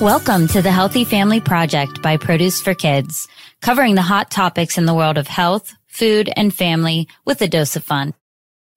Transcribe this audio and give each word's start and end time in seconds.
Welcome 0.00 0.48
to 0.48 0.62
the 0.62 0.72
Healthy 0.72 1.04
Family 1.04 1.42
Project 1.42 2.00
by 2.00 2.16
Produce 2.16 2.62
for 2.62 2.72
Kids, 2.72 3.28
covering 3.60 3.96
the 3.96 4.00
hot 4.00 4.30
topics 4.30 4.78
in 4.78 4.86
the 4.86 4.94
world 4.94 5.18
of 5.18 5.26
health, 5.26 5.74
food, 5.88 6.30
and 6.36 6.54
family 6.54 7.06
with 7.26 7.42
a 7.42 7.48
dose 7.48 7.76
of 7.76 7.84
fun. 7.84 8.14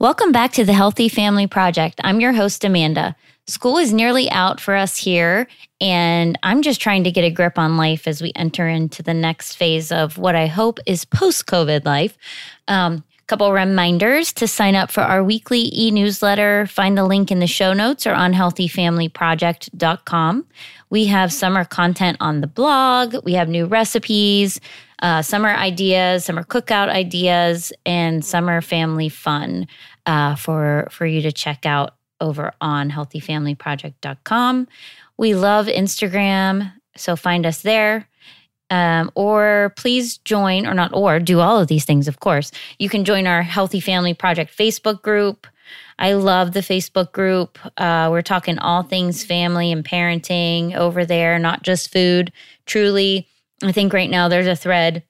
Welcome 0.02 0.34
back 0.34 0.52
to 0.54 0.66
the 0.66 0.74
Healthy 0.74 1.08
Family 1.08 1.48
Project. 1.48 2.02
I'm 2.04 2.20
your 2.20 2.34
host, 2.34 2.66
Amanda. 2.66 3.16
School 3.48 3.78
is 3.78 3.94
nearly 3.94 4.30
out 4.32 4.60
for 4.60 4.76
us 4.76 4.98
here, 4.98 5.48
and 5.80 6.38
I'm 6.44 6.62
just 6.62 6.82
trying 6.82 7.06
to 7.06 7.12
get 7.12 7.24
a 7.24 7.32
grip 7.32 7.58
on 7.58 7.78
life 7.78 8.06
as 8.06 8.22
we 8.22 8.34
enter 8.36 8.68
into 8.68 9.02
the 9.02 9.14
next 9.14 9.56
phase 9.56 9.94
of 9.94 10.18
what 10.18 10.36
I 10.36 10.48
hope 10.48 10.78
is 10.86 11.06
post 11.06 11.46
COVID 11.46 11.86
life. 11.86 12.18
Um, 12.68 13.06
couple 13.28 13.52
reminders 13.52 14.32
to 14.34 14.48
sign 14.48 14.76
up 14.76 14.92
for 14.92 15.02
our 15.02 15.24
weekly 15.24 15.72
e-newsletter 15.74 16.68
find 16.68 16.96
the 16.98 17.06
link 17.06 17.32
in 17.32 17.40
the 17.40 17.48
show 17.48 17.74
notes 17.74 18.06
or 18.06 18.14
on 18.14 18.34
healthyfamilyproject.com 18.34 20.46
we 20.94 21.06
have 21.06 21.34
summer 21.34 21.66
content 21.66 22.16
on 22.20 22.40
the 22.42 22.48
blog 22.48 23.16
we 23.26 23.34
have 23.34 23.50
new 23.50 23.66
recipes 23.66 24.62
uh, 25.02 25.24
summer 25.24 25.50
ideas 25.50 26.24
summer 26.24 26.44
cookout 26.44 26.88
ideas 26.88 27.74
and 27.84 28.24
summer 28.24 28.62
family 28.62 29.10
fun 29.10 29.68
uh, 30.06 30.36
for 30.36 30.88
for 30.92 31.08
you 31.08 31.20
to 31.20 31.32
check 31.32 31.66
out 31.66 31.96
over 32.22 32.54
on 32.62 32.92
healthyfamilyproject.com 32.92 34.68
we 35.18 35.34
love 35.34 35.66
instagram 35.66 36.72
so 36.96 37.16
find 37.16 37.46
us 37.46 37.64
there 37.64 38.08
um, 38.70 39.12
or 39.14 39.74
please 39.78 40.18
join, 40.20 40.66
or 40.66 40.74
not, 40.74 40.92
or 40.96 41.20
do 41.20 41.42
all 41.42 41.60
of 41.60 41.68
these 41.68 41.86
things, 41.86 42.08
of 42.08 42.22
course. 42.22 42.52
You 42.80 42.90
can 42.90 43.06
join 43.06 43.28
our 43.28 43.44
Healthy 43.44 43.82
Family 43.82 44.16
Project 44.16 44.56
Facebook 44.58 45.04
group. 45.04 45.46
I 46.00 46.14
love 46.14 46.54
the 46.54 46.60
Facebook 46.60 47.12
group. 47.12 47.58
Uh, 47.78 48.10
we're 48.12 48.22
talking 48.22 48.60
all 48.60 48.84
things 48.84 49.24
family 49.24 49.72
and 49.72 49.84
parenting 49.84 50.76
over 50.76 51.06
there, 51.06 51.40
not 51.40 51.64
just 51.64 51.92
food. 51.92 52.32
Truly, 52.66 53.28
I 53.64 53.72
think 53.72 53.94
right 53.94 54.10
now 54.10 54.28
there's 54.28 54.48
a 54.48 54.56
thread 54.56 55.04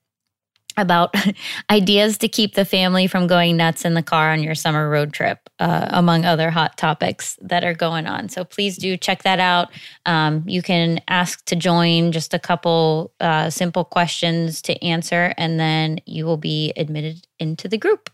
about 0.77 1.13
ideas 1.69 2.17
to 2.19 2.27
keep 2.27 2.55
the 2.55 2.65
family 2.65 3.07
from 3.07 3.27
going 3.27 3.57
nuts 3.57 3.85
in 3.85 3.93
the 3.93 4.03
car 4.03 4.31
on 4.31 4.43
your 4.43 4.55
summer 4.55 4.89
road 4.89 5.13
trip, 5.13 5.49
uh, 5.59 5.87
among 5.89 6.25
other 6.25 6.49
hot 6.49 6.77
topics 6.77 7.37
that 7.41 7.63
are 7.63 7.73
going 7.73 8.07
on. 8.07 8.29
So 8.29 8.43
please 8.43 8.77
do 8.77 8.97
check 8.97 9.23
that 9.23 9.39
out. 9.39 9.69
Um, 10.05 10.43
you 10.47 10.61
can 10.61 10.99
ask 11.07 11.45
to 11.45 11.55
join 11.55 12.11
just 12.11 12.33
a 12.33 12.39
couple 12.39 13.13
uh, 13.19 13.49
simple 13.49 13.85
questions 13.85 14.61
to 14.63 14.83
answer, 14.83 15.33
and 15.37 15.59
then 15.59 15.99
you 16.05 16.25
will 16.25 16.37
be 16.37 16.73
admitted 16.75 17.27
into 17.39 17.67
the 17.67 17.77
group. 17.77 18.09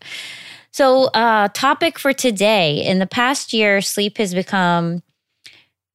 So, 0.72 1.04
uh, 1.06 1.48
topic 1.48 1.98
for 1.98 2.12
today 2.12 2.84
in 2.84 2.98
the 3.00 3.06
past 3.06 3.52
year, 3.52 3.80
sleep 3.80 4.18
has 4.18 4.34
become 4.34 5.02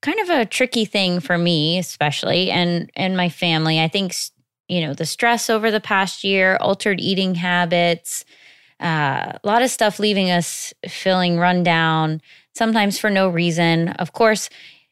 kind 0.02 0.20
of 0.20 0.30
a 0.30 0.46
tricky 0.46 0.86
thing 0.86 1.20
for 1.20 1.36
me 1.36 1.80
especially 1.80 2.52
and 2.52 2.92
and 2.96 3.18
my 3.18 3.28
family 3.28 3.82
i 3.82 3.88
think 3.88 4.14
you 4.68 4.82
know, 4.82 4.94
the 4.94 5.06
stress 5.06 5.50
over 5.50 5.72
the 5.72 5.80
past 5.80 6.24
year, 6.24 6.58
altered 6.58 7.00
eating 7.00 7.36
habits, 7.36 8.26
uh, 8.82 9.34
a 9.36 9.40
lot 9.44 9.62
of 9.62 9.70
stuff 9.70 10.00
leaving 10.00 10.32
us 10.32 10.74
feeling 10.88 11.38
run 11.38 11.64
down, 11.64 12.22
sometimes 12.56 13.00
for 13.00 13.10
no 13.10 13.30
reason. 13.30 13.90
Of 13.90 14.14
course, 14.14 14.50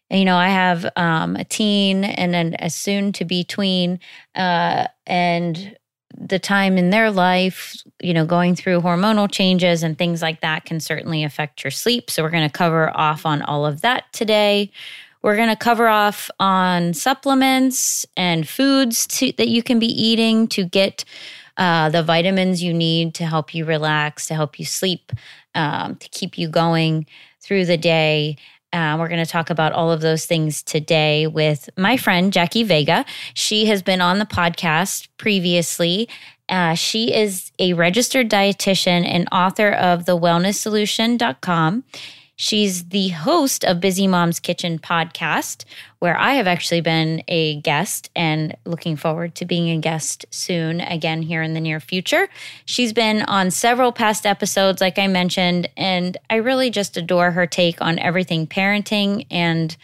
you 0.10 0.26
know, 0.26 0.38
I 0.38 0.50
have 0.50 0.90
um, 0.96 1.36
a 1.36 1.44
teen 1.44 2.04
and 2.04 2.34
then 2.34 2.56
a 2.60 2.70
soon 2.70 3.12
to 3.14 3.26
be 3.26 3.44
tween, 3.44 4.00
uh, 4.36 4.88
and 5.08 5.76
the 6.18 6.40
time 6.40 6.78
in 6.78 6.90
their 6.90 7.12
life, 7.12 7.76
you 8.02 8.14
know, 8.14 8.26
going 8.26 8.56
through 8.56 8.82
hormonal 8.82 9.32
changes 9.32 9.84
and 9.84 9.98
things 9.98 10.22
like 10.22 10.42
that 10.42 10.66
can 10.66 10.80
certainly 10.80 11.24
affect 11.24 11.64
your 11.64 11.72
sleep. 11.72 12.10
So, 12.10 12.24
we're 12.24 12.30
going 12.30 12.50
to 12.50 12.58
cover 12.58 12.96
off 12.96 13.26
on 13.26 13.42
all 13.42 13.66
of 13.66 13.82
that 13.82 14.12
today. 14.14 14.72
We're 15.22 15.38
going 15.38 15.50
to 15.50 15.56
cover 15.56 15.88
off 15.88 16.30
on 16.40 16.94
supplements 16.94 18.06
and 18.18 18.48
foods 18.48 19.08
to, 19.08 19.32
that 19.38 19.48
you 19.48 19.64
can 19.64 19.80
be 19.80 19.88
eating 19.88 20.48
to 20.50 20.66
get 20.66 21.06
uh, 21.58 21.90
the 21.90 22.04
vitamins 22.04 22.62
you 22.62 22.74
need 22.74 23.14
to 23.16 23.26
help 23.26 23.54
you 23.54 23.64
relax, 23.64 24.28
to 24.28 24.36
help 24.36 24.60
you 24.60 24.66
sleep, 24.66 25.12
um, 25.56 25.96
to 25.96 26.10
keep 26.10 26.38
you 26.38 26.50
going 26.50 27.06
through 27.40 27.66
the 27.66 27.78
day. 27.78 28.38
Uh, 28.74 28.98
we're 29.00 29.08
going 29.08 29.24
to 29.24 29.32
talk 29.32 29.52
about 29.52 29.72
all 29.72 29.92
of 29.92 30.02
those 30.02 30.26
things 30.26 30.64
today 30.64 31.28
with 31.28 31.70
my 31.78 31.96
friend 31.96 32.34
Jackie 32.34 32.64
Vega. 32.64 33.06
She 33.36 33.68
has 33.68 33.84
been 33.84 34.02
on 34.02 34.18
the 34.18 34.26
podcast 34.26 35.08
previously. 35.18 36.10
Uh, 36.50 36.74
she 36.74 37.14
is 37.14 37.52
a 37.60 37.74
registered 37.74 38.30
dietitian 38.30 39.06
and 39.06 39.28
author 39.32 39.70
of 39.72 40.06
the 40.06 40.18
wellnesssolution.com. 40.18 41.84
She's 42.36 42.86
the 42.86 43.10
host 43.10 43.64
of 43.64 43.80
Busy 43.80 44.08
Mom's 44.08 44.40
Kitchen 44.40 44.80
podcast, 44.80 45.66
where 46.04 46.20
I 46.20 46.34
have 46.34 46.48
actually 46.48 46.82
been 46.82 47.24
a 47.30 47.62
guest 47.62 48.10
and 48.14 48.58
looking 48.66 48.98
forward 48.98 49.36
to 49.36 49.46
being 49.46 49.70
a 49.70 49.80
guest 49.80 50.26
soon 50.32 50.82
again 50.82 51.22
here 51.22 51.42
in 51.42 51.54
the 51.54 51.62
near 51.62 51.80
future. 51.80 52.28
She's 52.66 52.92
been 52.92 53.22
on 53.22 53.52
several 53.52 53.94
past 53.94 54.26
episodes, 54.26 54.82
like 54.82 55.00
I 55.00 55.08
mentioned, 55.08 55.70
and 55.78 56.18
I 56.30 56.36
really 56.36 56.70
just 56.72 56.98
adore 56.98 57.32
her 57.32 57.48
take 57.48 57.82
on 57.82 58.00
everything 58.00 58.48
parenting 58.48 59.26
and 59.32 59.78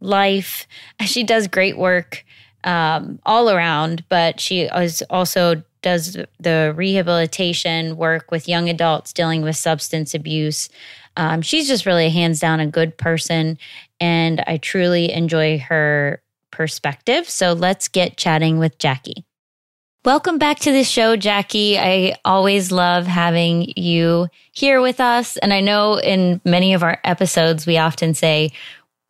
life. 0.00 0.68
She 1.04 1.24
does 1.24 1.48
great 1.48 1.76
work 1.76 2.24
um, 2.62 3.18
all 3.26 3.50
around, 3.50 4.04
but 4.08 4.38
she 4.38 4.60
is 4.60 5.02
also 5.10 5.64
does 5.82 6.16
the 6.38 6.72
rehabilitation 6.76 7.96
work 7.96 8.30
with 8.30 8.46
young 8.46 8.68
adults 8.68 9.12
dealing 9.12 9.42
with 9.42 9.56
substance 9.56 10.14
abuse 10.14 10.68
um, 11.16 11.42
she's 11.42 11.68
just 11.68 11.86
really 11.86 12.06
a 12.06 12.10
hands 12.10 12.40
down 12.40 12.60
a 12.60 12.66
good 12.66 12.96
person, 12.96 13.58
and 14.00 14.42
I 14.46 14.56
truly 14.56 15.12
enjoy 15.12 15.58
her 15.58 16.22
perspective. 16.50 17.28
So 17.28 17.52
let's 17.52 17.88
get 17.88 18.16
chatting 18.16 18.58
with 18.58 18.78
Jackie. 18.78 19.24
Welcome 20.02 20.38
back 20.38 20.60
to 20.60 20.72
the 20.72 20.82
show, 20.82 21.14
Jackie. 21.14 21.78
I 21.78 22.16
always 22.24 22.72
love 22.72 23.06
having 23.06 23.74
you 23.76 24.28
here 24.52 24.80
with 24.80 24.98
us. 24.98 25.36
And 25.36 25.52
I 25.52 25.60
know 25.60 26.00
in 26.00 26.40
many 26.42 26.72
of 26.72 26.82
our 26.82 26.98
episodes, 27.04 27.66
we 27.66 27.76
often 27.76 28.14
say, 28.14 28.52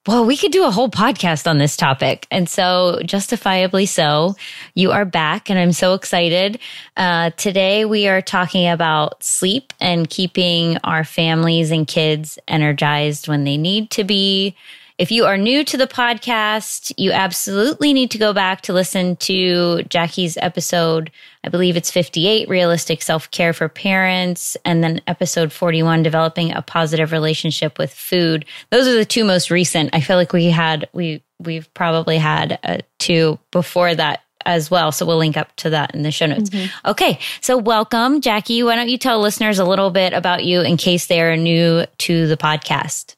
well, 0.09 0.25
we 0.25 0.37
could 0.37 0.51
do 0.51 0.65
a 0.65 0.71
whole 0.71 0.89
podcast 0.89 1.49
on 1.49 1.59
this 1.59 1.77
topic. 1.77 2.27
And 2.31 2.49
so, 2.49 3.01
justifiably 3.05 3.87
so, 3.87 4.35
you 4.75 4.91
are 4.91 5.05
back, 5.05 5.51
and 5.51 5.59
I'm 5.59 5.73
so 5.73 5.93
excited. 5.95 6.59
Uh, 6.97 7.31
today, 7.37 7.85
we 7.85 8.09
are 8.09 8.23
talking 8.23 8.67
about 8.67 9.23
sleep 9.23 9.73
and 9.79 10.09
keeping 10.09 10.79
our 10.85 11.05
families 11.05 11.71
and 11.71 11.87
kids 11.87 12.39
energized 12.49 13.29
when 13.29 13.45
they 13.45 13.59
need 13.59 13.91
to 13.91 14.03
be. 14.03 14.57
If 15.01 15.11
you 15.11 15.25
are 15.25 15.39
new 15.39 15.65
to 15.65 15.79
the 15.79 15.87
podcast, 15.87 16.93
you 16.99 17.11
absolutely 17.11 17.95
need 17.95 18.11
to 18.11 18.19
go 18.19 18.35
back 18.35 18.61
to 18.61 18.75
listen 18.75 19.17
to 19.17 19.83
Jackie's 19.85 20.37
episode. 20.37 21.11
I 21.43 21.49
believe 21.49 21.79
it's 21.79 21.91
58 21.91 22.51
Realistic 22.51 23.01
Self 23.01 23.31
Care 23.31 23.55
for 23.55 23.71
Parents, 23.71 24.59
and 24.63 24.85
then 24.85 25.01
episode 25.07 25.55
41 25.55 26.03
Developing 26.03 26.53
a 26.53 26.61
Positive 26.61 27.13
Relationship 27.13 27.79
with 27.79 27.95
Food. 27.95 28.45
Those 28.69 28.87
are 28.89 28.95
the 28.95 29.07
two 29.07 29.25
most 29.25 29.51
recent. 29.51 29.89
I 29.95 30.03
feel 30.03 30.17
like 30.17 30.35
we 30.35 30.51
had, 30.51 30.87
we, 30.93 31.23
we've 31.39 31.73
probably 31.73 32.19
had 32.19 32.59
uh, 32.63 32.81
two 32.99 33.39
before 33.53 33.95
that 33.95 34.21
as 34.45 34.71
well. 34.71 34.93
So 34.93 35.07
we'll 35.07 35.17
link 35.17 35.39
up 35.39 35.57
to 35.57 35.71
that 35.71 35.95
in 35.95 36.03
the 36.03 36.11
show 36.11 36.27
notes. 36.27 36.51
Mm-hmm. 36.51 36.91
Okay. 36.91 37.19
So 37.41 37.57
welcome, 37.57 38.21
Jackie. 38.21 38.63
Why 38.63 38.77
don't 38.77 38.91
you 38.91 38.99
tell 38.99 39.19
listeners 39.19 39.59
a 39.59 39.65
little 39.65 39.89
bit 39.89 40.13
about 40.13 40.45
you 40.45 40.61
in 40.61 40.77
case 40.77 41.07
they 41.07 41.23
are 41.23 41.39
new 41.39 41.87
to 41.87 42.27
the 42.27 42.37
podcast? 42.37 43.15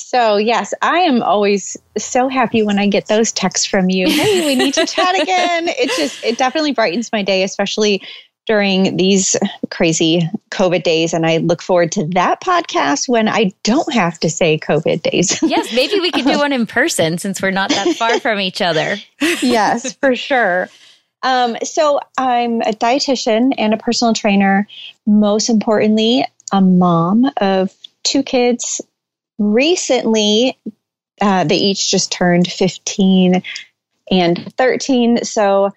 So, 0.00 0.36
yes, 0.36 0.72
I 0.82 1.00
am 1.00 1.22
always 1.22 1.76
so 1.98 2.28
happy 2.28 2.62
when 2.62 2.78
I 2.78 2.86
get 2.86 3.06
those 3.06 3.32
texts 3.32 3.66
from 3.66 3.90
you. 3.90 4.08
Hey, 4.08 4.46
we 4.46 4.54
need 4.54 4.74
to 4.74 4.86
chat 4.86 5.14
again. 5.22 5.68
It 5.68 5.90
just, 5.96 6.24
it 6.24 6.38
definitely 6.38 6.72
brightens 6.72 7.12
my 7.12 7.22
day, 7.22 7.42
especially 7.42 8.02
during 8.46 8.96
these 8.96 9.36
crazy 9.70 10.28
COVID 10.50 10.82
days. 10.82 11.12
And 11.12 11.26
I 11.26 11.36
look 11.36 11.62
forward 11.62 11.92
to 11.92 12.06
that 12.08 12.40
podcast 12.40 13.08
when 13.08 13.28
I 13.28 13.52
don't 13.62 13.92
have 13.92 14.18
to 14.20 14.30
say 14.30 14.58
COVID 14.58 15.02
days. 15.02 15.40
yes, 15.42 15.72
maybe 15.72 16.00
we 16.00 16.10
could 16.10 16.24
do 16.24 16.38
one 16.38 16.52
in 16.52 16.66
person 16.66 17.18
since 17.18 17.40
we're 17.40 17.50
not 17.50 17.70
that 17.70 17.94
far 17.96 18.18
from 18.18 18.40
each 18.40 18.60
other. 18.60 18.96
yes, 19.20 19.92
for 20.00 20.16
sure. 20.16 20.68
Um, 21.22 21.58
so, 21.62 22.00
I'm 22.16 22.62
a 22.62 22.72
dietitian 22.72 23.52
and 23.58 23.74
a 23.74 23.76
personal 23.76 24.14
trainer. 24.14 24.66
Most 25.06 25.50
importantly, 25.50 26.24
a 26.50 26.62
mom 26.62 27.30
of 27.36 27.72
two 28.02 28.22
kids 28.22 28.80
recently, 29.40 30.56
uh, 31.20 31.44
they 31.44 31.56
each 31.56 31.90
just 31.90 32.12
turned 32.12 32.46
15 32.46 33.42
and 34.10 34.54
13. 34.56 35.24
So 35.24 35.70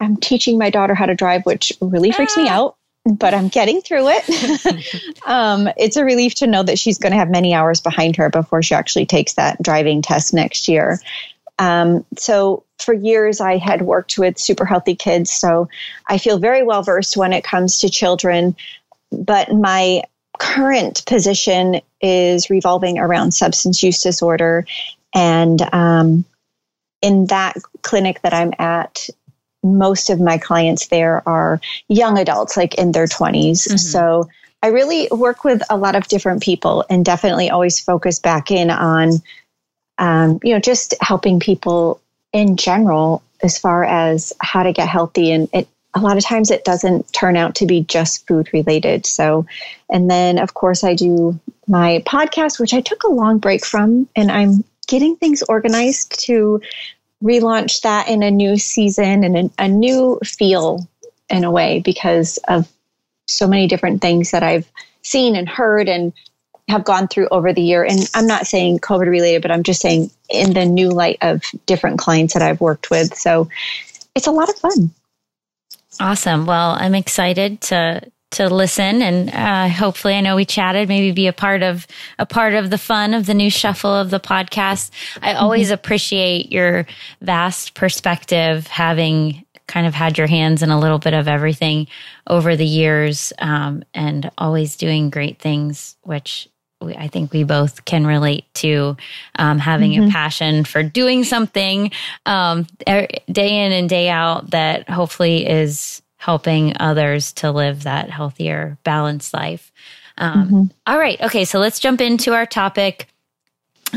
I'm 0.00 0.16
teaching 0.18 0.58
my 0.58 0.68
daughter 0.68 0.94
how 0.94 1.06
to 1.06 1.14
drive, 1.14 1.46
which 1.46 1.72
really 1.80 2.12
freaks 2.12 2.36
me 2.36 2.48
ah. 2.48 2.54
out, 2.54 2.76
but 3.06 3.32
I'm 3.32 3.48
getting 3.48 3.80
through 3.80 4.08
it. 4.08 5.16
um, 5.26 5.68
it's 5.78 5.96
a 5.96 6.04
relief 6.04 6.34
to 6.36 6.46
know 6.46 6.62
that 6.62 6.78
she's 6.78 6.98
going 6.98 7.12
to 7.12 7.18
have 7.18 7.30
many 7.30 7.54
hours 7.54 7.80
behind 7.80 8.16
her 8.16 8.28
before 8.28 8.62
she 8.62 8.74
actually 8.74 9.06
takes 9.06 9.34
that 9.34 9.62
driving 9.62 10.02
test 10.02 10.34
next 10.34 10.68
year. 10.68 11.00
Um, 11.58 12.04
so 12.18 12.64
for 12.78 12.92
years, 12.92 13.40
I 13.40 13.56
had 13.56 13.82
worked 13.82 14.18
with 14.18 14.38
super 14.38 14.66
healthy 14.66 14.94
kids. 14.94 15.30
So 15.30 15.68
I 16.06 16.18
feel 16.18 16.38
very 16.38 16.62
well 16.62 16.82
versed 16.82 17.16
when 17.16 17.32
it 17.32 17.44
comes 17.44 17.78
to 17.80 17.88
children. 17.88 18.54
But 19.10 19.52
my 19.52 20.02
current 20.38 21.04
position 21.06 21.80
is 22.00 22.50
revolving 22.50 22.98
around 22.98 23.32
substance 23.32 23.82
use 23.82 24.02
disorder 24.02 24.66
and 25.14 25.62
um, 25.72 26.24
in 27.02 27.26
that 27.26 27.56
clinic 27.82 28.20
that 28.22 28.34
I'm 28.34 28.52
at, 28.58 29.08
most 29.62 30.10
of 30.10 30.20
my 30.20 30.38
clients 30.38 30.88
there 30.88 31.26
are 31.26 31.60
young 31.88 32.18
adults, 32.18 32.56
like 32.56 32.74
in 32.74 32.92
their 32.92 33.06
20s. 33.06 33.66
Mm-hmm. 33.66 33.76
So 33.76 34.28
I 34.62 34.68
really 34.68 35.08
work 35.10 35.44
with 35.44 35.62
a 35.70 35.76
lot 35.76 35.96
of 35.96 36.06
different 36.08 36.42
people 36.42 36.84
and 36.90 37.04
definitely 37.04 37.50
always 37.50 37.80
focus 37.80 38.18
back 38.18 38.50
in 38.50 38.70
on, 38.70 39.10
um, 39.98 40.38
you 40.42 40.52
know, 40.52 40.60
just 40.60 40.94
helping 41.00 41.40
people 41.40 42.00
in 42.32 42.56
general 42.56 43.22
as 43.42 43.58
far 43.58 43.84
as 43.84 44.32
how 44.40 44.62
to 44.62 44.72
get 44.72 44.88
healthy. 44.88 45.30
And 45.32 45.48
it, 45.52 45.68
a 45.94 46.00
lot 46.00 46.16
of 46.16 46.24
times 46.24 46.50
it 46.50 46.64
doesn't 46.64 47.12
turn 47.12 47.36
out 47.36 47.54
to 47.56 47.66
be 47.66 47.82
just 47.82 48.26
food 48.26 48.50
related. 48.52 49.06
So, 49.06 49.46
and 49.90 50.10
then 50.10 50.38
of 50.38 50.54
course 50.54 50.84
I 50.84 50.94
do 50.94 51.38
my 51.66 52.02
podcast, 52.06 52.60
which 52.60 52.74
I 52.74 52.80
took 52.80 53.02
a 53.02 53.10
long 53.10 53.38
break 53.38 53.64
from, 53.64 54.08
and 54.14 54.30
I'm 54.30 54.64
getting 54.86 55.16
things 55.16 55.42
organized 55.48 56.24
to 56.26 56.60
relaunch 57.22 57.82
that 57.82 58.08
in 58.08 58.22
a 58.22 58.30
new 58.30 58.56
season 58.56 59.24
and 59.24 59.36
a, 59.36 59.64
a 59.64 59.68
new 59.68 60.18
feel 60.24 60.86
in 61.28 61.44
a 61.44 61.50
way 61.50 61.80
because 61.80 62.38
of 62.48 62.68
so 63.26 63.46
many 63.46 63.66
different 63.66 64.00
things 64.00 64.30
that 64.30 64.42
I've 64.42 64.70
seen 65.02 65.34
and 65.34 65.48
heard 65.48 65.88
and 65.88 66.12
have 66.68 66.84
gone 66.84 67.08
through 67.08 67.28
over 67.28 67.52
the 67.52 67.62
year. 67.62 67.84
And 67.84 68.08
I'm 68.14 68.26
not 68.26 68.46
saying 68.46 68.80
COVID 68.80 69.06
related, 69.06 69.42
but 69.42 69.50
I'm 69.50 69.62
just 69.62 69.80
saying 69.80 70.10
in 70.28 70.52
the 70.52 70.64
new 70.64 70.90
light 70.90 71.18
of 71.22 71.42
different 71.64 71.98
clients 71.98 72.34
that 72.34 72.42
I've 72.42 72.60
worked 72.60 72.90
with. 72.90 73.14
So 73.14 73.48
it's 74.14 74.26
a 74.26 74.32
lot 74.32 74.48
of 74.48 74.56
fun. 74.56 74.90
Awesome. 76.00 76.46
Well, 76.46 76.76
I'm 76.78 76.94
excited 76.94 77.60
to 77.62 78.02
to 78.32 78.48
listen 78.48 79.02
and 79.02 79.30
uh, 79.30 79.68
hopefully 79.68 80.14
I 80.14 80.20
know 80.20 80.36
we 80.36 80.44
chatted 80.44 80.88
maybe 80.88 81.12
be 81.12 81.26
a 81.28 81.32
part 81.32 81.62
of 81.62 81.86
a 82.18 82.26
part 82.26 82.54
of 82.54 82.70
the 82.70 82.78
fun 82.78 83.14
of 83.14 83.26
the 83.26 83.34
new 83.34 83.50
shuffle 83.50 83.94
of 83.94 84.10
the 84.10 84.20
podcast. 84.20 84.90
I 85.22 85.34
always 85.34 85.68
mm-hmm. 85.68 85.74
appreciate 85.74 86.52
your 86.52 86.86
vast 87.20 87.74
perspective 87.74 88.66
having 88.66 89.44
kind 89.68 89.86
of 89.86 89.94
had 89.94 90.18
your 90.18 90.26
hands 90.26 90.62
in 90.62 90.70
a 90.70 90.78
little 90.78 90.98
bit 90.98 91.14
of 91.14 91.28
everything 91.28 91.86
over 92.26 92.56
the 92.56 92.66
years 92.66 93.32
um, 93.38 93.82
and 93.94 94.30
always 94.38 94.76
doing 94.76 95.10
great 95.10 95.38
things 95.38 95.96
which 96.02 96.48
we, 96.80 96.94
I 96.94 97.08
think 97.08 97.32
we 97.32 97.44
both 97.44 97.84
can 97.84 98.06
relate 98.06 98.44
to 98.54 98.96
um, 99.38 99.58
having 99.58 99.92
mm-hmm. 99.92 100.08
a 100.08 100.12
passion 100.12 100.64
for 100.64 100.82
doing 100.82 101.24
something 101.24 101.90
um, 102.26 102.66
er, 102.88 103.08
day 103.30 103.64
in 103.64 103.72
and 103.72 103.88
day 103.88 104.08
out 104.08 104.50
that 104.50 104.88
hopefully 104.88 105.46
is 105.46 106.02
helping 106.26 106.72
others 106.80 107.32
to 107.34 107.52
live 107.52 107.84
that 107.84 108.10
healthier, 108.10 108.76
balanced 108.82 109.32
life. 109.32 109.70
Um, 110.18 110.44
mm-hmm. 110.44 110.64
all 110.84 110.98
right. 110.98 111.20
Okay. 111.20 111.44
So 111.44 111.60
let's 111.60 111.78
jump 111.78 112.00
into 112.00 112.34
our 112.34 112.46
topic. 112.46 113.06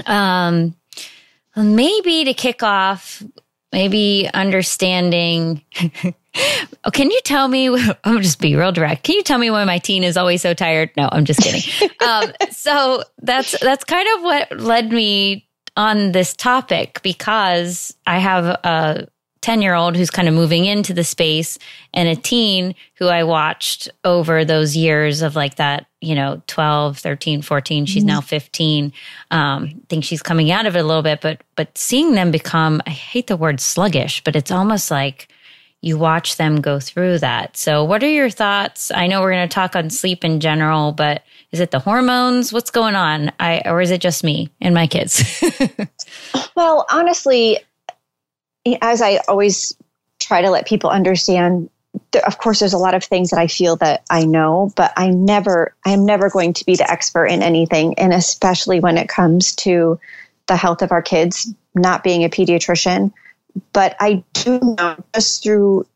Um, 0.06 0.76
maybe 1.56 2.26
to 2.26 2.36
kick 2.36 2.62
off, 2.62 3.24
maybe 3.72 4.30
understanding. 4.32 5.64
oh, 5.82 6.92
can 6.94 7.10
you 7.10 7.20
tell 7.24 7.48
me? 7.48 7.68
I'm 8.04 8.22
just 8.22 8.40
be 8.40 8.56
real 8.56 8.74
direct. 8.74 9.06
Can 9.06 9.16
you 9.16 9.24
tell 9.24 9.40
me 9.40 9.50
why 9.50 9.64
my 9.64 9.80
teen 9.80 10.04
is 10.04 10.16
always 10.16 10.44
so 10.44 10.54
tired? 10.54 10.92
No, 10.96 11.10
I'm 11.12 11.26
just 11.26 11.42
kidding. 11.42 11.90
um, 12.08 12.32
so 12.52 13.02
that's 13.24 13.60
that's 13.60 13.86
kind 13.86 14.08
of 14.18 14.24
what 14.24 14.60
led 14.60 14.92
me 14.92 15.50
on 15.76 16.12
this 16.12 16.36
topic 16.36 17.02
because 17.02 17.96
I 18.06 18.20
have 18.20 18.46
a 18.46 19.08
10 19.42 19.62
year 19.62 19.74
old 19.74 19.96
who's 19.96 20.10
kind 20.10 20.28
of 20.28 20.34
moving 20.34 20.66
into 20.66 20.94
the 20.94 21.04
space 21.04 21.58
and 21.94 22.10
a 22.10 22.16
teen 22.16 22.76
who 22.96 23.08
I 23.08 23.24
watched 23.24 23.90
over 24.04 24.44
those 24.44 24.76
years 24.76 25.22
of 25.22 25.36
like 25.36 25.56
that, 25.56 25.86
you 26.02 26.14
know, 26.14 26.42
12, 26.48 26.98
13, 26.98 27.42
14. 27.42 27.86
She's 27.86 28.04
mm-hmm. 28.04 28.08
now 28.08 28.22
15. 28.22 28.94
Um, 29.32 29.64
I 29.64 29.76
think 29.88 30.04
she's 30.04 30.22
coming 30.22 30.52
out 30.52 30.66
of 30.66 30.76
it 30.76 30.80
a 30.80 30.84
little 30.84 31.04
bit, 31.04 31.22
but, 31.22 31.42
but 31.56 31.78
seeing 31.78 32.16
them 32.16 32.32
become, 32.32 32.82
I 32.86 32.92
hate 32.92 33.28
the 33.28 33.38
word 33.38 33.60
sluggish, 33.62 34.24
but 34.24 34.36
it's 34.36 34.52
almost 34.52 34.92
like 34.92 35.30
you 35.82 35.98
watch 35.98 36.36
them 36.36 36.60
go 36.60 36.80
through 36.80 37.20
that. 37.20 37.56
So 37.56 37.84
what 37.86 38.04
are 38.04 38.10
your 38.10 38.30
thoughts? 38.30 38.92
I 38.92 39.08
know 39.08 39.22
we're 39.22 39.32
going 39.32 39.48
to 39.48 39.54
talk 39.54 39.76
on 39.76 39.90
sleep 39.90 40.26
in 40.26 40.42
general, 40.42 40.92
but 40.92 41.24
is 41.52 41.62
it 41.62 41.72
the 41.72 41.80
hormones? 41.80 42.52
What's 42.52 42.72
going 42.72 42.96
on? 42.96 43.32
I, 43.40 43.62
or 43.66 43.80
is 43.80 43.92
it 43.92 44.02
just 44.02 44.24
me 44.24 44.50
and 44.60 44.76
my 44.76 44.88
kids? 44.88 45.42
well, 46.56 46.86
honestly, 46.92 47.60
as 48.82 49.02
I 49.02 49.20
always 49.28 49.76
try 50.20 50.42
to 50.42 50.50
let 50.52 50.68
people 50.68 50.90
understand, 50.90 51.70
of 52.26 52.38
course, 52.38 52.60
there's 52.60 52.74
a 52.74 52.78
lot 52.78 52.94
of 52.94 53.04
things 53.04 53.32
that 53.32 53.40
I 53.40 53.48
feel 53.48 53.76
that 53.78 54.04
I 54.10 54.26
know, 54.26 54.72
but 54.76 54.94
I 54.96 55.10
never, 55.10 55.74
I 55.86 55.92
am 55.92 56.06
never 56.06 56.30
going 56.30 56.54
to 56.54 56.66
be 56.66 56.76
the 56.76 56.90
expert 56.90 57.28
in 57.28 57.42
anything. 57.42 57.98
And 57.98 58.14
especially 58.14 58.80
when 58.80 58.98
it 58.98 59.10
comes 59.10 59.56
to 59.58 60.00
the 60.48 60.56
health 60.56 60.82
of 60.82 60.92
our 60.92 61.02
kids, 61.02 61.54
not 61.74 62.04
being 62.04 62.24
a 62.24 62.30
pediatrician. 62.30 63.14
But 63.74 63.96
I 64.00 64.24
do 64.34 64.60
know 64.78 64.98
just 65.14 65.44
through 65.44 65.88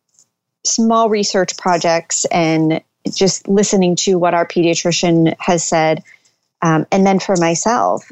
small 0.65 1.09
research 1.09 1.57
projects 1.57 2.25
and 2.25 2.81
just 3.11 3.47
listening 3.47 3.95
to 3.97 4.17
what 4.17 4.33
our 4.33 4.47
pediatrician 4.47 5.35
has 5.39 5.63
said. 5.63 6.03
Um, 6.61 6.87
and 6.91 7.05
then 7.05 7.19
for 7.19 7.35
myself, 7.35 8.09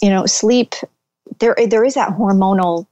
you 0.00 0.10
know, 0.10 0.26
sleep, 0.26 0.74
there, 1.38 1.54
there 1.68 1.84
is 1.84 1.94
that 1.94 2.10
hormonal 2.10 2.86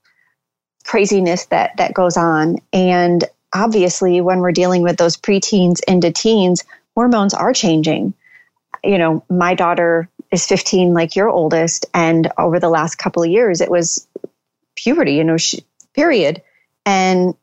craziness 0.85 1.47
that 1.47 1.77
that 1.79 1.95
goes 1.95 2.17
on. 2.17 2.59
And 2.73 3.25
obviously 3.53 4.21
when 4.21 4.41
we're 4.41 4.53
dealing 4.53 4.83
with 4.83 4.97
those 4.97 5.17
preteens 5.17 5.81
into 5.89 6.11
teens 6.11 6.65
hormones 6.95 7.35
are 7.35 7.53
changing. 7.53 8.15
You 8.83 8.99
know 8.99 9.25
my 9.31 9.55
daughter 9.55 10.09
is 10.31 10.47
15 10.47 10.93
like 10.93 11.17
your 11.17 11.31
oldest 11.31 11.87
and 11.95 12.31
over 12.39 12.59
the 12.61 12.69
last 12.69 12.97
couple 12.97 13.23
of 13.23 13.31
years 13.31 13.61
it 13.61 13.71
was 13.71 14.07
puberty 14.75 15.15
you 15.15 15.25
know 15.25 15.37
she, 15.37 15.65
period. 15.95 16.43
And 16.85 17.35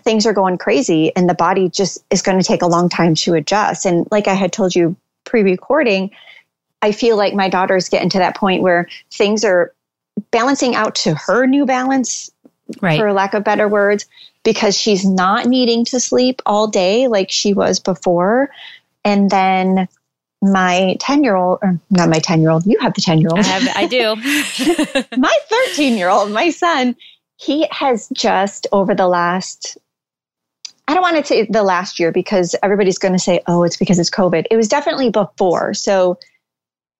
things 0.00 0.26
are 0.26 0.32
going 0.32 0.58
crazy 0.58 1.14
and 1.14 1.28
the 1.28 1.34
body 1.34 1.68
just 1.68 2.04
is 2.10 2.22
going 2.22 2.38
to 2.38 2.44
take 2.44 2.62
a 2.62 2.66
long 2.66 2.88
time 2.88 3.14
to 3.14 3.34
adjust. 3.34 3.86
And 3.86 4.06
like 4.10 4.26
i 4.28 4.34
had 4.34 4.52
told 4.52 4.74
you 4.74 4.96
pre-recording 5.24 6.10
i 6.80 6.90
feel 6.90 7.16
like 7.16 7.34
my 7.34 7.48
daughter's 7.48 7.88
getting 7.88 8.08
to 8.10 8.18
that 8.18 8.36
point 8.36 8.62
where 8.62 8.88
things 9.12 9.44
are 9.44 9.72
balancing 10.30 10.74
out 10.74 10.94
to 10.94 11.14
her 11.14 11.46
new 11.46 11.66
balance 11.66 12.30
right. 12.80 12.98
for 12.98 13.12
lack 13.12 13.34
of 13.34 13.44
better 13.44 13.68
words, 13.68 14.06
because 14.44 14.76
she's 14.76 15.04
not 15.04 15.46
needing 15.46 15.84
to 15.86 16.00
sleep 16.00 16.42
all 16.46 16.66
day 16.66 17.08
like 17.08 17.30
she 17.30 17.52
was 17.52 17.80
before. 17.80 18.50
And 19.04 19.30
then 19.30 19.88
my 20.40 20.96
10 21.00 21.24
year 21.24 21.36
old, 21.36 21.58
or 21.62 21.78
not 21.90 22.08
my 22.08 22.18
10 22.18 22.40
year 22.40 22.50
old, 22.50 22.66
you 22.66 22.78
have 22.80 22.94
the 22.94 23.00
10 23.00 23.20
year 23.20 23.30
old. 23.30 23.44
I, 23.44 23.72
I 23.82 23.86
do. 23.86 24.16
my 25.16 25.36
13 25.48 25.96
year 25.96 26.08
old, 26.08 26.30
my 26.30 26.50
son, 26.50 26.96
he 27.36 27.66
has 27.70 28.08
just 28.12 28.66
over 28.72 28.94
the 28.94 29.06
last, 29.06 29.78
I 30.86 30.94
don't 30.94 31.02
want 31.02 31.16
to 31.16 31.24
say 31.24 31.46
the 31.46 31.62
last 31.62 31.98
year 31.98 32.12
because 32.12 32.54
everybody's 32.62 32.98
going 32.98 33.14
to 33.14 33.18
say, 33.18 33.40
oh, 33.46 33.62
it's 33.62 33.76
because 33.76 33.98
it's 33.98 34.10
COVID. 34.10 34.46
It 34.50 34.56
was 34.56 34.68
definitely 34.68 35.10
before. 35.10 35.74
So 35.74 36.18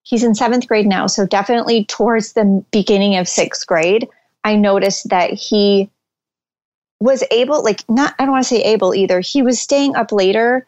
he's 0.02 0.24
in 0.24 0.34
seventh 0.34 0.66
grade 0.66 0.86
now. 0.86 1.06
So 1.06 1.26
definitely 1.26 1.84
towards 1.84 2.32
the 2.32 2.64
beginning 2.70 3.16
of 3.16 3.28
sixth 3.28 3.66
grade. 3.66 4.08
I 4.44 4.56
noticed 4.56 5.08
that 5.10 5.32
he 5.32 5.90
was 7.00 7.22
able, 7.30 7.62
like, 7.62 7.88
not, 7.88 8.14
I 8.18 8.24
don't 8.24 8.32
want 8.32 8.44
to 8.44 8.48
say 8.48 8.62
able 8.62 8.94
either. 8.94 9.20
He 9.20 9.42
was 9.42 9.60
staying 9.60 9.96
up 9.96 10.10
later 10.10 10.66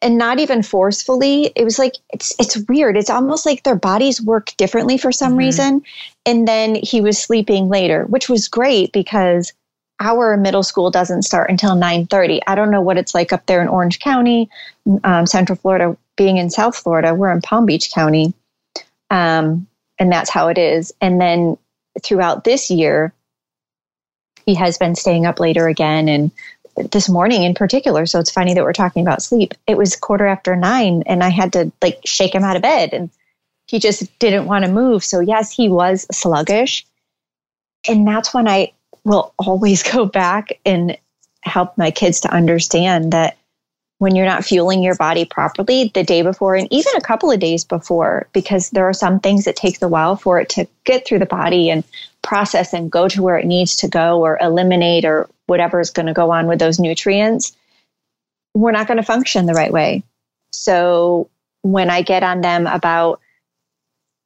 and 0.00 0.16
not 0.16 0.38
even 0.38 0.62
forcefully. 0.62 1.52
It 1.56 1.64
was 1.64 1.78
like, 1.78 1.94
it's, 2.12 2.34
it's 2.38 2.56
weird. 2.68 2.96
It's 2.96 3.10
almost 3.10 3.44
like 3.44 3.62
their 3.62 3.74
bodies 3.76 4.22
work 4.22 4.56
differently 4.56 4.98
for 4.98 5.12
some 5.12 5.30
mm-hmm. 5.30 5.38
reason. 5.38 5.82
And 6.24 6.46
then 6.46 6.76
he 6.76 7.00
was 7.00 7.20
sleeping 7.20 7.68
later, 7.68 8.04
which 8.06 8.28
was 8.28 8.48
great 8.48 8.92
because 8.92 9.52
our 10.00 10.36
middle 10.36 10.62
school 10.62 10.90
doesn't 10.90 11.22
start 11.22 11.50
until 11.50 11.70
9.30 11.70 12.40
i 12.46 12.54
don't 12.54 12.70
know 12.70 12.80
what 12.80 12.98
it's 12.98 13.14
like 13.14 13.32
up 13.32 13.46
there 13.46 13.62
in 13.62 13.68
orange 13.68 13.98
county 13.98 14.48
um, 15.04 15.26
central 15.26 15.56
florida 15.56 15.96
being 16.16 16.36
in 16.36 16.50
south 16.50 16.76
florida 16.76 17.14
we're 17.14 17.30
in 17.30 17.40
palm 17.40 17.66
beach 17.66 17.92
county 17.92 18.34
um, 19.10 19.66
and 19.98 20.12
that's 20.12 20.30
how 20.30 20.48
it 20.48 20.58
is 20.58 20.92
and 21.00 21.20
then 21.20 21.56
throughout 22.02 22.44
this 22.44 22.70
year, 22.70 23.12
he 24.44 24.54
has 24.54 24.78
been 24.78 24.94
staying 24.94 25.26
up 25.26 25.40
later 25.40 25.68
again 25.68 26.08
and 26.08 26.30
this 26.92 27.08
morning 27.08 27.42
in 27.42 27.54
particular. 27.54 28.06
So 28.06 28.18
it's 28.20 28.30
funny 28.30 28.54
that 28.54 28.62
we're 28.62 28.72
talking 28.72 29.02
about 29.02 29.22
sleep. 29.22 29.54
It 29.66 29.76
was 29.76 29.96
quarter 29.96 30.26
after 30.26 30.54
nine 30.54 31.02
and 31.06 31.24
i 31.24 31.30
had 31.30 31.54
to 31.54 31.72
like 31.82 32.00
shake 32.04 32.34
him 32.34 32.44
out 32.44 32.56
of 32.56 32.62
bed 32.62 32.92
and 32.92 33.10
he 33.66 33.78
just 33.78 34.16
didn't 34.18 34.46
want 34.46 34.64
to 34.64 34.70
move. 34.70 35.02
So 35.04 35.20
yes 35.20 35.50
he 35.50 35.68
was 35.68 36.06
sluggish. 36.12 36.86
And 37.88 38.06
that's 38.06 38.34
when 38.34 38.46
i 38.48 38.72
will 39.04 39.32
always 39.38 39.82
go 39.92 40.04
back 40.04 40.58
and 40.64 40.96
help 41.42 41.78
my 41.78 41.90
kids 41.90 42.20
to 42.20 42.32
understand 42.32 43.12
that 43.12 43.36
when 43.98 44.14
you're 44.14 44.26
not 44.26 44.44
fueling 44.44 44.82
your 44.82 44.94
body 44.94 45.24
properly 45.24 45.90
the 45.94 46.04
day 46.04 46.22
before 46.22 46.54
and 46.54 46.68
even 46.70 46.92
a 46.96 47.00
couple 47.00 47.30
of 47.30 47.40
days 47.40 47.64
before 47.64 48.28
because 48.32 48.70
there 48.70 48.86
are 48.86 48.92
some 48.92 49.20
things 49.20 49.44
that 49.44 49.56
takes 49.56 49.80
a 49.80 49.88
while 49.88 50.16
for 50.16 50.38
it 50.38 50.48
to 50.50 50.66
get 50.84 51.06
through 51.06 51.18
the 51.18 51.26
body 51.26 51.70
and 51.70 51.82
process 52.22 52.72
and 52.72 52.90
go 52.90 53.08
to 53.08 53.22
where 53.22 53.38
it 53.38 53.46
needs 53.46 53.76
to 53.76 53.88
go 53.88 54.20
or 54.20 54.38
eliminate 54.40 55.04
or 55.04 55.28
whatever 55.46 55.80
is 55.80 55.90
going 55.90 56.06
to 56.06 56.12
go 56.12 56.30
on 56.30 56.46
with 56.46 56.58
those 56.58 56.78
nutrients 56.78 57.56
we're 58.56 58.72
not 58.72 58.86
going 58.86 58.96
to 58.96 59.02
function 59.02 59.46
the 59.46 59.52
right 59.52 59.72
way. 59.72 60.02
So 60.50 61.28
when 61.62 61.90
i 61.90 62.02
get 62.02 62.22
on 62.22 62.40
them 62.40 62.66
about 62.66 63.20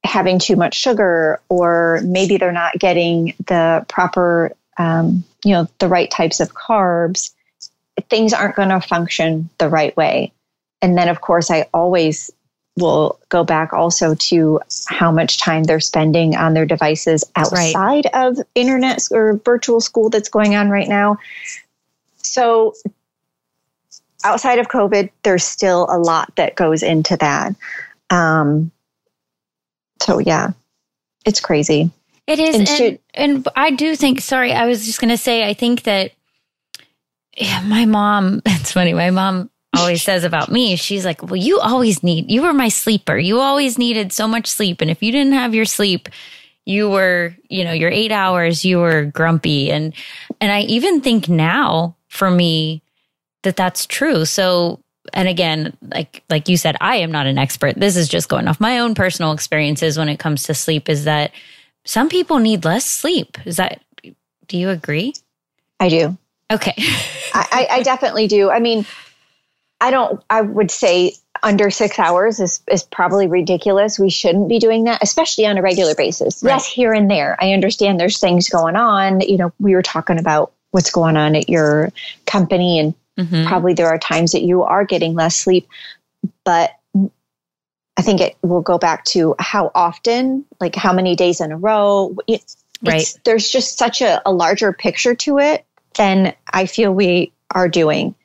having 0.03 0.39
too 0.39 0.55
much 0.55 0.75
sugar, 0.75 1.39
or 1.49 2.01
maybe 2.03 2.37
they're 2.37 2.51
not 2.51 2.79
getting 2.79 3.35
the 3.45 3.85
proper, 3.87 4.51
um, 4.77 5.23
you 5.43 5.53
know, 5.53 5.67
the 5.79 5.87
right 5.87 6.09
types 6.09 6.39
of 6.39 6.53
carbs, 6.53 7.33
things 8.09 8.33
aren't 8.33 8.55
going 8.55 8.69
to 8.69 8.81
function 8.81 9.49
the 9.57 9.69
right 9.69 9.95
way. 9.95 10.31
And 10.81 10.97
then, 10.97 11.09
of 11.09 11.21
course, 11.21 11.51
I 11.51 11.67
always 11.73 12.31
will 12.77 13.19
go 13.29 13.43
back 13.43 13.73
also 13.73 14.15
to 14.15 14.59
how 14.87 15.11
much 15.11 15.37
time 15.37 15.63
they're 15.63 15.79
spending 15.79 16.35
on 16.35 16.53
their 16.53 16.65
devices 16.65 17.23
outside 17.35 17.75
right. 17.75 18.05
of 18.13 18.39
internet 18.55 19.07
or 19.11 19.33
virtual 19.45 19.81
school 19.81 20.09
that's 20.09 20.29
going 20.29 20.55
on 20.55 20.69
right 20.69 20.87
now. 20.87 21.17
So, 22.17 22.73
outside 24.23 24.59
of 24.59 24.69
COVID, 24.69 25.09
there's 25.23 25.43
still 25.43 25.87
a 25.89 25.97
lot 25.97 26.35
that 26.37 26.55
goes 26.55 26.81
into 26.83 27.17
that. 27.17 27.55
Um, 28.09 28.71
so, 30.01 30.19
yeah, 30.19 30.51
it's 31.25 31.39
crazy. 31.39 31.91
It 32.27 32.39
is. 32.39 32.55
And, 32.55 32.67
and, 32.67 32.77
should, 32.77 32.99
and 33.13 33.47
I 33.55 33.71
do 33.71 33.95
think, 33.95 34.21
sorry, 34.21 34.53
I 34.53 34.65
was 34.65 34.85
just 34.85 35.01
going 35.01 35.09
to 35.09 35.17
say, 35.17 35.47
I 35.47 35.53
think 35.53 35.83
that 35.83 36.11
yeah, 37.37 37.61
my 37.61 37.85
mom, 37.85 38.41
it's 38.45 38.71
funny, 38.71 38.93
my 38.93 39.11
mom 39.11 39.49
always 39.75 40.03
says 40.03 40.23
about 40.23 40.51
me, 40.51 40.75
she's 40.75 41.05
like, 41.05 41.23
well, 41.23 41.35
you 41.35 41.59
always 41.59 42.03
need, 42.03 42.29
you 42.29 42.41
were 42.41 42.53
my 42.53 42.69
sleeper. 42.69 43.17
You 43.17 43.39
always 43.39 43.77
needed 43.77 44.11
so 44.11 44.27
much 44.27 44.47
sleep. 44.47 44.81
And 44.81 44.91
if 44.91 45.01
you 45.01 45.11
didn't 45.11 45.33
have 45.33 45.55
your 45.55 45.65
sleep, 45.65 46.09
you 46.65 46.89
were, 46.89 47.35
you 47.49 47.63
know, 47.63 47.71
your 47.71 47.89
eight 47.89 48.11
hours, 48.11 48.65
you 48.65 48.79
were 48.79 49.05
grumpy. 49.05 49.71
And, 49.71 49.93
and 50.39 50.51
I 50.51 50.61
even 50.61 51.01
think 51.01 51.29
now 51.29 51.95
for 52.07 52.29
me 52.29 52.83
that 53.43 53.55
that's 53.55 53.85
true. 53.85 54.25
So, 54.25 54.81
and 55.13 55.27
again, 55.27 55.75
like, 55.81 56.23
like 56.29 56.47
you 56.47 56.57
said, 56.57 56.75
I 56.81 56.97
am 56.97 57.11
not 57.11 57.25
an 57.25 57.37
expert. 57.37 57.75
This 57.75 57.95
is 57.95 58.07
just 58.07 58.29
going 58.29 58.47
off 58.47 58.59
my 58.59 58.79
own 58.79 58.93
personal 58.93 59.31
experiences 59.31 59.97
when 59.97 60.09
it 60.09 60.19
comes 60.19 60.43
to 60.43 60.53
sleep 60.53 60.89
is 60.89 61.05
that 61.05 61.31
some 61.85 62.09
people 62.09 62.37
need 62.37 62.65
less 62.65 62.85
sleep. 62.85 63.37
Is 63.45 63.55
that, 63.57 63.81
do 64.47 64.57
you 64.57 64.69
agree? 64.69 65.13
I 65.79 65.89
do. 65.89 66.17
Okay. 66.51 66.73
I, 67.33 67.67
I 67.71 67.83
definitely 67.83 68.27
do. 68.27 68.49
I 68.49 68.59
mean, 68.59 68.85
I 69.79 69.89
don't, 69.89 70.21
I 70.29 70.41
would 70.41 70.69
say 70.69 71.15
under 71.41 71.71
six 71.71 71.97
hours 71.97 72.39
is, 72.39 72.61
is 72.69 72.83
probably 72.83 73.27
ridiculous. 73.27 73.97
We 73.97 74.09
shouldn't 74.09 74.49
be 74.49 74.59
doing 74.59 74.83
that, 74.83 75.01
especially 75.01 75.47
on 75.47 75.57
a 75.57 75.61
regular 75.61 75.95
basis. 75.95 76.43
Right. 76.43 76.51
Yes, 76.51 76.67
here 76.67 76.93
and 76.93 77.09
there. 77.09 77.35
I 77.41 77.53
understand 77.53 77.99
there's 77.99 78.19
things 78.19 78.49
going 78.49 78.75
on. 78.75 79.21
You 79.21 79.37
know, 79.37 79.53
we 79.59 79.73
were 79.73 79.81
talking 79.81 80.19
about 80.19 80.51
what's 80.71 80.91
going 80.91 81.17
on 81.17 81.35
at 81.35 81.49
your 81.49 81.91
company, 82.25 82.79
and 82.79 82.93
mm-hmm. 83.17 83.47
probably 83.47 83.73
there 83.73 83.87
are 83.87 83.97
times 83.97 84.33
that 84.33 84.43
you 84.43 84.63
are 84.63 84.85
getting 84.85 85.15
less 85.15 85.35
sleep. 85.35 85.67
But 86.43 86.71
I 87.97 88.01
think 88.03 88.21
it 88.21 88.37
will 88.41 88.61
go 88.61 88.77
back 88.77 89.05
to 89.05 89.35
how 89.39 89.71
often, 89.73 90.45
like 90.59 90.75
how 90.75 90.93
many 90.93 91.15
days 91.15 91.41
in 91.41 91.51
a 91.51 91.57
row. 91.57 92.15
It, 92.27 92.43
right. 92.83 93.17
There's 93.23 93.49
just 93.49 93.77
such 93.77 94.01
a, 94.01 94.21
a 94.27 94.31
larger 94.31 94.73
picture 94.73 95.15
to 95.15 95.39
it 95.39 95.65
than 95.95 96.33
I 96.51 96.65
feel 96.65 96.93
we 96.93 97.31
are 97.51 97.69
doing. 97.69 98.15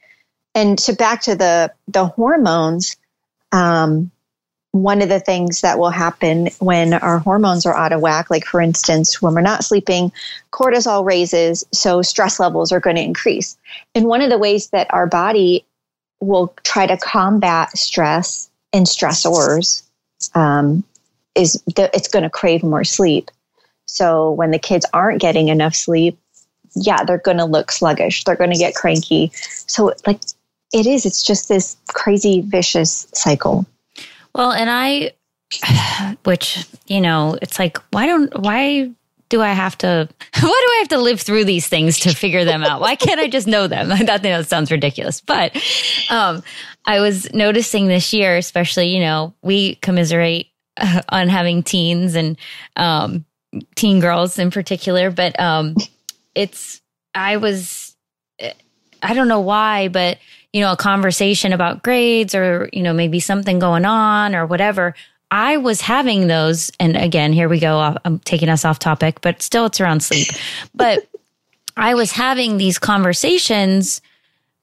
And 0.54 0.78
to 0.80 0.94
back 0.94 1.23
to 1.23 1.35
the 1.35 1.73
the 1.88 2.06
hormones 2.06 2.96
um, 3.52 4.11
one 4.73 5.00
of 5.00 5.08
the 5.08 5.20
things 5.20 5.62
that 5.62 5.78
will 5.78 5.90
happen 5.90 6.49
when 6.58 6.92
our 6.92 7.18
hormones 7.18 7.64
are 7.64 7.76
out 7.76 7.92
of 7.92 8.00
whack 8.00 8.30
like 8.30 8.44
for 8.44 8.61
instance 8.61 9.23
when 9.23 9.35
we're 9.35 9.40
not 9.40 9.64
sleeping 9.64 10.12
cortisol 10.52 11.04
raises 11.04 11.64
so 11.73 12.02
stress 12.02 12.38
levels 12.38 12.73
are 12.73 12.80
going 12.80 12.96
to 12.96 13.02
increase. 13.02 13.56
And 13.94 14.06
one 14.06 14.23
of 14.23 14.30
the 14.30 14.38
ways 14.38 14.68
that 14.70 14.92
our 14.92 15.06
body 15.06 15.64
will 16.20 16.54
try 16.62 16.87
to 16.87 16.96
combat 16.96 17.76
stress 17.76 18.50
and 18.73 18.87
stressors 18.87 19.82
um, 20.35 20.85
is 21.35 21.62
that 21.76 21.94
it's 21.94 22.08
going 22.08 22.23
to 22.23 22.30
crave 22.30 22.62
more 22.62 22.85
sleep. 22.85 23.30
So 23.87 24.32
when 24.32 24.50
the 24.50 24.58
kids 24.58 24.87
aren't 24.92 25.20
getting 25.20 25.49
enough 25.49 25.75
sleep 25.75 26.18
yeah 26.76 27.02
they're 27.04 27.18
going 27.18 27.38
to 27.38 27.45
look 27.45 27.73
sluggish 27.73 28.23
they're 28.25 28.37
going 28.37 28.52
to 28.52 28.59
get 28.59 28.75
cranky 28.75 29.30
so 29.66 29.92
like 30.06 30.21
it 30.73 30.87
is. 30.87 31.06
It's 31.06 31.23
just 31.23 31.49
this 31.49 31.76
crazy, 31.88 32.42
vicious 32.42 33.06
cycle. 33.14 33.66
Well, 34.35 34.52
and 34.52 34.68
I, 34.71 35.12
which, 36.25 36.66
you 36.87 37.00
know, 37.00 37.38
it's 37.40 37.59
like, 37.59 37.78
why 37.92 38.06
don't, 38.06 38.37
why 38.40 38.90
do 39.28 39.42
I 39.42 39.52
have 39.52 39.78
to, 39.78 40.09
why 40.35 40.40
do 40.40 40.47
I 40.49 40.76
have 40.80 40.88
to 40.88 40.99
live 40.99 41.21
through 41.21 41.45
these 41.45 41.68
things 41.68 42.00
to 42.00 42.14
figure 42.14 42.45
them 42.45 42.62
out? 42.62 42.80
Why 42.80 42.97
can't 42.97 43.21
I 43.21 43.28
just 43.28 43.47
know 43.47 43.66
them? 43.66 43.92
I 43.92 43.99
thought 43.99 44.23
that 44.23 44.49
sounds 44.49 44.71
ridiculous. 44.71 45.21
But 45.21 45.56
um, 46.11 46.42
I 46.85 47.00
was 47.00 47.33
noticing 47.33 47.87
this 47.87 48.12
year, 48.12 48.37
especially, 48.37 48.88
you 48.88 49.00
know, 49.00 49.35
we 49.42 49.76
commiserate 49.76 50.50
on 51.09 51.28
having 51.28 51.62
teens 51.62 52.14
and 52.16 52.37
um, 52.76 53.25
teen 53.76 54.00
girls 54.00 54.38
in 54.38 54.50
particular, 54.50 55.11
but 55.11 55.38
um, 55.40 55.76
it's, 56.37 56.81
I 57.14 57.38
was, 57.38 57.97
I 59.02 59.14
don't 59.14 59.28
know 59.28 59.40
why, 59.40 59.88
but 59.88 60.19
you 60.52 60.62
know, 60.62 60.73
a 60.73 60.76
conversation 60.76 61.52
about 61.52 61.83
grades 61.83 62.35
or, 62.35 62.71
you 62.73 62.83
know, 62.83 62.95
maybe 62.95 63.21
something 63.21 63.59
going 63.59 63.85
on 63.85 64.35
or 64.35 64.47
whatever. 64.47 64.95
I 65.31 65.57
was 65.57 65.81
having 65.81 66.28
those. 66.28 66.71
And 66.81 66.97
again, 66.97 67.33
here 67.33 67.49
we 67.49 67.59
go. 67.59 67.97
I'm 68.05 68.21
taking 68.21 68.49
us 68.49 68.64
off 68.64 68.78
topic, 68.78 69.21
but 69.21 69.43
still 69.43 69.66
it's 69.66 69.81
around 69.81 70.00
sleep. 70.00 70.28
But 70.75 71.07
I 71.76 71.95
was 71.95 72.12
having 72.12 72.57
these 72.57 72.78
conversations 72.78 74.00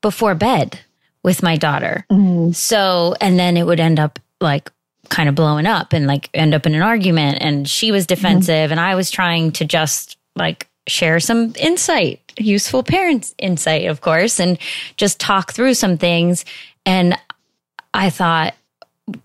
before 0.02 0.34
bed 0.36 0.80
with 1.22 1.44
my 1.44 1.58
daughter. 1.58 2.06
Mm-hmm. 2.12 2.54
So, 2.54 3.16
and 3.22 3.38
then 3.38 3.56
it 3.56 3.66
would 3.68 3.80
end 3.80 4.00
up 4.00 4.20
like 4.42 4.72
kind 5.10 5.30
of 5.30 5.36
blowing 5.36 5.68
up 5.68 5.94
and 5.94 6.08
like 6.08 6.30
end 6.34 6.54
up 6.54 6.66
in 6.66 6.74
an 6.74 6.82
argument. 6.82 7.38
And 7.42 7.70
she 7.70 7.92
was 7.92 8.08
defensive 8.08 8.54
mm-hmm. 8.54 8.72
and 8.72 8.80
I 8.80 8.96
was 8.96 9.12
trying 9.12 9.52
to 9.54 9.66
just 9.66 10.18
like 10.36 10.68
share 10.88 11.20
some 11.20 11.54
insight 11.60 12.20
useful 12.40 12.84
parents 12.84 13.36
insight, 13.38 13.86
of 13.86 14.02
course, 14.02 14.40
and 14.40 14.58
just 14.98 15.20
talk 15.20 15.54
through 15.54 15.74
some 15.74 15.98
things. 15.98 16.46
And 16.86 17.18
I 17.94 18.10
thought, 18.10 18.56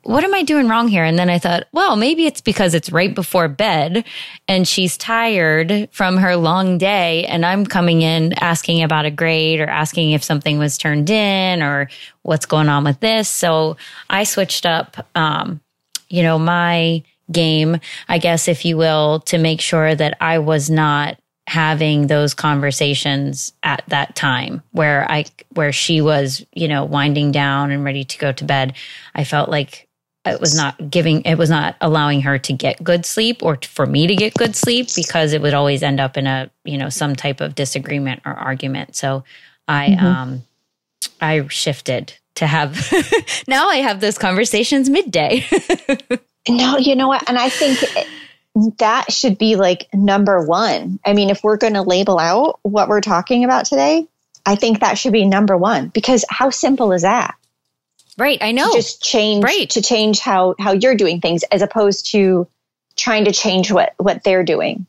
what 0.02 0.24
am 0.24 0.34
I 0.34 0.42
doing 0.42 0.68
wrong 0.68 0.88
here? 0.88 1.04
And 1.04 1.16
then 1.18 1.30
I 1.30 1.38
thought, 1.38 1.68
well, 1.72 1.94
maybe 1.94 2.26
it's 2.26 2.40
because 2.40 2.74
it's 2.74 2.90
right 2.90 3.14
before 3.14 3.46
bed 3.46 4.04
and 4.48 4.66
she's 4.66 4.96
tired 4.96 5.88
from 5.92 6.16
her 6.16 6.34
long 6.34 6.78
day. 6.78 7.24
And 7.26 7.46
I'm 7.46 7.64
coming 7.64 8.02
in 8.02 8.32
asking 8.40 8.82
about 8.82 9.04
a 9.04 9.10
grade 9.10 9.60
or 9.60 9.68
asking 9.68 10.10
if 10.10 10.24
something 10.24 10.58
was 10.58 10.78
turned 10.78 11.10
in 11.10 11.62
or 11.62 11.88
what's 12.22 12.46
going 12.46 12.68
on 12.68 12.82
with 12.82 12.98
this. 12.98 13.28
So 13.28 13.76
I 14.10 14.24
switched 14.24 14.66
up, 14.66 15.06
um, 15.14 15.60
you 16.08 16.24
know, 16.24 16.40
my 16.40 17.04
game, 17.30 17.78
I 18.08 18.18
guess, 18.18 18.48
if 18.48 18.64
you 18.64 18.76
will, 18.76 19.20
to 19.26 19.38
make 19.38 19.60
sure 19.60 19.94
that 19.94 20.16
I 20.20 20.40
was 20.40 20.68
not 20.68 21.18
having 21.48 22.08
those 22.08 22.34
conversations 22.34 23.54
at 23.62 23.82
that 23.88 24.14
time 24.14 24.62
where 24.72 25.10
I 25.10 25.24
where 25.54 25.72
she 25.72 26.02
was, 26.02 26.44
you 26.52 26.68
know, 26.68 26.84
winding 26.84 27.32
down 27.32 27.70
and 27.70 27.82
ready 27.82 28.04
to 28.04 28.18
go 28.18 28.32
to 28.32 28.44
bed. 28.44 28.74
I 29.14 29.24
felt 29.24 29.48
like 29.48 29.88
it 30.26 30.42
was 30.42 30.54
not 30.54 30.90
giving 30.90 31.22
it 31.22 31.36
was 31.36 31.48
not 31.48 31.74
allowing 31.80 32.20
her 32.20 32.38
to 32.38 32.52
get 32.52 32.84
good 32.84 33.06
sleep 33.06 33.42
or 33.42 33.58
for 33.62 33.86
me 33.86 34.06
to 34.06 34.14
get 34.14 34.34
good 34.34 34.54
sleep 34.54 34.88
because 34.94 35.32
it 35.32 35.40
would 35.40 35.54
always 35.54 35.82
end 35.82 36.00
up 36.00 36.18
in 36.18 36.26
a, 36.26 36.50
you 36.64 36.76
know, 36.76 36.90
some 36.90 37.16
type 37.16 37.40
of 37.40 37.54
disagreement 37.54 38.20
or 38.26 38.34
argument. 38.34 38.94
So 38.94 39.24
I 39.66 39.88
mm-hmm. 39.88 40.04
um 40.04 40.42
I 41.22 41.46
shifted 41.48 42.12
to 42.34 42.46
have 42.46 42.92
now 43.48 43.70
I 43.70 43.76
have 43.76 44.00
those 44.02 44.18
conversations 44.18 44.90
midday. 44.90 45.46
no, 46.48 46.76
you 46.76 46.94
know 46.94 47.08
what? 47.08 47.26
And 47.26 47.38
I 47.38 47.48
think 47.48 47.78
that 48.78 49.12
should 49.12 49.38
be 49.38 49.56
like 49.56 49.88
number 49.92 50.44
one. 50.44 50.98
I 51.04 51.12
mean, 51.12 51.30
if 51.30 51.42
we're 51.42 51.56
going 51.56 51.74
to 51.74 51.82
label 51.82 52.18
out 52.18 52.60
what 52.62 52.88
we're 52.88 53.00
talking 53.00 53.44
about 53.44 53.66
today, 53.66 54.06
I 54.44 54.56
think 54.56 54.80
that 54.80 54.98
should 54.98 55.12
be 55.12 55.26
number 55.26 55.56
one 55.56 55.88
because 55.88 56.24
how 56.28 56.50
simple 56.50 56.92
is 56.92 57.02
that? 57.02 57.34
Right. 58.16 58.38
I 58.40 58.52
know. 58.52 58.70
To 58.70 58.76
just 58.76 59.02
change 59.02 59.44
right. 59.44 59.70
to 59.70 59.82
change 59.82 60.20
how 60.20 60.54
how 60.58 60.72
you're 60.72 60.96
doing 60.96 61.20
things 61.20 61.44
as 61.44 61.62
opposed 61.62 62.10
to 62.12 62.48
trying 62.96 63.26
to 63.26 63.32
change 63.32 63.70
what 63.70 63.94
what 63.96 64.24
they're 64.24 64.44
doing. 64.44 64.86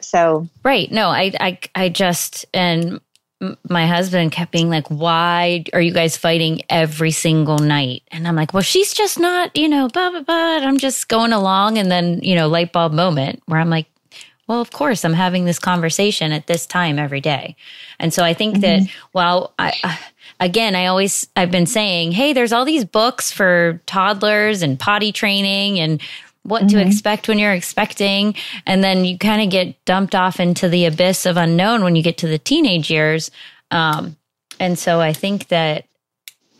So 0.00 0.48
right. 0.62 0.90
No, 0.92 1.08
I 1.08 1.32
I 1.40 1.58
I 1.74 1.88
just 1.88 2.44
and 2.52 3.00
my 3.68 3.86
husband 3.86 4.32
kept 4.32 4.50
being 4.50 4.70
like, 4.70 4.86
why 4.88 5.64
are 5.74 5.80
you 5.80 5.92
guys 5.92 6.16
fighting 6.16 6.62
every 6.70 7.10
single 7.10 7.58
night? 7.58 8.02
And 8.10 8.26
I'm 8.26 8.34
like, 8.34 8.54
well, 8.54 8.62
she's 8.62 8.94
just 8.94 9.18
not, 9.18 9.54
you 9.56 9.68
know, 9.68 9.88
blah, 9.88 10.10
blah, 10.10 10.22
blah. 10.22 10.66
I'm 10.66 10.78
just 10.78 11.08
going 11.08 11.32
along. 11.32 11.76
And 11.76 11.90
then, 11.90 12.20
you 12.22 12.34
know, 12.34 12.48
light 12.48 12.72
bulb 12.72 12.92
moment 12.92 13.42
where 13.46 13.60
I'm 13.60 13.70
like, 13.70 13.86
well, 14.46 14.60
of 14.60 14.70
course, 14.70 15.04
I'm 15.04 15.12
having 15.12 15.44
this 15.44 15.58
conversation 15.58 16.32
at 16.32 16.46
this 16.46 16.66
time 16.66 16.98
every 16.98 17.20
day. 17.20 17.56
And 17.98 18.14
so 18.14 18.24
I 18.24 18.32
think 18.32 18.56
mm-hmm. 18.56 18.84
that, 18.84 18.94
well, 19.12 19.52
I, 19.58 19.74
I, 19.82 19.98
again, 20.40 20.74
I 20.74 20.86
always, 20.86 21.26
I've 21.36 21.50
been 21.50 21.66
saying, 21.66 22.12
hey, 22.12 22.32
there's 22.32 22.52
all 22.52 22.64
these 22.64 22.84
books 22.84 23.30
for 23.32 23.82
toddlers 23.86 24.62
and 24.62 24.78
potty 24.78 25.12
training 25.12 25.80
and 25.80 26.00
what 26.46 26.62
mm-hmm. 26.62 26.78
to 26.78 26.86
expect 26.86 27.28
when 27.28 27.38
you're 27.38 27.52
expecting. 27.52 28.34
And 28.66 28.82
then 28.82 29.04
you 29.04 29.18
kind 29.18 29.42
of 29.42 29.50
get 29.50 29.84
dumped 29.84 30.14
off 30.14 30.40
into 30.40 30.68
the 30.68 30.86
abyss 30.86 31.26
of 31.26 31.36
unknown 31.36 31.82
when 31.82 31.96
you 31.96 32.02
get 32.02 32.18
to 32.18 32.28
the 32.28 32.38
teenage 32.38 32.90
years. 32.90 33.30
Um, 33.70 34.16
and 34.60 34.78
so 34.78 35.00
I 35.00 35.12
think 35.12 35.48
that 35.48 35.86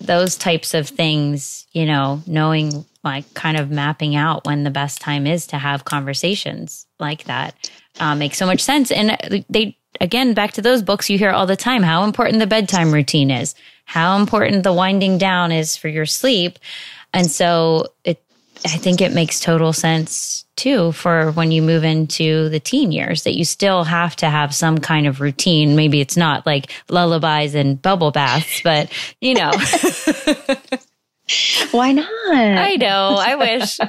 those 0.01 0.37
types 0.37 0.75
of 0.75 0.89
things, 0.89 1.67
you 1.73 1.87
know, 1.87 2.23
knowing 2.27 2.85
like 3.03 3.33
kind 3.35 3.57
of 3.57 3.71
mapping 3.71 4.17
out 4.17 4.45
when 4.45 4.65
the 4.65 4.71
best 4.71 5.01
time 5.01 5.27
is 5.27 5.47
to 5.47 5.59
have 5.59 5.85
conversations 5.85 6.87
like 6.99 7.25
that 7.25 7.71
uh, 8.01 8.15
makes 8.15 8.37
so 8.37 8.47
much 8.47 8.61
sense. 8.61 8.91
And 8.91 9.17
they, 9.49 9.79
again, 10.01 10.35
back 10.35 10.53
to 10.53 10.63
those 10.63 10.83
books 10.83 11.09
you 11.09 11.17
hear 11.17 11.31
all 11.31 11.47
the 11.47 11.57
time, 11.57 11.83
how 11.83 12.05
important 12.05 12.41
the 12.41 12.47
bedtime 12.47 12.93
routine 12.93 13.31
is, 13.31 13.55
how 13.85 14.19
important 14.19 14.65
the 14.65 14.73
winding 14.73 15.19
down 15.19 15.53
is 15.53 15.77
for 15.77 15.89
your 15.89 16.07
sleep. 16.07 16.59
And 17.15 17.31
so 17.31 17.87
it, 18.05 18.23
I 18.65 18.77
think 18.79 19.01
it 19.01 19.13
makes 19.13 19.41
total 19.41 19.73
sense 19.73 20.45
too 20.57 20.93
for 20.93 21.33
when 21.33 21.51
you 21.53 21.63
move 21.63 21.85
into 21.85 22.49
the 22.49 22.61
teen 22.61 22.91
years 22.91 23.25
that 23.25 23.37
you 23.37 23.45
still 23.45 23.85
have 23.85 24.17
to 24.17 24.31
have 24.31 24.55
some 24.55 24.79
kind 24.79 25.07
of 25.07 25.21
routine. 25.21 25.77
Maybe 25.77 26.01
it's 26.01 26.17
not 26.17 26.47
like 26.47 26.73
lullabies 26.89 27.55
and 27.55 27.81
bubble 27.81 28.11
baths, 28.11 28.63
but 28.63 28.91
you 29.21 29.35
know. 29.35 29.53
Why 31.73 31.93
not? 31.93 32.09
I 32.29 32.77
know. 32.77 33.17
I 33.19 33.35
wish. 33.35 33.81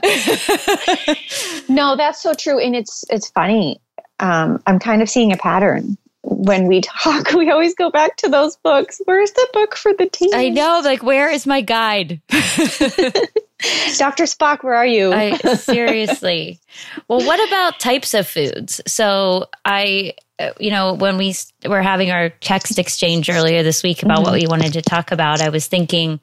no, 1.70 1.96
that's 1.96 2.22
so 2.22 2.34
true, 2.34 2.60
and 2.60 2.76
it's 2.76 3.06
it's 3.10 3.30
funny. 3.30 3.80
Um, 4.20 4.62
I'm 4.66 4.80
kind 4.80 5.04
of 5.04 5.10
seeing 5.10 5.32
a 5.32 5.38
pattern 5.38 5.98
when 6.30 6.68
we 6.68 6.82
talk. 6.82 7.32
We 7.38 7.52
always 7.52 7.76
go 7.76 7.92
back 7.92 8.18
to 8.18 8.30
those 8.30 8.58
books. 8.58 9.00
Where's 9.06 9.32
the 9.32 9.48
book 9.54 9.76
for 9.76 9.94
the 9.94 10.08
teens? 10.08 10.34
I 10.34 10.50
know. 10.50 10.82
Like, 10.84 11.04
where 11.04 11.30
is 11.30 11.46
my 11.46 11.62
guide? 11.62 12.22
Dr. 12.30 14.24
Spock, 14.24 14.64
where 14.64 14.74
are 14.74 14.86
you? 14.86 15.14
I, 15.14 15.38
seriously. 15.56 16.60
Well, 17.08 17.26
what 17.26 17.48
about 17.48 17.80
types 17.80 18.14
of 18.14 18.28
foods? 18.28 18.82
So 18.88 19.48
I 19.66 20.14
you 20.60 20.70
know, 20.70 20.94
when 20.94 21.18
we 21.18 21.36
were 21.66 21.82
having 21.82 22.12
our 22.12 22.30
text 22.30 22.78
exchange 22.78 23.30
earlier 23.30 23.64
this 23.64 23.82
week 23.82 24.04
about 24.04 24.18
mm-hmm. 24.18 24.24
what 24.26 24.34
we 24.34 24.48
wanted 24.48 24.74
to 24.74 24.82
talk 24.82 25.12
about, 25.12 25.42
I 25.42 25.50
was 25.50 25.68
thinking, 25.68 26.20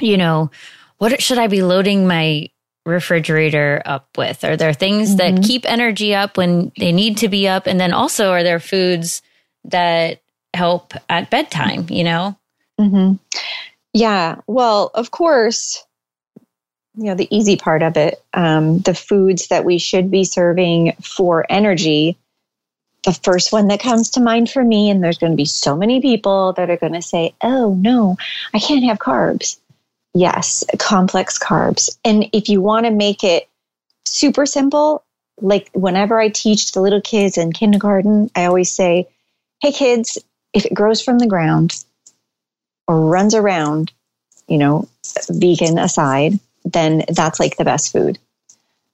you 0.00 0.16
know, 0.16 0.50
what 0.98 1.22
should 1.22 1.38
I 1.38 1.46
be 1.46 1.62
loading 1.62 2.06
my 2.06 2.48
refrigerator 2.86 3.82
up 3.84 4.08
with? 4.16 4.44
Are 4.44 4.56
there 4.56 4.72
things 4.72 5.14
mm-hmm. 5.16 5.36
that 5.36 5.44
keep 5.44 5.68
energy 5.68 6.14
up 6.14 6.36
when 6.36 6.72
they 6.78 6.92
need 6.92 7.18
to 7.18 7.28
be 7.28 7.48
up? 7.48 7.66
And 7.66 7.78
then 7.78 7.92
also, 7.92 8.30
are 8.30 8.42
there 8.42 8.60
foods 8.60 9.22
that 9.64 10.20
help 10.54 10.94
at 11.08 11.30
bedtime, 11.30 11.86
you 11.90 12.04
know? 12.04 12.38
Mm-hmm. 12.80 13.16
Yeah. 13.92 14.36
Well, 14.46 14.90
of 14.94 15.10
course, 15.10 15.84
you 16.96 17.04
know, 17.04 17.14
the 17.14 17.34
easy 17.34 17.56
part 17.56 17.82
of 17.82 17.96
it, 17.96 18.22
um, 18.32 18.78
the 18.80 18.94
foods 18.94 19.48
that 19.48 19.64
we 19.64 19.78
should 19.78 20.10
be 20.10 20.24
serving 20.24 20.92
for 21.02 21.44
energy. 21.50 22.16
The 23.04 23.12
first 23.12 23.52
one 23.52 23.68
that 23.68 23.80
comes 23.80 24.10
to 24.10 24.20
mind 24.20 24.50
for 24.50 24.64
me, 24.64 24.90
and 24.90 25.02
there's 25.02 25.18
going 25.18 25.32
to 25.32 25.36
be 25.36 25.44
so 25.44 25.76
many 25.76 26.00
people 26.00 26.54
that 26.54 26.70
are 26.70 26.76
going 26.76 26.94
to 26.94 27.02
say, 27.02 27.34
oh, 27.40 27.74
no, 27.74 28.16
I 28.52 28.58
can't 28.58 28.84
have 28.84 28.98
carbs. 28.98 29.58
Yes, 30.16 30.64
complex 30.78 31.38
carbs. 31.38 31.98
And 32.02 32.26
if 32.32 32.48
you 32.48 32.62
want 32.62 32.86
to 32.86 32.90
make 32.90 33.22
it 33.22 33.50
super 34.06 34.46
simple, 34.46 35.04
like 35.42 35.68
whenever 35.74 36.18
I 36.18 36.30
teach 36.30 36.72
the 36.72 36.80
little 36.80 37.02
kids 37.02 37.36
in 37.36 37.52
kindergarten, 37.52 38.30
I 38.34 38.46
always 38.46 38.72
say, 38.72 39.08
hey, 39.60 39.72
kids, 39.72 40.16
if 40.54 40.64
it 40.64 40.72
grows 40.72 41.02
from 41.02 41.18
the 41.18 41.26
ground 41.26 41.84
or 42.88 42.98
runs 43.10 43.34
around, 43.34 43.92
you 44.48 44.56
know, 44.56 44.88
vegan 45.28 45.78
aside, 45.78 46.40
then 46.64 47.04
that's 47.10 47.38
like 47.38 47.58
the 47.58 47.64
best 47.64 47.92
food. 47.92 48.18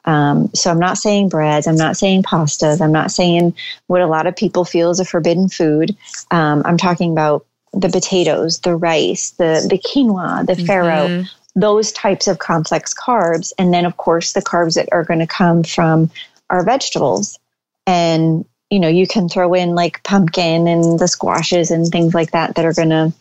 Um, 0.05 0.51
so 0.55 0.73
I'm 0.73 0.81
not 0.81 0.99
saying 0.99 1.29
breads, 1.29 1.69
I'm 1.69 1.77
not 1.77 1.97
saying 1.97 2.25
pastas, 2.25 2.81
I'm 2.81 2.91
not 2.91 3.13
saying 3.13 3.55
what 3.87 4.01
a 4.01 4.09
lot 4.09 4.27
of 4.27 4.35
people 4.35 4.65
feel 4.65 4.91
is 4.91 4.99
a 4.99 5.05
forbidden 5.05 5.49
food. 5.49 5.97
Um, 6.33 6.63
I'm 6.65 6.79
talking 6.79 7.13
about 7.13 7.47
the 7.73 7.89
potatoes, 7.89 8.61
the 8.61 8.77
rice, 8.77 9.31
the 9.33 9.67
the 9.69 9.79
quinoa, 9.79 10.47
the 10.47 10.55
farro, 10.55 11.09
mm-hmm. 11.09 11.61
those 11.61 11.93
types 11.93 12.29
of 12.29 12.39
complex 12.39 12.95
carbs, 12.95 13.53
and 13.59 13.73
then 13.73 13.85
of 13.85 13.97
course 13.97 14.33
the 14.33 14.43
carbs 14.43 14.75
that 14.75 14.89
are 14.93 15.05
going 15.05 15.21
to 15.21 15.27
come 15.27 15.63
from 15.63 16.11
our 16.51 16.65
vegetables. 16.65 17.39
And 17.87 18.45
you 18.71 18.81
know, 18.81 18.89
you 18.89 19.07
can 19.07 19.29
throw 19.29 19.53
in 19.53 19.75
like 19.75 20.03
pumpkin 20.03 20.67
and 20.67 20.99
the 20.99 21.09
squashes 21.09 21.71
and 21.71 21.87
things 21.89 22.15
like 22.15 22.31
that 22.31 22.55
that 22.55 22.65
are 22.65 22.73
going 22.73 22.89
to 22.89 23.13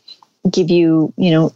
give 0.49 0.69
you, 0.69 1.13
you 1.17 1.29
know, 1.29 1.53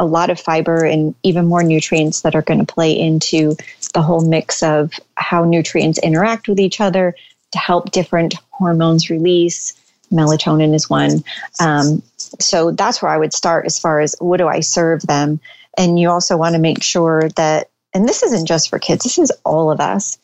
a 0.00 0.04
lot 0.04 0.30
of 0.30 0.40
fiber 0.40 0.84
and 0.84 1.14
even 1.22 1.46
more 1.46 1.62
nutrients 1.62 2.22
that 2.22 2.34
are 2.34 2.42
going 2.42 2.58
to 2.58 2.72
play 2.72 2.98
into 2.98 3.54
the 3.94 4.02
whole 4.02 4.22
mix 4.22 4.62
of 4.62 4.92
how 5.14 5.44
nutrients 5.44 5.98
interact 5.98 6.48
with 6.48 6.58
each 6.58 6.80
other 6.80 7.14
to 7.52 7.58
help 7.58 7.92
different 7.92 8.34
hormones 8.50 9.10
release. 9.10 9.74
Melatonin 10.10 10.74
is 10.74 10.90
one. 10.90 11.22
Um, 11.60 12.02
so 12.38 12.70
that's 12.70 13.02
where 13.02 13.10
I 13.10 13.18
would 13.18 13.32
start 13.32 13.66
as 13.66 13.78
far 13.78 14.00
as 14.00 14.14
what 14.18 14.38
do 14.38 14.48
I 14.48 14.60
serve 14.60 15.02
them. 15.02 15.40
And 15.76 15.98
you 15.98 16.10
also 16.10 16.36
want 16.36 16.54
to 16.54 16.60
make 16.60 16.82
sure 16.82 17.28
that, 17.36 17.70
and 17.94 18.08
this 18.08 18.22
isn't 18.22 18.46
just 18.46 18.70
for 18.70 18.78
kids, 18.78 19.04
this 19.04 19.18
is 19.18 19.32
all 19.44 19.70
of 19.70 19.80
us. 19.80 20.18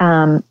Um, 0.00 0.44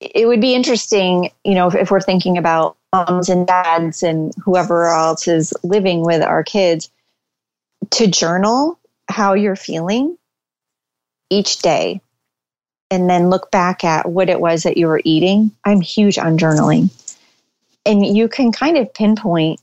it 0.00 0.26
would 0.26 0.40
be 0.40 0.54
interesting, 0.54 1.30
you 1.44 1.54
know, 1.54 1.68
if, 1.68 1.74
if 1.74 1.90
we're 1.90 2.00
thinking 2.00 2.38
about 2.38 2.76
moms 2.92 3.28
and 3.28 3.46
dads 3.46 4.02
and 4.02 4.32
whoever 4.44 4.86
else 4.86 5.28
is 5.28 5.52
living 5.62 6.04
with 6.04 6.22
our 6.22 6.44
kids, 6.44 6.90
to 7.90 8.06
journal 8.06 8.78
how 9.08 9.34
you're 9.34 9.56
feeling 9.56 10.16
each 11.30 11.58
day 11.58 12.00
and 12.90 13.08
then 13.08 13.30
look 13.30 13.50
back 13.50 13.84
at 13.84 14.08
what 14.08 14.30
it 14.30 14.40
was 14.40 14.62
that 14.62 14.76
you 14.76 14.86
were 14.86 15.00
eating. 15.04 15.52
I'm 15.64 15.80
huge 15.80 16.18
on 16.18 16.38
journaling. 16.38 16.90
And 17.84 18.04
you 18.04 18.28
can 18.28 18.52
kind 18.52 18.76
of 18.76 18.92
pinpoint 18.92 19.60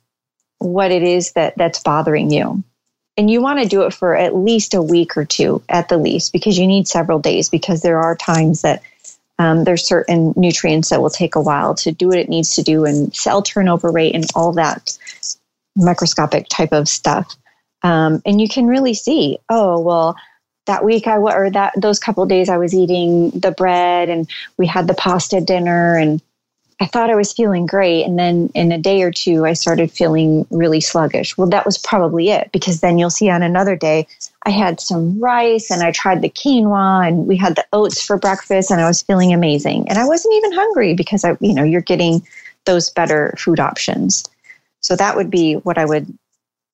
what 0.59 0.91
it 0.91 1.03
is 1.03 1.33
that 1.33 1.57
that's 1.57 1.79
bothering 1.79 2.31
you. 2.31 2.63
And 3.17 3.29
you 3.29 3.41
want 3.41 3.61
to 3.61 3.67
do 3.67 3.83
it 3.83 3.93
for 3.93 4.15
at 4.15 4.35
least 4.35 4.73
a 4.73 4.81
week 4.81 5.15
or 5.15 5.25
two 5.25 5.63
at 5.69 5.87
the 5.87 5.97
least 5.97 6.33
because 6.33 6.57
you 6.57 6.67
need 6.67 6.87
several 6.87 7.19
days 7.19 7.49
because 7.49 7.81
there 7.81 7.99
are 7.99 8.15
times 8.15 8.61
that 8.61 8.81
um, 9.39 9.63
there's 9.63 9.87
certain 9.87 10.33
nutrients 10.35 10.89
that 10.89 11.01
will 11.01 11.09
take 11.09 11.35
a 11.35 11.41
while 11.41 11.75
to 11.75 11.91
do 11.91 12.09
what 12.09 12.17
it 12.17 12.29
needs 12.29 12.55
to 12.55 12.63
do 12.63 12.85
and 12.85 13.15
cell 13.15 13.41
turnover 13.41 13.89
rate 13.89 14.15
and 14.15 14.25
all 14.35 14.53
that 14.53 14.97
microscopic 15.75 16.47
type 16.49 16.71
of 16.71 16.87
stuff. 16.87 17.35
Um, 17.83 18.21
and 18.25 18.41
you 18.41 18.49
can 18.49 18.67
really 18.67 18.93
see, 18.93 19.37
oh, 19.49 19.79
well, 19.79 20.15
that 20.65 20.83
week 20.83 21.07
I 21.07 21.17
or 21.17 21.49
that 21.51 21.73
those 21.77 21.99
couple 21.99 22.25
days 22.25 22.49
I 22.49 22.57
was 22.57 22.73
eating 22.73 23.29
the 23.31 23.51
bread 23.51 24.09
and 24.09 24.27
we 24.57 24.65
had 24.65 24.87
the 24.87 24.93
pasta 24.93 25.39
dinner 25.41 25.95
and 25.95 26.21
I 26.81 26.85
thought 26.87 27.09
I 27.09 27.15
was 27.15 27.31
feeling 27.31 27.65
great. 27.65 28.03
And 28.03 28.19
then 28.19 28.51
in 28.53 28.71
a 28.71 28.77
day 28.77 29.01
or 29.01 29.11
two, 29.11 29.45
I 29.45 29.53
started 29.53 29.91
feeling 29.91 30.45
really 30.49 30.81
sluggish. 30.81 31.37
Well, 31.37 31.47
that 31.49 31.65
was 31.65 31.77
probably 31.77 32.29
it 32.29 32.49
because 32.51 32.81
then 32.81 32.97
you'll 32.97 33.09
see 33.09 33.29
on 33.29 33.43
another 33.43 33.77
day, 33.77 34.07
I 34.43 34.49
had 34.49 34.81
some 34.81 35.17
rice 35.19 35.71
and 35.71 35.81
I 35.81 35.91
tried 35.91 36.21
the 36.21 36.29
quinoa 36.29 37.07
and 37.07 37.27
we 37.27 37.37
had 37.37 37.55
the 37.55 37.65
oats 37.71 38.01
for 38.01 38.17
breakfast 38.17 38.71
and 38.71 38.81
I 38.81 38.87
was 38.87 39.01
feeling 39.01 39.33
amazing. 39.33 39.87
And 39.87 39.97
I 39.97 40.05
wasn't 40.05 40.35
even 40.35 40.51
hungry 40.51 40.93
because 40.93 41.23
I, 41.23 41.37
you 41.39 41.53
know, 41.53 41.63
you're 41.63 41.79
getting 41.79 42.27
those 42.65 42.89
better 42.89 43.33
food 43.37 43.61
options. 43.61 44.25
So 44.81 44.97
that 44.97 45.15
would 45.15 45.29
be 45.29 45.53
what 45.53 45.77
I 45.77 45.85
would 45.85 46.13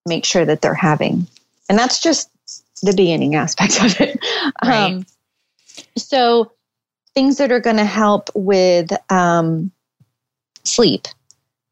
make 0.08 0.26
sure 0.26 0.46
that 0.46 0.62
they're 0.62 0.74
having. 0.74 1.28
And 1.70 1.78
that's 1.78 2.02
just 2.02 2.30
the 2.82 2.94
beginning 2.94 3.36
aspect 3.36 3.82
of 3.84 4.02
it. 4.02 4.20
Right. 4.64 4.94
Um, 4.94 5.06
so 5.96 6.52
things 7.14 7.38
that 7.38 7.52
are 7.52 7.60
going 7.60 7.78
to 7.78 7.86
help 7.86 8.30
with, 8.34 8.92
um, 9.12 9.72
sleep. 10.64 11.08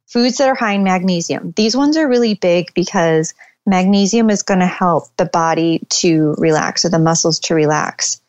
Foods 0.08 0.38
that 0.38 0.50
are 0.50 0.56
high 0.56 0.74
in 0.74 0.84
magnesium. 0.84 1.54
These 1.56 1.76
ones 1.78 1.96
are 1.96 2.08
really 2.08 2.34
big 2.34 2.74
because 2.74 3.34
magnesium 3.66 4.30
is 4.30 4.42
going 4.42 4.60
to 4.60 4.66
help 4.66 5.06
the 5.18 5.26
body 5.26 5.82
to 5.90 6.36
relax 6.38 6.84
or 6.84 6.90
the 6.90 7.00
muscles 7.00 7.40
to 7.42 7.54
relax. 7.54 8.20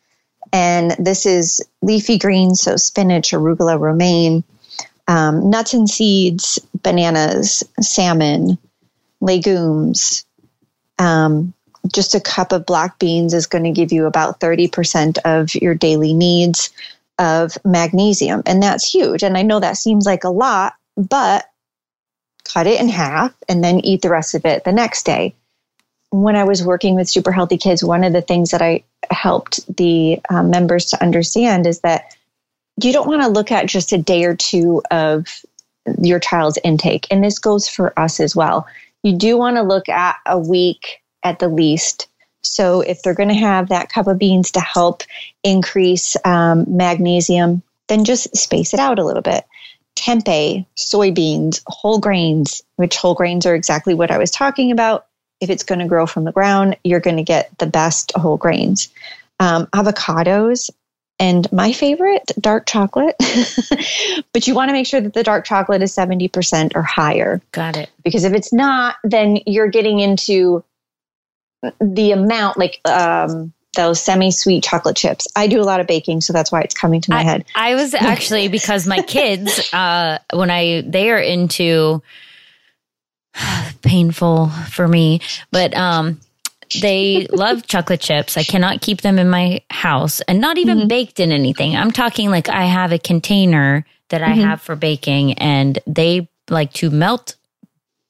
And 0.53 0.91
this 0.99 1.25
is 1.25 1.61
leafy 1.81 2.17
greens, 2.17 2.61
so 2.61 2.75
spinach, 2.75 3.31
arugula, 3.31 3.79
romaine, 3.79 4.43
um, 5.07 5.49
nuts 5.49 5.73
and 5.73 5.89
seeds, 5.89 6.59
bananas, 6.83 7.63
salmon, 7.79 8.57
legumes. 9.19 10.25
Um, 10.99 11.53
just 11.93 12.13
a 12.13 12.19
cup 12.19 12.51
of 12.51 12.65
black 12.65 12.99
beans 12.99 13.33
is 13.33 13.47
going 13.47 13.63
to 13.63 13.71
give 13.71 13.91
you 13.91 14.05
about 14.05 14.39
30% 14.39 15.17
of 15.25 15.55
your 15.55 15.73
daily 15.73 16.13
needs 16.13 16.69
of 17.21 17.55
magnesium. 17.63 18.41
And 18.47 18.61
that's 18.61 18.91
huge. 18.91 19.21
And 19.21 19.37
I 19.37 19.43
know 19.43 19.59
that 19.59 19.77
seems 19.77 20.05
like 20.07 20.23
a 20.23 20.29
lot, 20.29 20.73
but 20.97 21.45
cut 22.43 22.65
it 22.65 22.81
in 22.81 22.89
half 22.89 23.33
and 23.47 23.63
then 23.63 23.79
eat 23.85 24.01
the 24.01 24.09
rest 24.09 24.33
of 24.33 24.43
it 24.43 24.63
the 24.63 24.71
next 24.71 25.05
day. 25.05 25.35
When 26.09 26.35
I 26.35 26.43
was 26.43 26.65
working 26.65 26.95
with 26.95 27.07
super 27.07 27.31
healthy 27.31 27.57
kids, 27.57 27.83
one 27.83 28.03
of 28.03 28.11
the 28.11 28.23
things 28.23 28.49
that 28.49 28.61
I 28.61 28.83
helped 29.11 29.59
the 29.77 30.19
um, 30.29 30.49
members 30.49 30.85
to 30.87 31.01
understand 31.01 31.67
is 31.67 31.81
that 31.81 32.17
you 32.81 32.91
don't 32.91 33.07
want 33.07 33.21
to 33.21 33.29
look 33.29 33.51
at 33.51 33.67
just 33.67 33.93
a 33.93 33.97
day 33.97 34.25
or 34.25 34.35
two 34.35 34.81
of 34.89 35.45
your 36.01 36.19
child's 36.19 36.57
intake. 36.63 37.07
And 37.11 37.23
this 37.23 37.37
goes 37.37 37.69
for 37.69 37.97
us 37.97 38.19
as 38.19 38.35
well. 38.35 38.67
You 39.03 39.15
do 39.15 39.37
want 39.37 39.57
to 39.57 39.61
look 39.61 39.87
at 39.89 40.17
a 40.25 40.39
week 40.39 41.01
at 41.23 41.39
the 41.39 41.47
least 41.47 42.07
so 42.43 42.81
if 42.81 43.01
they're 43.01 43.13
going 43.13 43.29
to 43.29 43.35
have 43.35 43.69
that 43.69 43.91
cup 43.91 44.07
of 44.07 44.17
beans 44.17 44.51
to 44.51 44.59
help 44.59 45.03
increase 45.43 46.15
um, 46.25 46.65
magnesium, 46.67 47.61
then 47.87 48.05
just 48.05 48.35
space 48.35 48.73
it 48.73 48.79
out 48.79 48.99
a 48.99 49.05
little 49.05 49.21
bit. 49.21 49.45
Tempeh, 49.95 50.65
soybeans, 50.77 51.61
whole 51.67 51.99
grains, 51.99 52.61
which 52.77 52.97
whole 52.97 53.13
grains 53.13 53.45
are 53.45 53.55
exactly 53.55 53.93
what 53.93 54.11
I 54.11 54.17
was 54.17 54.31
talking 54.31 54.71
about. 54.71 55.07
if 55.41 55.49
it's 55.49 55.63
going 55.63 55.79
to 55.79 55.87
grow 55.87 56.05
from 56.05 56.23
the 56.23 56.31
ground, 56.31 56.77
you're 56.83 56.99
going 56.99 57.17
to 57.17 57.23
get 57.23 57.57
the 57.57 57.65
best 57.65 58.11
whole 58.15 58.37
grains. 58.37 58.89
Um, 59.39 59.65
avocados, 59.67 60.69
and 61.21 61.49
my 61.51 61.71
favorite, 61.71 62.31
dark 62.39 62.65
chocolate. 62.65 63.15
but 64.33 64.47
you 64.47 64.55
want 64.55 64.69
to 64.69 64.73
make 64.73 64.87
sure 64.87 64.99
that 64.99 65.13
the 65.13 65.23
dark 65.23 65.45
chocolate 65.45 65.83
is 65.83 65.95
70% 65.95 66.75
or 66.75 66.81
higher. 66.81 67.41
Got 67.51 67.77
it. 67.77 67.91
Because 68.03 68.23
if 68.23 68.33
it's 68.33 68.51
not, 68.51 68.95
then 69.03 69.37
you're 69.45 69.67
getting 69.67 69.99
into 69.99 70.63
the 71.79 72.11
amount, 72.11 72.57
like 72.57 72.81
um, 72.87 73.53
those 73.75 74.01
semi 74.01 74.31
sweet 74.31 74.63
chocolate 74.63 74.95
chips. 74.95 75.27
I 75.35 75.47
do 75.47 75.61
a 75.61 75.63
lot 75.63 75.79
of 75.79 75.87
baking, 75.87 76.21
so 76.21 76.33
that's 76.33 76.51
why 76.51 76.61
it's 76.61 76.75
coming 76.75 77.01
to 77.01 77.11
my 77.11 77.19
I, 77.19 77.23
head. 77.23 77.45
I 77.55 77.75
was 77.75 77.93
actually, 77.99 78.47
because 78.47 78.87
my 78.87 79.01
kids, 79.01 79.73
uh, 79.73 80.19
when 80.33 80.49
I, 80.51 80.81
they 80.81 81.09
are 81.09 81.19
into, 81.19 82.01
painful 83.81 84.49
for 84.69 84.87
me, 84.87 85.21
but 85.51 85.75
um, 85.75 86.19
they 86.81 87.27
love 87.31 87.67
chocolate 87.67 88.01
chips. 88.01 88.37
I 88.37 88.43
cannot 88.43 88.81
keep 88.81 89.01
them 89.01 89.19
in 89.19 89.29
my 89.29 89.61
house 89.69 90.21
and 90.21 90.39
not 90.39 90.57
even 90.57 90.79
mm-hmm. 90.79 90.87
baked 90.87 91.19
in 91.19 91.31
anything. 91.31 91.75
I'm 91.75 91.91
talking 91.91 92.29
like 92.29 92.49
I 92.49 92.65
have 92.65 92.91
a 92.91 92.99
container 92.99 93.85
that 94.09 94.21
I 94.21 94.29
mm-hmm. 94.29 94.41
have 94.41 94.61
for 94.61 94.75
baking 94.75 95.33
and 95.33 95.79
they 95.87 96.29
like 96.49 96.73
to 96.73 96.89
melt 96.89 97.35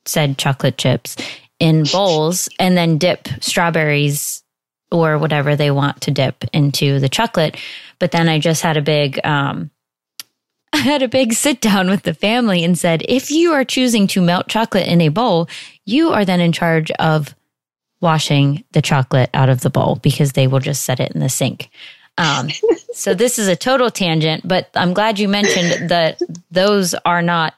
said 0.06 0.38
chocolate 0.38 0.78
chips 0.78 1.16
in 1.62 1.84
bowls 1.84 2.50
and 2.60 2.76
then 2.76 2.98
dip 2.98 3.28
strawberries 3.40 4.44
or 4.92 5.20
whatever 5.20 5.56
they 5.56 5.70
want 5.70 6.02
to 6.02 6.12
dip 6.12 6.44
into 6.52 7.00
the 7.00 7.08
chocolate. 7.08 7.56
But 8.00 8.12
then 8.12 8.28
I 8.28 8.40
just 8.40 8.64
had 8.64 8.78
a 8.78 8.82
big 8.82 9.24
um, 9.24 9.70
I 10.74 10.78
had 10.78 11.04
a 11.04 11.08
big 11.08 11.34
sit 11.34 11.62
down 11.62 11.90
with 11.90 12.04
the 12.04 12.14
family 12.14 12.64
and 12.64 12.78
said, 12.78 13.04
if 13.08 13.30
you 13.30 13.52
are 13.52 13.64
choosing 13.64 14.08
to 14.08 14.22
melt 14.22 14.48
chocolate 14.48 14.88
in 14.88 15.02
a 15.02 15.10
bowl, 15.10 15.48
you 15.86 16.10
are 16.12 16.26
then 16.26 16.42
in 16.42 16.52
charge 16.52 16.92
of 16.92 17.36
washing 18.00 18.64
the 18.72 18.82
chocolate 18.82 19.30
out 19.34 19.50
of 19.50 19.62
the 19.62 19.70
bowl 19.70 19.98
because 20.02 20.32
they 20.32 20.48
will 20.48 20.60
just 20.60 20.84
set 20.84 21.00
it 21.00 21.12
in 21.12 21.20
the 21.20 21.30
sink. 21.30 21.70
Um, 22.18 22.50
so 22.94 23.14
this 23.14 23.38
is 23.38 23.48
a 23.48 23.56
total 23.56 23.92
tangent, 23.92 24.48
but 24.48 24.70
I'm 24.74 24.94
glad 24.94 25.20
you 25.20 25.28
mentioned 25.28 25.90
that 25.90 26.20
those 26.50 26.96
are 27.06 27.22
not 27.22 27.54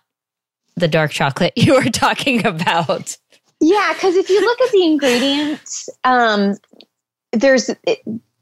the 0.76 0.88
dark 0.88 1.12
chocolate 1.12 1.54
you 1.56 1.76
were 1.76 1.84
talking 1.84 2.46
about. 2.46 3.16
Yeah, 3.63 3.93
because 3.93 4.15
if 4.17 4.30
you 4.30 4.41
look 4.41 4.60
at 4.60 4.71
the 4.71 4.84
ingredients, 4.84 5.88
um, 6.04 6.58
there's 7.32 7.67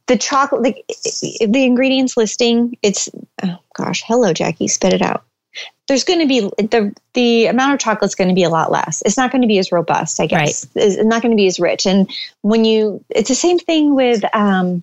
the 0.08 0.18
chocolate, 0.18 0.64
like 0.64 0.84
the 0.88 1.64
ingredients 1.64 2.18
listing, 2.18 2.76
it's 2.82 3.08
oh 3.44 3.60
gosh, 3.76 4.02
hello 4.08 4.34
Jackie, 4.34 4.68
spit 4.68 4.94
it 4.94 5.02
out. 5.04 5.24
There's 5.88 6.04
going 6.04 6.22
to 6.22 6.28
be 6.28 6.40
the 6.58 6.96
the 7.14 7.46
amount 7.46 7.74
of 7.76 7.80
chocolate's 7.80 8.16
going 8.16 8.30
to 8.30 8.34
be 8.34 8.42
a 8.42 8.50
lot 8.50 8.72
less. 8.72 9.04
It's 9.06 9.16
not 9.16 9.32
going 9.32 9.44
to 9.44 9.48
be 9.48 9.60
as 9.60 9.72
robust, 9.72 10.20
I 10.20 10.26
guess. 10.26 10.66
Right. 10.76 10.86
It's 10.86 11.04
not 11.04 11.22
going 11.22 11.34
to 11.34 11.38
be 11.38 11.46
as 11.46 11.60
rich. 11.60 11.86
And 11.86 12.10
when 12.42 12.66
you, 12.66 13.06
it's 13.12 13.30
the 13.30 13.36
same 13.36 13.60
thing 13.60 13.94
with, 13.94 14.24
um, 14.34 14.82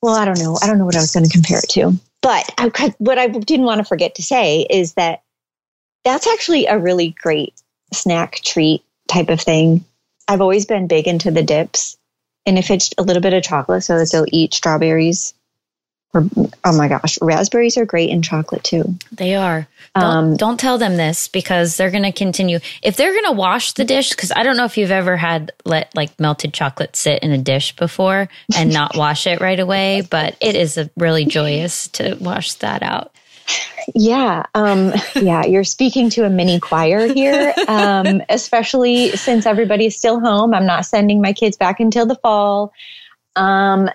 well, 0.00 0.14
I 0.14 0.26
don't 0.26 0.38
know, 0.38 0.56
I 0.62 0.68
don't 0.68 0.78
know 0.78 0.84
what 0.84 0.94
I 0.96 1.00
was 1.00 1.12
going 1.12 1.26
to 1.26 1.32
compare 1.32 1.58
it 1.58 1.70
to. 1.70 1.94
But 2.22 2.48
I, 2.56 2.94
what 2.98 3.18
I 3.18 3.26
didn't 3.26 3.66
want 3.66 3.80
to 3.80 3.84
forget 3.84 4.14
to 4.14 4.22
say 4.22 4.64
is 4.70 4.94
that 4.94 5.22
that's 6.04 6.28
actually 6.28 6.66
a 6.66 6.78
really 6.78 7.16
great 7.20 7.60
snack 7.92 8.36
treat 8.44 8.84
type 9.08 9.28
of 9.28 9.40
thing. 9.40 9.84
I've 10.28 10.40
always 10.40 10.66
been 10.66 10.86
big 10.86 11.06
into 11.06 11.30
the 11.30 11.42
dips. 11.42 11.96
And 12.46 12.58
if 12.58 12.70
it's 12.70 12.90
a 12.98 13.02
little 13.02 13.22
bit 13.22 13.32
of 13.32 13.42
chocolate 13.42 13.84
so 13.84 13.98
that 13.98 14.10
they'll 14.10 14.26
eat 14.28 14.54
strawberries 14.54 15.34
or 16.14 16.28
oh 16.64 16.76
my 16.76 16.88
gosh 16.88 17.18
raspberries 17.20 17.76
are 17.76 17.84
great 17.84 18.08
in 18.08 18.22
chocolate 18.22 18.62
too. 18.62 18.94
They 19.10 19.34
are. 19.34 19.66
Don't, 19.94 20.04
um, 20.04 20.36
don't 20.36 20.60
tell 20.60 20.78
them 20.78 20.96
this 20.96 21.28
because 21.28 21.76
they're 21.76 21.90
going 21.90 22.04
to 22.04 22.12
continue. 22.12 22.60
If 22.82 22.96
they're 22.96 23.12
going 23.12 23.24
to 23.26 23.32
wash 23.32 23.72
the 23.72 23.84
dish 23.84 24.10
because 24.10 24.32
i 24.34 24.42
don't 24.42 24.56
know 24.56 24.64
if 24.64 24.78
you've 24.78 24.90
ever 24.90 25.16
had 25.16 25.52
let 25.64 25.94
like 25.94 26.18
melted 26.20 26.54
chocolate 26.54 26.96
sit 26.96 27.22
in 27.22 27.32
a 27.32 27.38
dish 27.38 27.74
before 27.76 28.28
and 28.56 28.72
not 28.72 28.96
wash 28.96 29.26
it 29.26 29.40
right 29.40 29.58
away 29.58 30.02
but 30.08 30.36
it 30.40 30.54
is 30.54 30.78
really 30.96 31.24
joyous 31.38 31.88
to 31.88 32.16
wash 32.20 32.54
that 32.54 32.82
out 32.82 33.12
yeah, 33.94 34.44
um, 34.54 34.92
yeah, 35.14 35.44
you're 35.44 35.64
speaking 35.64 36.10
to 36.10 36.24
a 36.24 36.30
mini 36.30 36.60
choir 36.60 37.12
here, 37.12 37.54
um, 37.68 38.22
especially 38.28 39.10
since 39.10 39.46
everybody's 39.46 39.96
still 39.96 40.20
home. 40.20 40.54
I'm 40.54 40.66
not 40.66 40.86
sending 40.86 41.20
my 41.20 41.32
kids 41.32 41.56
back 41.56 41.80
until 41.80 42.06
the 42.06 42.16
fall. 42.16 42.72
Um, 43.36 43.90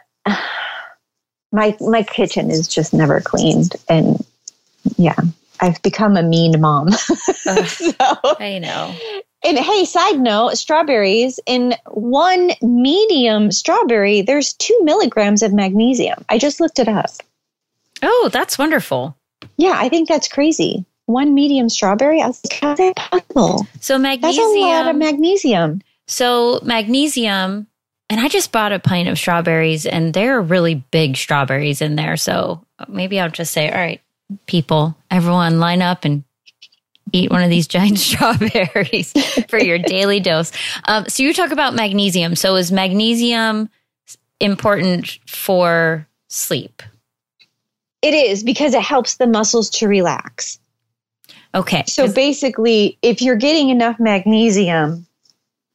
my 1.52 1.76
my 1.80 2.04
kitchen 2.04 2.52
is 2.52 2.68
just 2.68 2.94
never 2.94 3.22
cleaned, 3.22 3.76
and 3.88 4.24
yeah, 4.98 5.16
I've 5.60 5.82
become 5.82 6.18
a 6.18 6.24
mean 6.24 6.60
mom. 6.60 6.92
so, 6.92 7.56
I 8.40 8.60
know. 8.60 8.96
And 9.44 9.58
hey, 9.58 9.86
side 9.86 10.20
note, 10.20 10.58
strawberries 10.58 11.40
in 11.46 11.74
one 11.88 12.52
medium 12.62 13.52
strawberry, 13.52 14.22
there's 14.22 14.54
two 14.54 14.78
milligrams 14.84 15.44
of 15.44 15.54
magnesium. 15.54 16.26
I 16.28 16.38
just 16.38 16.60
looked 16.60 16.78
it 16.78 16.90
up. 16.90 17.12
Oh, 18.04 18.30
that's 18.32 18.58
wonderful. 18.58 19.16
Yeah, 19.58 19.75
I 19.75 19.89
think 19.89 20.08
that's 20.08 20.28
crazy. 20.28 20.86
One 21.06 21.34
medium 21.34 21.69
strawberry. 21.69 22.21
I 22.21 22.28
was 22.28 22.39
like, 22.43 22.60
how's 22.60 22.78
that 22.78 22.95
possible? 22.95 23.65
So 23.80 23.97
magnesium. 23.97 24.45
That's 24.45 24.56
a 24.56 24.60
lot 24.60 24.88
of 24.89 24.95
magnesium. 24.95 25.82
So 26.08 26.60
magnesium, 26.63 27.67
and 28.10 28.19
I 28.19 28.28
just 28.28 28.52
bought 28.52 28.71
a 28.71 28.80
pint 28.80 29.10
of 29.10 29.17
strawberries, 29.17 29.86
and 29.86 30.13
there 30.13 30.38
are 30.38 30.41
really 30.41 30.75
big 30.91 31.17
strawberries 31.17 31.82
in 31.82 31.95
there. 31.95 32.17
So 32.17 32.63
maybe 32.88 33.19
I'll 33.19 33.30
just 33.30 33.54
say, 33.54 33.69
all 33.69 33.78
right, 33.78 34.02
people, 34.45 34.95
everyone, 35.12 35.60
line 35.60 35.82
up 35.82 36.06
and 36.06 36.23
eat 37.12 37.32
one 37.32 37.43
of 37.43 37.49
these 37.49 37.67
giant 37.75 37.99
strawberries 37.99 39.13
for 39.49 39.60
your 39.60 39.78
daily 39.78 40.19
dose. 40.19 40.52
Um, 40.86 41.08
so 41.08 41.23
you 41.23 41.34
talk 41.34 41.52
about 41.52 41.75
magnesium. 41.75 42.36
So 42.36 42.56
is 42.56 42.71
magnesium 42.71 43.69
important 44.39 45.19
for 45.28 46.08
sleep? 46.28 46.82
It 48.02 48.14
is 48.14 48.44
because 48.44 48.74
it 48.74 48.82
helps 48.82 49.18
the 49.18 49.28
muscles 49.28 49.70
to 49.72 49.88
relax. 49.88 50.60
Okay. 51.54 51.84
So 51.88 52.12
basically, 52.12 52.98
if 53.02 53.22
you're 53.22 53.36
getting 53.36 53.70
enough 53.70 54.00
magnesium, 54.00 55.06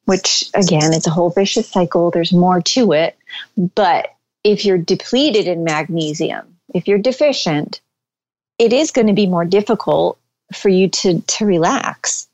which 0.05 0.45
again, 0.55 0.93
it's 0.93 1.07
a 1.07 1.11
whole 1.11 1.31
vicious 1.31 1.69
cycle, 1.69 2.11
there's 2.11 2.33
more 2.33 2.61
to 2.63 2.93
it. 2.93 3.17
But 3.57 4.15
if 4.45 4.65
you're 4.65 4.79
depleted 4.79 5.47
in 5.47 5.65
magnesium, 5.65 6.57
if 6.75 6.87
you're 6.87 6.99
deficient, 6.99 7.81
it 8.59 8.73
is 8.73 8.91
going 8.91 9.09
to 9.09 9.13
be 9.13 9.27
more 9.27 9.45
difficult 9.45 10.19
for 10.53 10.69
you 10.69 10.89
to, 10.89 11.21
to 11.21 11.47
relax. 11.47 12.29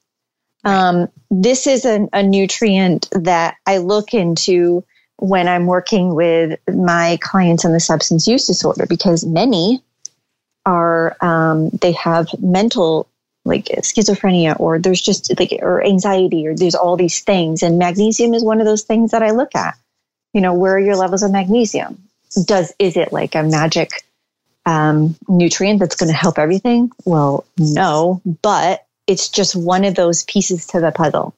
Um, 0.64 1.08
this 1.30 1.66
is 1.66 1.84
a, 1.84 2.08
a 2.12 2.22
nutrient 2.22 3.08
that 3.12 3.56
I 3.66 3.78
look 3.78 4.12
into 4.12 4.84
when 5.20 5.48
I'm 5.48 5.66
working 5.66 6.14
with 6.14 6.58
my 6.68 7.18
clients 7.20 7.64
on 7.64 7.72
the 7.72 7.80
substance 7.80 8.26
use 8.26 8.46
disorder 8.46 8.86
because 8.86 9.24
many 9.24 9.82
are 10.66 11.16
um, 11.20 11.70
they 11.80 11.92
have 11.92 12.28
mental 12.40 13.06
like 13.44 13.66
schizophrenia 13.66 14.58
or 14.60 14.78
there's 14.78 15.00
just 15.00 15.38
like 15.38 15.52
or 15.60 15.84
anxiety 15.84 16.46
or 16.46 16.54
there's 16.54 16.74
all 16.74 16.96
these 16.96 17.20
things 17.20 17.62
and 17.62 17.78
magnesium 17.78 18.34
is 18.34 18.44
one 18.44 18.60
of 18.60 18.66
those 18.66 18.82
things 18.82 19.12
that 19.12 19.22
I 19.22 19.30
look 19.30 19.54
at. 19.54 19.76
You 20.32 20.40
know, 20.40 20.54
where 20.54 20.74
are 20.74 20.80
your 20.80 20.96
levels 20.96 21.22
of 21.22 21.32
magnesium? 21.32 21.98
Does 22.44 22.72
is 22.78 22.96
it 22.96 23.12
like 23.12 23.34
a 23.34 23.42
magic 23.42 24.04
um, 24.66 25.16
nutrient 25.28 25.80
that's 25.80 25.96
going 25.96 26.10
to 26.10 26.16
help 26.16 26.38
everything? 26.38 26.92
Well, 27.04 27.44
no, 27.58 28.20
but 28.42 28.86
it's 29.06 29.28
just 29.28 29.56
one 29.56 29.84
of 29.84 29.94
those 29.94 30.22
pieces 30.24 30.68
to 30.68 30.80
the 30.80 30.92
puzzle. 30.92 31.34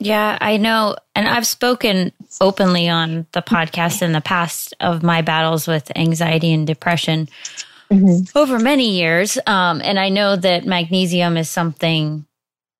Yeah, 0.00 0.38
I 0.40 0.56
know. 0.58 0.96
And 1.14 1.26
I've 1.26 1.46
spoken 1.46 2.12
openly 2.40 2.88
on 2.88 3.26
the 3.32 3.42
podcast 3.42 4.00
in 4.02 4.12
the 4.12 4.20
past 4.20 4.74
of 4.80 5.02
my 5.02 5.22
battles 5.22 5.66
with 5.66 5.90
anxiety 5.96 6.52
and 6.52 6.66
depression 6.66 7.28
mm-hmm. 7.90 8.38
over 8.38 8.58
many 8.58 8.90
years. 8.90 9.38
Um, 9.46 9.80
and 9.82 9.98
I 9.98 10.08
know 10.08 10.36
that 10.36 10.66
magnesium 10.66 11.36
is 11.36 11.50
something 11.50 12.26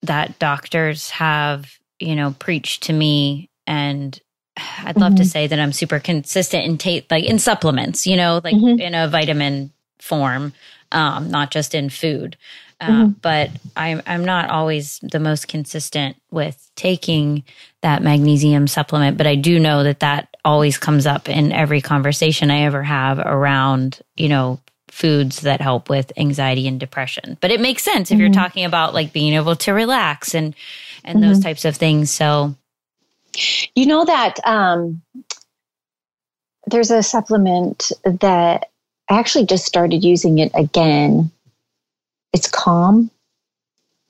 that 0.02 0.38
doctors 0.38 1.10
have, 1.10 1.78
you 1.98 2.14
know, 2.14 2.36
preached 2.38 2.84
to 2.84 2.92
me. 2.92 3.50
And 3.66 4.18
I'd 4.56 4.96
love 4.96 5.14
mm-hmm. 5.14 5.22
to 5.22 5.28
say 5.28 5.46
that 5.48 5.58
I'm 5.58 5.72
super 5.72 5.98
consistent 5.98 6.66
in 6.66 6.78
take, 6.78 7.10
like 7.10 7.24
in 7.24 7.40
supplements, 7.40 8.06
you 8.06 8.16
know, 8.16 8.40
like 8.44 8.54
mm-hmm. 8.54 8.80
in 8.80 8.94
a 8.94 9.08
vitamin 9.08 9.72
form, 9.98 10.52
um, 10.92 11.30
not 11.30 11.50
just 11.50 11.74
in 11.74 11.90
food. 11.90 12.36
Uh, 12.80 12.86
mm-hmm. 12.86 13.12
But 13.22 13.50
I'm 13.76 14.02
I'm 14.06 14.24
not 14.24 14.50
always 14.50 15.00
the 15.02 15.18
most 15.18 15.48
consistent 15.48 16.16
with 16.30 16.70
taking 16.76 17.42
that 17.82 18.02
magnesium 18.02 18.68
supplement. 18.68 19.16
But 19.16 19.26
I 19.26 19.34
do 19.34 19.58
know 19.58 19.82
that 19.82 20.00
that 20.00 20.36
always 20.44 20.78
comes 20.78 21.06
up 21.06 21.28
in 21.28 21.52
every 21.52 21.80
conversation 21.80 22.50
I 22.50 22.62
ever 22.62 22.82
have 22.82 23.18
around 23.18 24.00
you 24.16 24.28
know 24.28 24.60
foods 24.90 25.40
that 25.40 25.60
help 25.60 25.90
with 25.90 26.12
anxiety 26.16 26.66
and 26.68 26.78
depression. 26.80 27.36
But 27.40 27.50
it 27.50 27.60
makes 27.60 27.82
sense 27.82 28.10
if 28.10 28.14
mm-hmm. 28.14 28.22
you're 28.22 28.32
talking 28.32 28.64
about 28.64 28.94
like 28.94 29.12
being 29.12 29.34
able 29.34 29.56
to 29.56 29.72
relax 29.72 30.34
and 30.34 30.54
and 31.04 31.18
mm-hmm. 31.18 31.28
those 31.28 31.40
types 31.40 31.64
of 31.64 31.76
things. 31.76 32.10
So 32.10 32.54
you 33.74 33.86
know 33.86 34.04
that 34.04 34.38
um, 34.44 35.02
there's 36.66 36.90
a 36.90 37.02
supplement 37.02 37.92
that 38.04 38.70
I 39.10 39.18
actually 39.18 39.46
just 39.46 39.64
started 39.64 40.04
using 40.04 40.38
it 40.38 40.52
again 40.54 41.30
it's 42.32 42.48
Calm. 42.48 43.10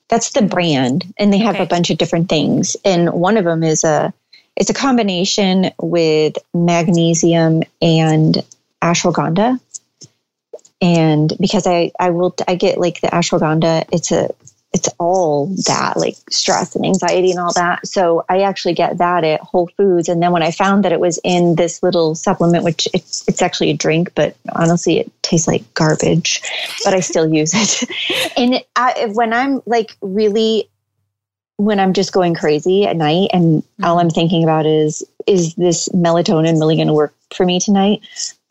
That's 0.09 0.31
the 0.31 0.41
brand, 0.41 1.13
and 1.17 1.31
they 1.31 1.37
have 1.37 1.55
okay. 1.55 1.63
a 1.63 1.67
bunch 1.67 1.91
of 1.91 1.99
different 1.99 2.29
things. 2.29 2.75
And 2.83 3.13
one 3.13 3.37
of 3.37 3.45
them 3.45 3.63
is 3.63 3.83
a 3.83 4.13
it's 4.59 4.69
a 4.69 4.73
combination 4.73 5.71
with 5.81 6.35
magnesium 6.53 7.63
and 7.81 8.43
ashwagandha. 8.81 9.59
And 10.81 11.33
because 11.39 11.65
I, 11.65 11.91
I 11.99 12.09
will, 12.09 12.35
I 12.47 12.55
get 12.55 12.77
like 12.77 13.01
the 13.01 13.07
ashwagandha, 13.07 13.87
it's 13.91 14.11
a, 14.11 14.29
it's 14.71 14.89
all 14.99 15.47
that 15.65 15.97
like 15.97 16.15
stress 16.29 16.75
and 16.75 16.85
anxiety 16.85 17.31
and 17.31 17.39
all 17.39 17.53
that. 17.53 17.87
So 17.87 18.23
I 18.29 18.41
actually 18.41 18.75
get 18.75 18.99
that 18.99 19.23
at 19.23 19.41
Whole 19.41 19.67
Foods. 19.75 20.07
And 20.07 20.21
then 20.21 20.31
when 20.31 20.43
I 20.43 20.51
found 20.51 20.85
that 20.85 20.91
it 20.91 20.99
was 20.99 21.19
in 21.23 21.55
this 21.55 21.81
little 21.81 22.13
supplement, 22.13 22.63
which 22.63 22.87
it's, 22.93 23.27
it's 23.27 23.41
actually 23.41 23.71
a 23.71 23.75
drink, 23.75 24.13
but 24.13 24.35
honestly, 24.53 24.99
it 24.99 25.11
tastes 25.23 25.47
like 25.47 25.73
garbage, 25.73 26.41
but 26.83 26.93
I 26.93 26.99
still 26.99 27.33
use 27.33 27.51
it. 27.53 27.89
and 28.37 28.63
I, 28.75 29.07
when 29.13 29.33
I'm 29.33 29.61
like 29.65 29.97
really, 30.01 30.69
when 31.57 31.79
I'm 31.79 31.93
just 31.93 32.13
going 32.13 32.35
crazy 32.35 32.85
at 32.85 32.95
night 32.95 33.31
and 33.33 33.63
mm-hmm. 33.63 33.85
all 33.85 33.99
I'm 33.99 34.11
thinking 34.11 34.43
about 34.43 34.67
is, 34.67 35.03
is 35.25 35.55
this 35.55 35.89
melatonin 35.89 36.59
really 36.59 36.75
going 36.75 36.87
to 36.87 36.93
work 36.93 37.15
for 37.33 37.43
me 37.43 37.59
tonight? 37.59 38.01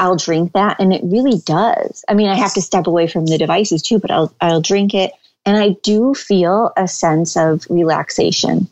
I'll 0.01 0.17
drink 0.17 0.53
that. 0.53 0.81
And 0.81 0.93
it 0.93 1.01
really 1.05 1.39
does. 1.45 2.05
I 2.09 2.15
mean, 2.15 2.29
I 2.29 2.35
have 2.35 2.55
to 2.55 2.61
step 2.61 2.89
away 2.89 3.07
from 3.07 3.27
the 3.27 3.39
devices 3.39 3.83
too, 3.83 4.01
but 4.01 4.11
I'll, 4.11 4.35
I'll 4.41 4.61
drink 4.61 4.95
it 4.95 5.13
and 5.49 5.57
I 5.57 5.71
do 5.83 6.13
feel 6.13 6.73
a 6.77 6.87
sense 6.87 7.35
of 7.35 7.67
relaxation. 7.71 8.69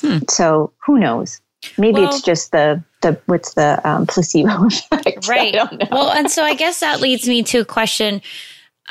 Hmm. 0.00 0.18
So 0.30 0.72
who 0.86 1.00
knows? 1.00 1.40
Maybe 1.76 2.00
well, 2.00 2.08
it's 2.08 2.22
just 2.22 2.52
the 2.52 2.82
the 3.02 3.20
what's 3.26 3.54
the 3.54 3.80
um, 3.88 4.06
placebo 4.06 4.66
effect, 4.66 5.26
right? 5.26 5.56
Well, 5.90 6.10
and 6.10 6.30
so 6.30 6.44
I 6.44 6.54
guess 6.54 6.80
that 6.80 7.00
leads 7.00 7.26
me 7.26 7.42
to 7.44 7.58
a 7.58 7.64
question. 7.64 8.22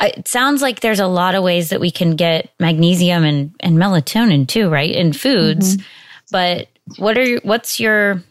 It 0.01 0.27
sounds 0.27 0.61
like 0.61 0.81
there's 0.81 0.99
a 0.99 1.07
lot 1.07 1.33
of 1.33 1.43
ways 1.43 1.69
that 1.69 1.79
we 1.79 1.91
can 1.91 2.17
get 2.17 2.51
magnesium 2.59 3.23
and, 3.23 3.55
and 3.61 3.77
melatonin 3.77 4.47
too, 4.47 4.69
right? 4.69 4.91
In 4.93 5.13
foods. 5.13 5.77
Mm-hmm. 5.77 5.85
But 6.31 6.67
what 6.97 7.17
are 7.17 7.37
what's 7.39 7.79
your 7.79 8.21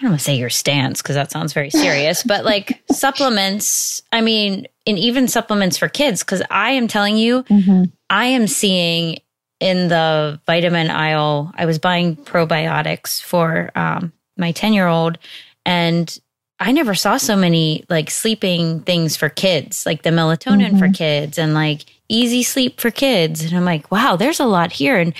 I 0.00 0.04
don't 0.04 0.12
want 0.12 0.20
to 0.20 0.24
say 0.24 0.36
your 0.36 0.48
stance 0.48 1.02
because 1.02 1.14
that 1.14 1.30
sounds 1.30 1.52
very 1.52 1.68
serious, 1.68 2.22
but 2.22 2.42
like 2.42 2.82
supplements, 2.90 4.00
I 4.10 4.22
mean, 4.22 4.66
and 4.86 4.98
even 4.98 5.28
supplements 5.28 5.76
for 5.76 5.90
kids, 5.90 6.22
because 6.22 6.42
I 6.50 6.70
am 6.70 6.88
telling 6.88 7.18
you, 7.18 7.42
mm-hmm. 7.42 7.84
I 8.08 8.24
am 8.26 8.46
seeing 8.46 9.18
in 9.60 9.88
the 9.88 10.40
vitamin 10.46 10.90
aisle, 10.90 11.52
I 11.54 11.66
was 11.66 11.78
buying 11.78 12.16
probiotics 12.16 13.20
for 13.20 13.70
um, 13.74 14.14
my 14.38 14.52
10 14.52 14.72
year 14.72 14.86
old, 14.86 15.18
and 15.66 16.18
I 16.58 16.72
never 16.72 16.94
saw 16.94 17.18
so 17.18 17.36
many 17.36 17.84
like 17.90 18.10
sleeping 18.10 18.80
things 18.80 19.16
for 19.16 19.28
kids, 19.28 19.84
like 19.84 20.00
the 20.00 20.10
melatonin 20.10 20.68
mm-hmm. 20.68 20.78
for 20.78 20.88
kids 20.88 21.36
and 21.36 21.52
like 21.52 21.84
easy 22.08 22.42
sleep 22.42 22.80
for 22.80 22.90
kids. 22.90 23.42
And 23.42 23.54
I'm 23.54 23.66
like, 23.66 23.90
wow, 23.90 24.16
there's 24.16 24.40
a 24.40 24.46
lot 24.46 24.72
here. 24.72 24.98
And 24.98 25.14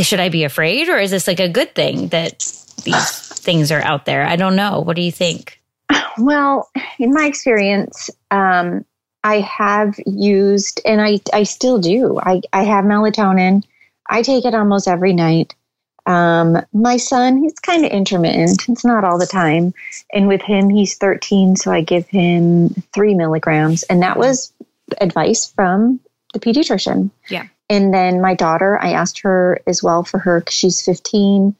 should 0.00 0.20
I 0.20 0.30
be 0.30 0.44
afraid 0.44 0.88
or 0.88 0.98
is 0.98 1.10
this 1.10 1.26
like 1.26 1.40
a 1.40 1.48
good 1.48 1.74
thing 1.74 2.08
that 2.08 2.42
these 2.84 3.28
things 3.28 3.70
are 3.70 3.82
out 3.82 4.06
there. 4.06 4.24
I 4.24 4.36
don't 4.36 4.56
know. 4.56 4.80
What 4.80 4.96
do 4.96 5.02
you 5.02 5.12
think? 5.12 5.60
Well, 6.18 6.68
in 6.98 7.12
my 7.12 7.24
experience, 7.24 8.10
um, 8.30 8.84
I 9.24 9.40
have 9.40 9.98
used, 10.06 10.80
and 10.84 11.00
I, 11.00 11.20
I 11.32 11.44
still 11.44 11.78
do, 11.78 12.18
I, 12.20 12.42
I 12.52 12.64
have 12.64 12.84
melatonin. 12.84 13.62
I 14.10 14.22
take 14.22 14.44
it 14.44 14.54
almost 14.54 14.88
every 14.88 15.12
night. 15.12 15.54
Um, 16.06 16.58
my 16.72 16.96
son, 16.96 17.38
he's 17.38 17.58
kind 17.60 17.84
of 17.84 17.92
intermittent. 17.92 18.68
It's 18.68 18.84
not 18.84 19.04
all 19.04 19.18
the 19.18 19.26
time. 19.26 19.72
And 20.12 20.26
with 20.26 20.42
him, 20.42 20.68
he's 20.68 20.96
13, 20.98 21.56
so 21.56 21.70
I 21.70 21.80
give 21.80 22.08
him 22.08 22.70
three 22.92 23.14
milligrams. 23.14 23.84
And 23.84 24.02
that 24.02 24.18
was 24.18 24.52
advice 25.00 25.50
from 25.50 26.00
the 26.32 26.40
pediatrician. 26.40 27.10
Yeah. 27.28 27.46
And 27.70 27.94
then 27.94 28.20
my 28.20 28.34
daughter, 28.34 28.78
I 28.82 28.92
asked 28.92 29.20
her 29.20 29.60
as 29.66 29.82
well 29.82 30.02
for 30.02 30.18
her 30.18 30.40
because 30.40 30.54
she's 30.54 30.82
15. 30.82 31.54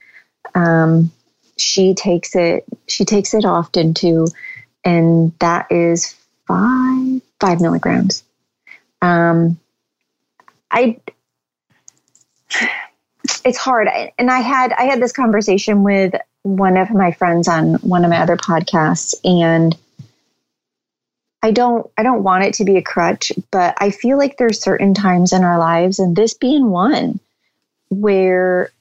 Um, 0.55 1.11
she 1.57 1.95
takes 1.95 2.35
it 2.35 2.65
she 2.89 3.05
takes 3.05 3.35
it 3.35 3.45
often 3.45 3.95
too 3.95 4.27
and 4.85 5.33
that 5.39 5.71
is 5.71 6.17
five 6.47 7.21
five 7.41 7.61
milligrams. 7.61 8.25
Um 9.01 9.59
i 10.71 10.99
it's 13.45 13.59
hard. 13.59 13.89
And 14.19 14.31
i 14.31 14.41
had 14.41 14.73
i 14.73 14.85
had 14.85 15.01
this 15.01 15.13
conversation 15.13 15.85
with 15.85 16.15
one 16.43 16.77
of 16.77 16.91
my 16.91 17.13
friends 17.13 17.49
on 17.49 17.75
one 17.75 18.05
of 18.05 18.11
my 18.11 18.19
other 18.19 18.37
podcasts 18.37 19.15
and 19.25 19.77
i 21.41 21.53
don't 21.53 21.89
i 21.97 22.03
don't 22.03 22.25
want 22.25 22.43
it 22.43 22.55
to 22.55 22.65
be 22.65 22.77
a 22.77 22.83
crutch 22.83 23.31
but 23.53 23.77
i 23.79 23.91
feel 23.91 24.19
like 24.19 24.37
there's 24.37 24.61
certain 24.61 24.93
times 24.93 25.33
in 25.33 25.45
our 25.45 25.57
lives 25.57 26.01
and 26.01 26.17
this 26.17 26.35
being 26.35 26.69
one 26.69 27.21
where 27.91 28.73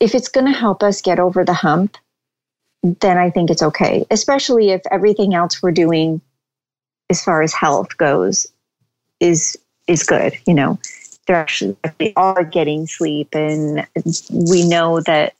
if 0.00 0.14
it's 0.14 0.28
going 0.28 0.46
to 0.46 0.58
help 0.58 0.82
us 0.82 1.02
get 1.02 1.18
over 1.18 1.44
the 1.44 1.54
hump, 1.54 1.96
then 2.82 3.18
I 3.18 3.30
think 3.30 3.50
it's 3.50 3.62
okay, 3.62 4.06
especially 4.10 4.70
if 4.70 4.82
everything 4.90 5.34
else 5.34 5.62
we're 5.62 5.72
doing 5.72 6.20
as 7.10 7.22
far 7.22 7.42
as 7.42 7.52
health 7.52 7.96
goes 7.96 8.46
is 9.20 9.56
is 9.86 10.04
good, 10.04 10.34
you 10.46 10.54
know. 10.54 10.78
They're 11.26 11.36
actually 11.36 11.76
they 11.98 12.12
are 12.16 12.44
getting 12.44 12.86
sleep 12.86 13.34
and 13.34 13.86
we 14.30 14.66
know 14.66 15.00
that 15.00 15.34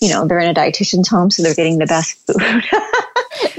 you 0.00 0.08
know, 0.08 0.26
they're 0.26 0.38
in 0.38 0.50
a 0.50 0.54
dietitian's 0.54 1.08
home 1.08 1.30
so 1.30 1.42
they're 1.42 1.54
getting 1.54 1.78
the 1.78 1.86
best 1.86 2.14
food. 2.26 2.64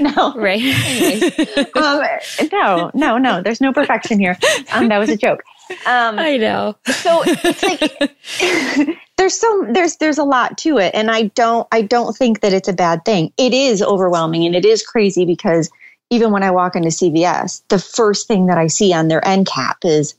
no. 0.00 0.34
Right. 0.34 0.62
um, 1.76 2.48
no, 2.52 2.90
no, 2.94 3.18
no. 3.18 3.42
There's 3.42 3.60
no 3.60 3.72
perfection 3.72 4.18
here. 4.18 4.38
Um, 4.72 4.88
that 4.88 4.98
was 4.98 5.10
a 5.10 5.16
joke. 5.16 5.42
Um, 5.86 6.18
I 6.18 6.36
know. 6.36 6.76
So 6.86 7.22
it's 7.26 7.62
like 7.62 8.98
there's 9.16 9.38
so 9.38 9.66
there's 9.70 9.96
there's 9.96 10.18
a 10.18 10.24
lot 10.24 10.58
to 10.58 10.78
it, 10.78 10.94
and 10.94 11.10
I 11.10 11.24
don't 11.28 11.66
I 11.72 11.82
don't 11.82 12.16
think 12.16 12.40
that 12.40 12.52
it's 12.52 12.68
a 12.68 12.72
bad 12.72 13.04
thing. 13.04 13.32
It 13.36 13.52
is 13.52 13.82
overwhelming 13.82 14.44
and 14.44 14.54
it 14.54 14.64
is 14.64 14.84
crazy 14.84 15.24
because 15.24 15.70
even 16.10 16.30
when 16.30 16.42
I 16.42 16.50
walk 16.50 16.76
into 16.76 16.90
CVS, 16.90 17.62
the 17.68 17.78
first 17.78 18.28
thing 18.28 18.46
that 18.46 18.58
I 18.58 18.68
see 18.68 18.92
on 18.92 19.08
their 19.08 19.26
end 19.26 19.46
cap 19.46 19.78
is 19.82 20.14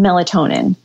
melatonin, 0.00 0.76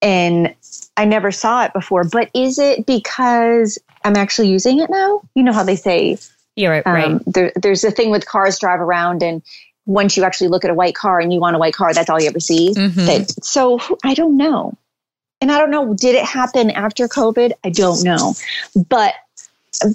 and 0.00 0.54
I 0.96 1.04
never 1.04 1.32
saw 1.32 1.64
it 1.64 1.72
before. 1.72 2.04
But 2.04 2.30
is 2.34 2.58
it 2.58 2.86
because 2.86 3.78
I'm 4.04 4.16
actually 4.16 4.50
using 4.50 4.78
it 4.78 4.90
now? 4.90 5.22
You 5.34 5.42
know 5.42 5.52
how 5.52 5.64
they 5.64 5.76
say 5.76 6.16
you're 6.56 6.70
right. 6.70 6.86
Um, 6.86 6.94
right. 6.94 7.20
There, 7.26 7.52
there's 7.56 7.84
a 7.84 7.90
thing 7.90 8.10
with 8.10 8.26
cars 8.26 8.58
drive 8.58 8.80
around 8.80 9.22
and 9.22 9.42
once 9.90 10.16
you 10.16 10.22
actually 10.24 10.48
look 10.48 10.64
at 10.64 10.70
a 10.70 10.74
white 10.74 10.94
car 10.94 11.18
and 11.18 11.32
you 11.32 11.40
want 11.40 11.56
a 11.56 11.58
white 11.58 11.74
car, 11.74 11.92
that's 11.92 12.08
all 12.08 12.20
you 12.20 12.28
ever 12.28 12.40
see. 12.40 12.72
Mm-hmm. 12.74 13.06
That, 13.06 13.44
so 13.44 13.80
I 14.04 14.14
don't 14.14 14.36
know. 14.36 14.74
And 15.40 15.50
I 15.50 15.58
don't 15.58 15.70
know, 15.70 15.94
did 15.94 16.14
it 16.14 16.24
happen 16.24 16.70
after 16.70 17.08
COVID? 17.08 17.52
I 17.64 17.70
don't 17.70 18.04
know. 18.04 18.34
But 18.88 19.14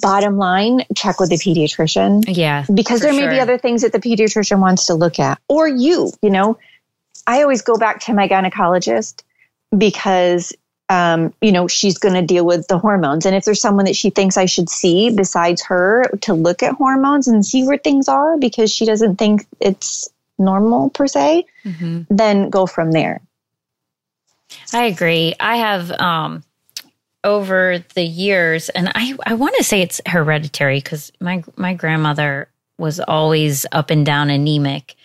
bottom 0.02 0.38
line, 0.38 0.82
check 0.96 1.20
with 1.20 1.30
the 1.30 1.38
pediatrician. 1.38 2.26
Yeah. 2.28 2.66
Because 2.74 3.02
there 3.02 3.14
may 3.14 3.20
sure. 3.20 3.32
be 3.32 3.40
other 3.40 3.58
things 3.58 3.84
that 3.84 3.94
the 3.94 4.00
pediatrician 4.00 4.60
wants 4.60 4.88
to 4.88 4.96
look 4.96 5.20
at. 5.20 5.40
Or 5.48 5.68
you, 5.68 6.12
you 6.22 6.30
know. 6.30 6.58
I 7.28 7.42
always 7.42 7.62
go 7.62 7.78
back 7.78 8.02
to 8.02 8.14
my 8.14 8.28
gynecologist 8.28 9.24
because 9.76 10.54
um, 10.90 11.34
you 11.42 11.52
know, 11.52 11.68
she's 11.68 11.98
going 11.98 12.14
to 12.16 12.22
deal 12.22 12.46
with 12.46 12.68
the 12.68 12.78
hormones. 12.78 13.26
And 13.26 13.36
if 13.36 13.46
there's 13.46 13.62
someone 13.62 13.86
that 13.86 13.96
she 13.96 14.10
thinks 14.10 14.38
I 14.38 14.46
should 14.46 14.70
see 14.70 15.10
besides 15.10 15.64
her 15.64 16.06
to 16.22 16.34
look 16.34 16.62
at 16.62 16.74
hormones 16.74 17.28
and 17.28 17.46
see 17.46 17.66
where 17.66 17.78
things 17.78 18.08
are 18.08 18.38
because 18.38 18.72
she 18.72 18.86
doesn't 18.86 19.16
think 19.16 19.48
it's 19.60 20.10
normal 20.38 20.92
per 20.92 21.08
se, 21.08 21.46
mm-hmm. 21.64 22.02
then 22.10 22.50
go 22.50 22.68
from 22.68 22.92
there. 22.92 23.22
I 24.74 24.86
agree. 24.86 25.34
I 25.40 25.58
have 25.58 25.92
um, 25.92 26.44
over 27.24 27.84
the 27.96 28.04
years, 28.04 28.70
and 28.70 28.92
I, 28.94 29.16
I 29.26 29.34
want 29.34 29.56
to 29.58 29.64
say 29.64 29.82
it's 29.82 30.02
hereditary 30.06 30.78
because 30.78 31.12
my 31.20 31.44
my 31.56 31.74
grandmother 31.74 32.48
was 32.78 33.00
always 33.00 33.66
up 33.72 33.90
and 33.90 34.06
down 34.06 34.30
anemic, 34.30 34.96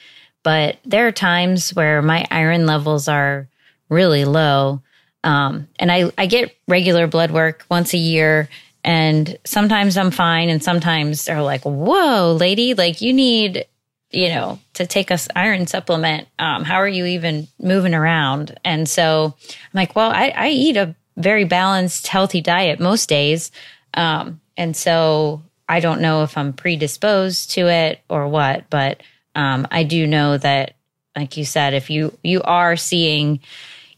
but 0.42 0.78
there 0.84 1.06
are 1.06 1.12
times 1.12 1.74
where 1.74 2.02
my 2.02 2.26
iron 2.30 2.66
levels 2.66 3.08
are 3.08 3.48
really 3.88 4.26
low 4.26 4.82
um, 5.24 5.68
and 5.78 5.90
I, 5.92 6.10
I 6.16 6.26
get 6.26 6.56
regular 6.66 7.06
blood 7.06 7.30
work 7.30 7.64
once 7.70 7.94
a 7.94 7.98
year. 7.98 8.48
And 8.82 9.38
sometimes 9.44 9.96
I'm 9.96 10.10
fine. 10.10 10.48
And 10.48 10.62
sometimes 10.62 11.26
they're 11.26 11.42
like, 11.42 11.62
whoa, 11.62 12.32
lady, 12.32 12.74
like 12.74 13.00
you 13.02 13.12
need, 13.12 13.66
you 14.10 14.28
know, 14.28 14.58
to 14.74 14.86
take 14.86 15.10
us 15.10 15.28
iron 15.36 15.66
supplement. 15.66 16.28
Um, 16.38 16.64
how 16.64 16.76
are 16.76 16.88
you 16.88 17.04
even 17.04 17.48
moving 17.58 17.94
around? 17.94 18.58
And 18.64 18.88
so 18.88 19.34
I'm 19.52 19.70
like, 19.74 19.94
well, 19.94 20.10
I, 20.10 20.32
I 20.34 20.48
eat 20.48 20.76
a 20.78 20.94
very 21.16 21.44
balanced, 21.44 22.06
healthy 22.06 22.40
diet 22.40 22.80
most 22.80 23.08
days. 23.08 23.52
Um, 23.92 24.40
and 24.56 24.74
so 24.74 25.42
I 25.68 25.80
don't 25.80 26.00
know 26.00 26.22
if 26.22 26.38
I'm 26.38 26.54
predisposed 26.54 27.50
to 27.52 27.68
it 27.68 28.00
or 28.08 28.28
what, 28.28 28.70
but 28.70 29.02
um, 29.34 29.68
I 29.70 29.84
do 29.84 30.06
know 30.06 30.38
that, 30.38 30.74
like 31.16 31.36
you 31.36 31.44
said, 31.44 31.74
if 31.74 31.90
you 31.90 32.16
you 32.22 32.40
are 32.42 32.76
seeing 32.76 33.40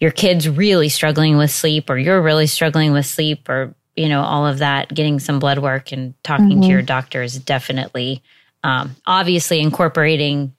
your 0.02 0.10
kid's 0.10 0.48
really 0.48 0.88
struggling 0.88 1.36
with 1.36 1.52
sleep 1.52 1.88
or 1.88 1.96
you're 1.96 2.20
really 2.20 2.48
struggling 2.48 2.92
with 2.92 3.06
sleep 3.06 3.48
or 3.48 3.72
you 3.94 4.08
know 4.08 4.20
all 4.20 4.44
of 4.44 4.58
that 4.58 4.92
getting 4.92 5.20
some 5.20 5.38
blood 5.38 5.60
work 5.60 5.92
and 5.92 6.12
talking 6.24 6.48
mm-hmm. 6.48 6.62
to 6.62 6.66
your 6.66 6.82
doctor 6.82 7.22
is 7.22 7.38
definitely 7.38 8.20
um, 8.64 8.96
obviously 9.06 9.60
incorporating 9.60 10.52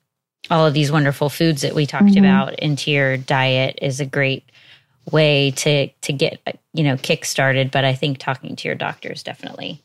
all 0.49 0.65
of 0.65 0.73
these 0.73 0.93
wonderful 0.93 1.27
foods 1.27 1.61
that 1.61 1.75
we 1.75 1.85
talked 1.85 2.05
mm-hmm. 2.05 2.19
about 2.19 2.57
into 2.59 2.89
your 2.89 3.17
diet 3.17 3.77
is 3.81 3.99
a 3.99 4.05
great 4.05 4.49
way 5.11 5.51
to 5.51 5.89
to 5.89 6.13
get 6.13 6.39
you 6.73 6.85
know 6.85 6.95
kick 6.95 7.25
started. 7.25 7.69
But 7.69 7.83
I 7.83 7.95
think 7.95 8.19
talking 8.19 8.55
to 8.55 8.67
your 8.69 8.75
doctor 8.75 9.11
is 9.11 9.23
definitely 9.23 9.81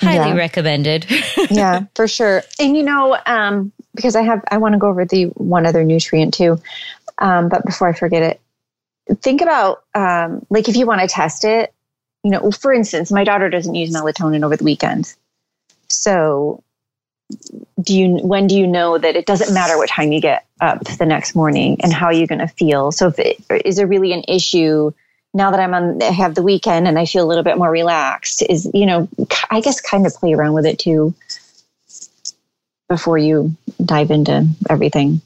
highly 0.00 0.30
yeah. 0.30 0.36
recommended. 0.36 1.06
yeah, 1.50 1.84
for 1.94 2.08
sure. 2.08 2.42
And 2.58 2.74
you 2.74 2.82
know, 2.82 3.18
um, 3.26 3.70
because 3.94 4.16
I 4.16 4.22
have 4.22 4.42
I 4.50 4.56
want 4.56 4.72
to 4.72 4.78
go 4.78 4.88
over 4.88 5.04
the 5.04 5.24
one 5.24 5.66
other 5.66 5.84
nutrient 5.84 6.32
too. 6.32 6.58
Um, 7.18 7.50
but 7.50 7.64
before 7.64 7.88
I 7.88 7.92
forget 7.92 8.22
it, 8.22 8.40
think 9.20 9.40
about 9.40 9.84
um, 9.94 10.44
like 10.50 10.68
if 10.68 10.76
you 10.76 10.86
want 10.86 11.00
to 11.00 11.08
test 11.08 11.44
it, 11.44 11.72
you 12.22 12.30
know, 12.30 12.50
for 12.50 12.72
instance, 12.72 13.12
my 13.12 13.24
daughter 13.24 13.50
doesn't 13.50 13.74
use 13.74 13.94
melatonin 13.94 14.44
over 14.44 14.56
the 14.56 14.64
weekend. 14.64 15.14
So 15.88 16.62
do 17.80 17.98
you 17.98 18.16
when 18.18 18.46
do 18.46 18.56
you 18.56 18.66
know 18.66 18.98
that 18.98 19.16
it 19.16 19.26
doesn't 19.26 19.52
matter 19.52 19.76
what 19.76 19.88
time 19.88 20.12
you 20.12 20.20
get 20.20 20.46
up 20.60 20.84
the 20.84 21.06
next 21.06 21.34
morning 21.34 21.78
and 21.82 21.92
how 21.92 22.10
you're 22.10 22.26
going 22.26 22.38
to 22.38 22.48
feel 22.48 22.92
so 22.92 23.08
if 23.08 23.18
it 23.18 23.42
is 23.64 23.76
there 23.76 23.86
really 23.86 24.12
an 24.12 24.22
issue 24.28 24.90
now 25.32 25.50
that 25.50 25.58
i'm 25.58 25.74
on 25.74 26.02
I 26.02 26.06
have 26.06 26.34
the 26.34 26.42
weekend 26.42 26.86
and 26.86 26.98
i 26.98 27.06
feel 27.06 27.24
a 27.24 27.28
little 27.28 27.42
bit 27.42 27.58
more 27.58 27.70
relaxed 27.70 28.42
is 28.48 28.70
you 28.74 28.86
know 28.86 29.08
i 29.50 29.60
guess 29.60 29.80
kind 29.80 30.06
of 30.06 30.14
play 30.14 30.34
around 30.34 30.52
with 30.52 30.66
it 30.66 30.78
too 30.78 31.14
before 32.88 33.18
you 33.18 33.56
dive 33.84 34.10
into 34.10 34.46
everything 34.68 35.20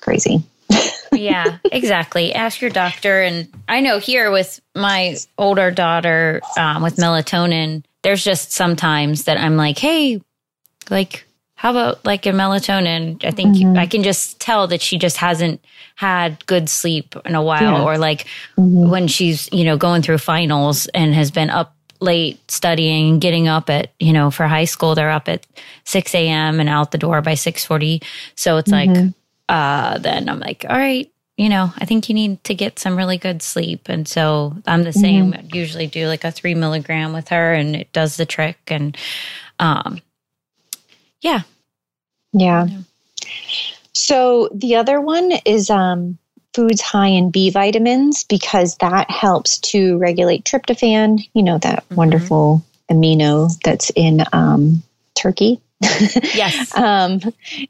crazy 0.00 0.42
yeah 1.12 1.58
exactly 1.72 2.32
ask 2.34 2.60
your 2.60 2.70
doctor 2.70 3.20
and 3.22 3.48
i 3.68 3.80
know 3.80 3.98
here 3.98 4.30
with 4.30 4.60
my 4.74 5.16
older 5.38 5.70
daughter 5.70 6.40
um, 6.58 6.82
with 6.82 6.96
melatonin 6.96 7.84
there's 8.02 8.24
just 8.24 8.52
sometimes 8.52 9.24
that 9.24 9.38
i'm 9.38 9.56
like 9.56 9.78
hey 9.78 10.20
like 10.90 11.26
how 11.62 11.70
about 11.70 12.04
like 12.04 12.26
a 12.26 12.30
melatonin? 12.30 13.24
I 13.24 13.30
think 13.30 13.54
mm-hmm. 13.54 13.78
I 13.78 13.86
can 13.86 14.02
just 14.02 14.40
tell 14.40 14.66
that 14.66 14.82
she 14.82 14.98
just 14.98 15.16
hasn't 15.16 15.64
had 15.94 16.44
good 16.46 16.68
sleep 16.68 17.14
in 17.24 17.36
a 17.36 17.42
while, 17.42 17.78
yeah. 17.78 17.84
or 17.84 17.98
like 17.98 18.26
mm-hmm. 18.58 18.90
when 18.90 19.06
she's, 19.06 19.48
you 19.52 19.62
know, 19.62 19.76
going 19.76 20.02
through 20.02 20.18
finals 20.18 20.88
and 20.88 21.14
has 21.14 21.30
been 21.30 21.50
up 21.50 21.76
late 22.00 22.40
studying 22.50 23.12
and 23.12 23.20
getting 23.20 23.46
up 23.46 23.70
at, 23.70 23.92
you 24.00 24.12
know, 24.12 24.28
for 24.28 24.48
high 24.48 24.64
school, 24.64 24.96
they're 24.96 25.12
up 25.12 25.28
at 25.28 25.46
6 25.84 26.12
a.m. 26.16 26.58
and 26.58 26.68
out 26.68 26.90
the 26.90 26.98
door 26.98 27.22
by 27.22 27.34
640. 27.34 28.02
So 28.34 28.56
it's 28.56 28.72
mm-hmm. 28.72 28.92
like, 28.92 29.14
uh, 29.52 29.98
then 29.98 30.30
I'm 30.30 30.40
like, 30.40 30.64
all 30.66 30.76
right, 30.76 31.12
you 31.36 31.50
know, 31.50 31.70
I 31.76 31.84
think 31.84 32.08
you 32.08 32.14
need 32.14 32.42
to 32.44 32.54
get 32.54 32.78
some 32.78 32.96
really 32.96 33.18
good 33.18 33.42
sleep. 33.42 33.90
And 33.90 34.08
so 34.08 34.56
I'm 34.66 34.82
the 34.82 34.94
same. 34.94 35.32
Mm-hmm. 35.32 35.54
usually 35.54 35.86
do 35.86 36.08
like 36.08 36.24
a 36.24 36.30
three 36.30 36.54
milligram 36.54 37.12
with 37.12 37.28
her 37.28 37.52
and 37.52 37.76
it 37.76 37.92
does 37.92 38.16
the 38.16 38.24
trick. 38.24 38.58
And, 38.68 38.96
um, 39.58 40.00
yeah. 41.20 41.42
Yeah. 42.32 42.66
So 43.92 44.48
the 44.54 44.76
other 44.76 45.02
one 45.02 45.32
is 45.44 45.68
um, 45.68 46.16
foods 46.54 46.80
high 46.80 47.08
in 47.08 47.30
B 47.30 47.50
vitamins 47.50 48.24
because 48.24 48.76
that 48.76 49.10
helps 49.10 49.58
to 49.58 49.98
regulate 49.98 50.44
tryptophan, 50.44 51.28
you 51.34 51.42
know, 51.42 51.58
that 51.58 51.84
mm-hmm. 51.84 51.94
wonderful 51.96 52.64
amino 52.90 53.50
that's 53.64 53.90
in 53.96 54.24
um, 54.32 54.82
turkey. 55.14 55.60
Yes. 55.82 56.74
um, 56.76 57.20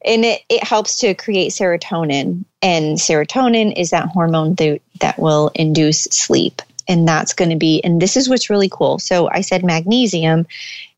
and 0.05 0.25
it, 0.25 0.43
it 0.49 0.65
helps 0.65 0.99
to 0.99 1.15
create 1.15 1.53
serotonin. 1.53 2.45
And 2.61 2.99
serotonin 2.99 3.77
is 3.77 3.91
that 3.91 4.09
hormone 4.09 4.55
that, 4.57 4.81
that 5.01 5.19
will 5.19 5.51
induce 5.55 6.05
sleep. 6.05 6.63
And 6.89 7.07
that's 7.07 7.33
going 7.33 7.51
to 7.51 7.57
be, 7.57 7.81
and 7.83 8.03
this 8.03 8.17
is 8.17 8.29
what's 8.29 8.51
really 8.51 8.69
cool. 8.69 8.99
So 8.99 9.29
I 9.31 9.41
said 9.41 9.65
magnesium 9.65 10.47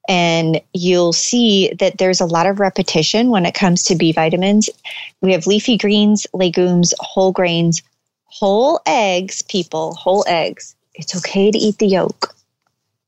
and 0.08 0.60
you'll 0.72 1.12
see 1.12 1.72
that 1.78 1.98
there's 1.98 2.20
a 2.20 2.26
lot 2.26 2.46
of 2.46 2.60
repetition 2.60 3.30
when 3.30 3.46
it 3.46 3.54
comes 3.54 3.84
to 3.84 3.94
B 3.94 4.12
vitamins. 4.12 4.68
We 5.20 5.32
have 5.32 5.46
leafy 5.46 5.78
greens, 5.78 6.26
legumes, 6.34 6.92
whole 6.98 7.32
grains, 7.32 7.82
whole 8.24 8.80
eggs, 8.86 9.42
people, 9.42 9.94
whole 9.94 10.24
eggs. 10.26 10.74
It's 10.94 11.16
okay 11.16 11.50
to 11.50 11.58
eat 11.58 11.78
the 11.78 11.86
yolk. 11.86 12.34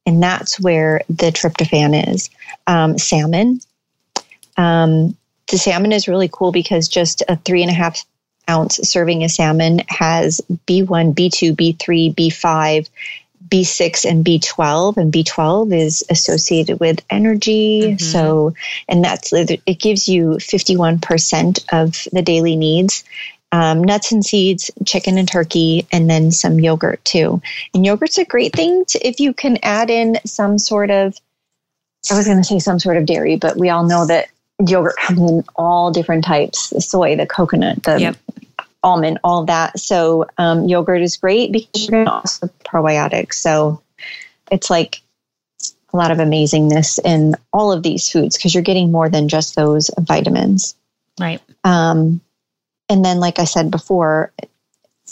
And 0.06 0.22
that's 0.22 0.60
where 0.60 1.02
the 1.08 1.32
tryptophan 1.32 2.14
is. 2.14 2.30
Um, 2.66 2.96
salmon. 2.96 3.60
Um, 4.56 5.16
the 5.50 5.58
salmon 5.58 5.92
is 5.92 6.08
really 6.08 6.28
cool 6.32 6.52
because 6.52 6.88
just 6.88 7.22
a 7.28 7.36
three 7.36 7.62
and 7.62 7.70
a 7.70 7.74
half 7.74 8.04
ounce 8.48 8.76
serving 8.88 9.24
of 9.24 9.30
salmon 9.30 9.80
has 9.88 10.40
B1, 10.66 11.14
B2, 11.14 11.54
B3, 11.54 12.14
B5, 12.14 12.88
B6 13.48 14.10
and 14.10 14.24
B12, 14.24 14.96
and 14.96 15.12
B12 15.12 15.76
is 15.76 16.04
associated 16.10 16.80
with 16.80 17.04
energy. 17.10 17.82
Mm-hmm. 17.82 17.98
So, 17.98 18.54
and 18.88 19.04
that's 19.04 19.32
it 19.32 19.78
gives 19.78 20.08
you 20.08 20.30
51% 20.30 21.64
of 21.72 22.08
the 22.12 22.22
daily 22.22 22.56
needs. 22.56 23.04
Um, 23.52 23.84
nuts 23.84 24.10
and 24.10 24.26
seeds, 24.26 24.72
chicken 24.84 25.18
and 25.18 25.28
turkey, 25.28 25.86
and 25.92 26.10
then 26.10 26.32
some 26.32 26.58
yogurt 26.58 27.04
too. 27.04 27.40
And 27.72 27.86
yogurt's 27.86 28.18
a 28.18 28.24
great 28.24 28.52
thing 28.52 28.84
to, 28.86 29.06
if 29.06 29.20
you 29.20 29.32
can 29.32 29.58
add 29.62 29.88
in 29.88 30.18
some 30.24 30.58
sort 30.58 30.90
of, 30.90 31.16
I 32.10 32.16
was 32.16 32.26
going 32.26 32.38
to 32.38 32.44
say 32.44 32.58
some 32.58 32.80
sort 32.80 32.96
of 32.96 33.06
dairy, 33.06 33.36
but 33.36 33.56
we 33.56 33.70
all 33.70 33.84
know 33.84 34.06
that 34.06 34.28
yogurt 34.64 34.96
comes 34.96 35.20
in 35.20 35.44
all 35.56 35.90
different 35.90 36.24
types 36.24 36.70
the 36.70 36.80
soy, 36.80 37.16
the 37.16 37.26
coconut, 37.26 37.82
the 37.82 38.00
yep 38.00 38.16
almond, 38.86 39.18
all 39.24 39.44
that. 39.44 39.78
So 39.78 40.26
um, 40.38 40.64
yogurt 40.66 41.02
is 41.02 41.16
great 41.16 41.52
because 41.52 41.88
you're 41.88 42.08
also 42.08 42.46
probiotics. 42.64 43.34
So 43.34 43.82
it's 44.50 44.70
like 44.70 45.02
a 45.92 45.96
lot 45.96 46.12
of 46.12 46.18
amazingness 46.18 47.00
in 47.04 47.34
all 47.52 47.72
of 47.72 47.82
these 47.82 48.08
foods 48.08 48.36
because 48.36 48.54
you're 48.54 48.62
getting 48.62 48.92
more 48.92 49.08
than 49.08 49.28
just 49.28 49.56
those 49.56 49.90
vitamins. 49.98 50.76
Right. 51.20 51.40
Um, 51.64 52.20
and 52.88 53.04
then, 53.04 53.18
like 53.18 53.40
I 53.40 53.44
said 53.44 53.70
before, 53.72 54.32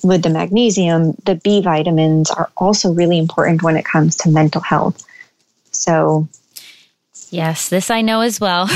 with 0.05 0.23
the 0.23 0.31
magnesium, 0.31 1.17
the 1.25 1.35
B 1.35 1.61
vitamins 1.61 2.31
are 2.31 2.51
also 2.57 2.93
really 2.93 3.19
important 3.19 3.63
when 3.63 3.77
it 3.77 3.85
comes 3.85 4.17
to 4.17 4.31
mental 4.31 4.61
health. 4.61 5.05
So 5.73 6.29
Yes, 7.35 7.69
this 7.69 7.91
I 7.91 8.01
know 8.03 8.21
as 8.21 8.41
well. 8.41 8.63
um, 8.63 8.71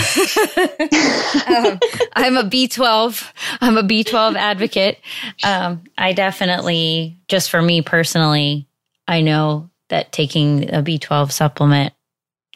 I'm 2.17 2.37
a 2.37 2.43
B12. 2.43 3.25
I'm 3.61 3.79
a 3.79 3.85
B12 3.85 4.35
advocate. 4.35 4.99
Um, 5.45 5.85
I 5.97 6.13
definitely, 6.13 7.17
just 7.29 7.51
for 7.51 7.63
me 7.63 7.83
personally, 7.83 8.67
I 9.07 9.21
know 9.21 9.71
that 9.91 10.11
taking 10.11 10.75
a 10.75 10.83
B12 10.83 11.31
supplement, 11.31 11.95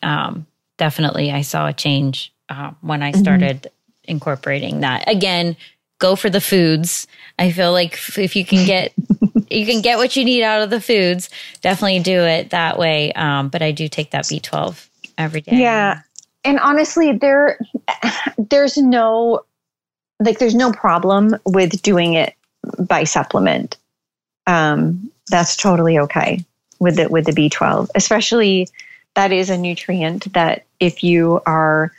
um, 0.02 0.44
definitely 0.76 1.30
I 1.30 1.42
saw 1.42 1.68
a 1.68 1.72
change 1.72 2.34
uh, 2.48 2.72
when 2.80 3.00
I 3.00 3.12
mm-hmm. 3.12 3.20
started 3.20 3.56
mm-hmm. 3.58 4.10
incorporating 4.10 4.80
that. 4.80 5.08
Again, 5.08 5.56
go 6.00 6.16
for 6.16 6.28
the 6.28 6.40
foods. 6.40 7.06
I 7.38 7.52
feel 7.52 7.70
like 7.70 7.92
if 8.18 8.34
you 8.34 8.44
can 8.44 8.66
get 8.66 8.92
you 9.52 9.66
can 9.66 9.82
get 9.82 9.98
what 9.98 10.16
you 10.16 10.24
need 10.24 10.42
out 10.42 10.62
of 10.62 10.70
the 10.70 10.80
foods, 10.80 11.30
definitely 11.60 12.00
do 12.00 12.22
it 12.22 12.50
that 12.50 12.76
way. 12.76 13.12
Um, 13.12 13.50
but 13.50 13.62
I 13.62 13.70
do 13.70 13.86
take 13.86 14.10
that 14.10 14.24
B12 14.24 14.88
every 15.18 15.40
day. 15.40 15.56
Yeah. 15.56 16.00
And 16.44 16.58
honestly, 16.58 17.12
there 17.12 17.58
there's 18.38 18.76
no 18.76 19.44
like 20.20 20.38
there's 20.38 20.54
no 20.54 20.72
problem 20.72 21.36
with 21.44 21.82
doing 21.82 22.14
it 22.14 22.34
by 22.78 23.04
supplement. 23.04 23.76
Um, 24.46 25.10
that's 25.30 25.56
totally 25.56 25.98
okay 25.98 26.44
with 26.80 26.98
it 26.98 27.10
with 27.10 27.26
the 27.26 27.32
B12, 27.32 27.88
especially 27.94 28.68
that 29.14 29.32
is 29.32 29.50
a 29.50 29.58
nutrient 29.58 30.32
that 30.32 30.64
if 30.80 31.04
you 31.04 31.40
are 31.46 31.92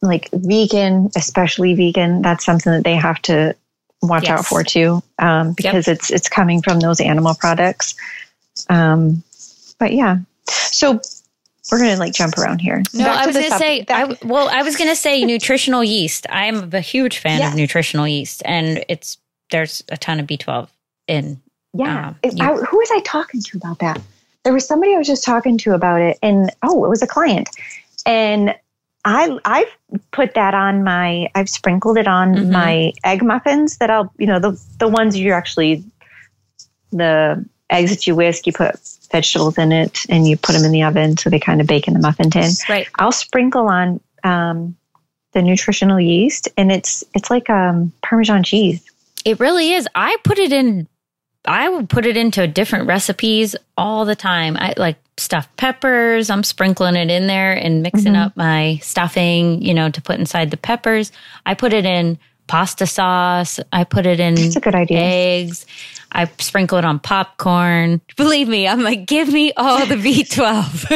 like 0.00 0.28
vegan, 0.32 1.10
especially 1.16 1.74
vegan, 1.74 2.22
that's 2.22 2.44
something 2.44 2.72
that 2.72 2.84
they 2.84 2.94
have 2.94 3.20
to 3.22 3.54
watch 4.00 4.24
yes. 4.24 4.38
out 4.38 4.46
for 4.46 4.62
too, 4.62 5.02
um, 5.18 5.52
because 5.52 5.88
yep. 5.88 5.96
it's 5.96 6.10
it's 6.10 6.28
coming 6.28 6.62
from 6.62 6.80
those 6.80 7.00
animal 7.00 7.34
products. 7.34 7.96
Um, 8.68 9.22
but 9.78 9.92
yeah, 9.92 10.18
so 10.48 11.00
we're 11.70 11.78
going 11.78 11.92
to 11.92 11.98
like 11.98 12.14
jump 12.14 12.38
around 12.38 12.60
here. 12.60 12.82
No, 12.94 13.04
Back 13.04 13.22
I 13.22 13.26
was 13.26 13.36
going 13.36 13.50
to 13.50 13.58
say, 13.58 13.84
I, 13.88 14.16
well, 14.24 14.48
I 14.48 14.62
was 14.62 14.76
going 14.76 14.90
to 14.90 14.96
say 14.96 15.24
nutritional 15.24 15.84
yeast. 15.84 16.26
I'm 16.30 16.72
a 16.72 16.80
huge 16.80 17.18
fan 17.18 17.40
yeah. 17.40 17.50
of 17.50 17.56
nutritional 17.56 18.08
yeast, 18.08 18.42
and 18.44 18.84
it's 18.88 19.18
there's 19.50 19.82
a 19.90 19.96
ton 19.96 20.20
of 20.20 20.26
B12 20.26 20.68
in. 21.06 21.40
Yeah, 21.74 22.08
um, 22.08 22.16
I, 22.40 22.54
who 22.54 22.78
was 22.78 22.88
I 22.92 23.00
talking 23.00 23.42
to 23.42 23.56
about 23.58 23.80
that? 23.80 24.00
There 24.44 24.54
was 24.54 24.66
somebody 24.66 24.94
I 24.94 24.98
was 24.98 25.06
just 25.06 25.24
talking 25.24 25.58
to 25.58 25.72
about 25.74 26.00
it, 26.00 26.18
and 26.22 26.50
oh, 26.62 26.84
it 26.84 26.88
was 26.88 27.02
a 27.02 27.06
client, 27.06 27.50
and 28.06 28.54
I 29.04 29.38
I've 29.44 30.00
put 30.12 30.34
that 30.34 30.54
on 30.54 30.84
my 30.84 31.30
I've 31.34 31.48
sprinkled 31.48 31.98
it 31.98 32.08
on 32.08 32.34
mm-hmm. 32.34 32.52
my 32.52 32.92
egg 33.04 33.22
muffins 33.22 33.78
that 33.78 33.90
I'll 33.90 34.12
you 34.18 34.26
know 34.26 34.38
the 34.38 34.60
the 34.78 34.88
ones 34.88 35.18
you're 35.18 35.36
actually 35.36 35.84
the 36.90 37.44
eggs 37.70 37.90
that 37.90 38.06
you 38.06 38.14
whisk 38.14 38.46
you 38.46 38.52
put 38.52 38.76
vegetables 39.10 39.58
in 39.58 39.72
it 39.72 40.04
and 40.08 40.26
you 40.26 40.36
put 40.36 40.52
them 40.52 40.64
in 40.64 40.72
the 40.72 40.82
oven 40.82 41.16
so 41.16 41.30
they 41.30 41.38
kind 41.38 41.60
of 41.60 41.66
bake 41.66 41.88
in 41.88 41.94
the 41.94 42.00
muffin 42.00 42.30
tin. 42.30 42.50
Right. 42.68 42.88
I'll 42.96 43.12
sprinkle 43.12 43.68
on 43.68 44.00
um, 44.24 44.76
the 45.32 45.42
nutritional 45.42 46.00
yeast 46.00 46.48
and 46.56 46.70
it's 46.70 47.04
it's 47.14 47.30
like 47.30 47.48
um, 47.50 47.92
Parmesan 48.02 48.42
cheese. 48.42 48.84
It 49.24 49.40
really 49.40 49.72
is. 49.72 49.88
I 49.94 50.16
put 50.24 50.38
it 50.38 50.52
in. 50.52 50.88
I 51.44 51.68
would 51.68 51.88
put 51.88 52.04
it 52.04 52.16
into 52.16 52.46
different 52.46 52.88
recipes 52.88 53.56
all 53.76 54.04
the 54.04 54.16
time. 54.16 54.56
I 54.56 54.74
like 54.76 54.96
stuffed 55.16 55.56
peppers. 55.56 56.30
I'm 56.30 56.42
sprinkling 56.42 56.96
it 56.96 57.10
in 57.10 57.26
there 57.26 57.52
and 57.52 57.82
mixing 57.82 58.12
mm-hmm. 58.12 58.22
up 58.22 58.36
my 58.36 58.78
stuffing, 58.82 59.62
you 59.62 59.72
know, 59.72 59.90
to 59.90 60.02
put 60.02 60.18
inside 60.18 60.50
the 60.50 60.56
peppers. 60.56 61.10
I 61.46 61.54
put 61.54 61.72
it 61.72 61.86
in 61.86 62.18
pasta 62.48 62.86
sauce. 62.86 63.60
I 63.72 63.84
put 63.84 64.06
it 64.06 64.20
in 64.20 64.34
That's 64.34 64.56
a 64.56 64.60
good 64.60 64.74
idea. 64.74 64.98
eggs. 65.00 65.66
I 66.12 66.30
sprinkle 66.38 66.78
it 66.78 66.84
on 66.84 66.98
popcorn. 66.98 68.00
Believe 68.16 68.48
me, 68.48 68.66
I'm 68.66 68.80
like, 68.80 69.06
give 69.06 69.28
me 69.28 69.52
all 69.56 69.84
the 69.86 69.96
B12. 69.96 70.86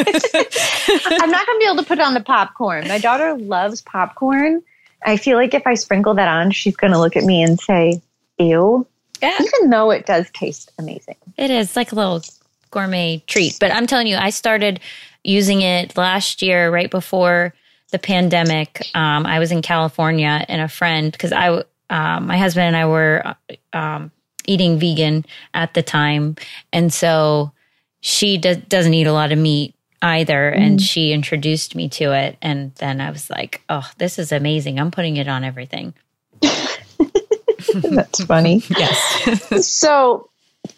I'm 1.21 1.31
not 1.31 1.45
going 1.45 1.59
to 1.59 1.59
be 1.59 1.65
able 1.65 1.77
to 1.77 1.87
put 1.87 1.99
it 1.99 2.05
on 2.05 2.13
the 2.13 2.21
popcorn. 2.21 2.87
My 2.87 2.97
daughter 2.97 3.35
loves 3.35 3.81
popcorn. 3.81 4.63
I 5.05 5.17
feel 5.17 5.37
like 5.37 5.53
if 5.53 5.67
I 5.67 5.75
sprinkle 5.75 6.13
that 6.15 6.27
on, 6.27 6.51
she's 6.51 6.75
going 6.75 6.93
to 6.93 6.99
look 6.99 7.15
at 7.15 7.23
me 7.23 7.43
and 7.43 7.59
say, 7.59 8.01
ew. 8.39 8.87
Yeah. 9.21 9.37
Even 9.39 9.69
though 9.69 9.91
it 9.91 10.05
does 10.05 10.29
taste 10.31 10.71
amazing. 10.79 11.15
It 11.37 11.49
is 11.51 11.75
like 11.75 11.91
a 11.91 11.95
little 11.95 12.21
gourmet 12.71 13.23
treat. 13.27 13.57
But 13.59 13.71
I'm 13.71 13.87
telling 13.87 14.07
you, 14.07 14.17
I 14.17 14.31
started 14.31 14.79
using 15.23 15.61
it 15.61 15.95
last 15.95 16.41
year, 16.41 16.71
right 16.71 16.89
before 16.89 17.53
the 17.91 17.99
pandemic. 17.99 18.85
Um, 18.95 19.25
I 19.25 19.39
was 19.39 19.51
in 19.51 19.61
California 19.61 20.43
and 20.49 20.61
a 20.61 20.67
friend, 20.67 21.11
because 21.11 21.31
I, 21.31 21.63
um, 21.89 22.27
my 22.27 22.37
husband 22.37 22.65
and 22.65 22.75
I 22.75 22.85
were 22.87 23.35
um, 23.71 24.11
eating 24.47 24.79
vegan 24.79 25.25
at 25.53 25.73
the 25.73 25.83
time. 25.83 26.35
And 26.71 26.93
so 26.93 27.51
she 28.01 28.37
do- 28.37 28.55
doesn't 28.55 28.93
eat 28.93 29.07
a 29.07 29.13
lot 29.13 29.31
of 29.31 29.37
meat 29.37 29.75
either. 30.01 30.53
Mm. 30.55 30.59
And 30.59 30.81
she 30.81 31.13
introduced 31.13 31.75
me 31.75 31.89
to 31.89 32.11
it. 32.11 32.37
And 32.41 32.75
then 32.75 33.01
I 33.01 33.09
was 33.09 33.29
like, 33.29 33.61
oh, 33.69 33.89
this 33.97 34.19
is 34.19 34.31
amazing. 34.31 34.79
I'm 34.79 34.91
putting 34.91 35.17
it 35.17 35.27
on 35.27 35.43
everything. 35.43 35.93
That's 36.41 38.23
funny. 38.25 38.61
yes. 38.69 39.67
so 39.73 40.29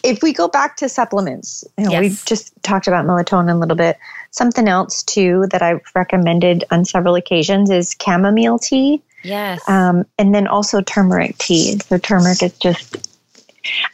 if 0.03 0.21
we 0.21 0.33
go 0.33 0.47
back 0.47 0.77
to 0.77 0.89
supplements, 0.89 1.63
you 1.77 1.85
know, 1.85 1.91
yes. 1.91 2.01
we've 2.01 2.25
just 2.25 2.53
talked 2.63 2.87
about 2.87 3.05
melatonin 3.05 3.51
a 3.51 3.57
little 3.57 3.75
bit. 3.75 3.97
Something 4.31 4.67
else 4.67 5.03
too 5.03 5.45
that 5.51 5.61
I've 5.61 5.81
recommended 5.93 6.63
on 6.71 6.85
several 6.85 7.15
occasions 7.15 7.69
is 7.69 7.95
chamomile 8.01 8.59
tea. 8.59 9.01
Yes. 9.23 9.67
Um, 9.67 10.05
and 10.19 10.33
then 10.35 10.47
also 10.47 10.81
turmeric 10.81 11.37
tea. 11.39 11.79
So 11.79 11.97
turmeric 11.97 12.43
is 12.43 12.57
just 12.59 13.14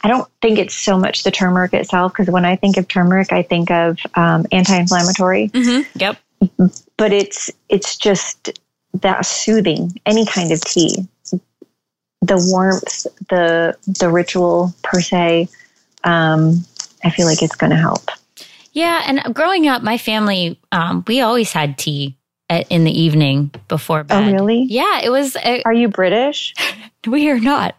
I 0.02 0.08
don't 0.08 0.28
think 0.40 0.58
it's 0.58 0.74
so 0.74 0.98
much 0.98 1.22
the 1.22 1.30
turmeric 1.30 1.74
itself 1.74 2.12
because 2.12 2.30
when 2.30 2.44
I 2.44 2.56
think 2.56 2.76
of 2.76 2.88
turmeric, 2.88 3.32
I 3.32 3.42
think 3.42 3.70
of 3.70 3.98
um, 4.14 4.46
anti-inflammatory. 4.52 5.48
Mm-hmm. 5.48 5.98
Yep. 5.98 6.18
But 6.96 7.12
it's 7.12 7.50
it's 7.68 7.96
just 7.96 8.58
that 8.94 9.24
soothing. 9.24 10.00
Any 10.04 10.26
kind 10.26 10.52
of 10.52 10.60
tea, 10.60 11.06
the 12.20 12.50
warmth, 12.50 13.06
the 13.28 13.76
the 13.86 14.10
ritual 14.10 14.74
per 14.82 15.00
se. 15.00 15.48
Um, 16.04 16.64
I 17.04 17.10
feel 17.10 17.26
like 17.26 17.42
it's 17.42 17.54
going 17.54 17.70
to 17.70 17.76
help. 17.76 18.10
Yeah, 18.72 19.02
and 19.06 19.34
growing 19.34 19.68
up, 19.68 19.82
my 19.82 19.98
family 19.98 20.58
um, 20.72 21.04
we 21.06 21.20
always 21.20 21.52
had 21.52 21.78
tea 21.78 22.16
at, 22.52 22.70
in 22.70 22.84
the 22.84 23.00
evening 23.00 23.50
before 23.68 24.00
oh, 24.00 24.04
bed. 24.04 24.28
Oh, 24.28 24.32
really? 24.32 24.62
Yeah, 24.68 25.00
it 25.02 25.10
was. 25.10 25.36
Uh, 25.36 25.60
Are 25.64 25.72
you 25.72 25.88
British? 25.88 26.54
We 27.04 27.30
are 27.30 27.40
not. 27.40 27.74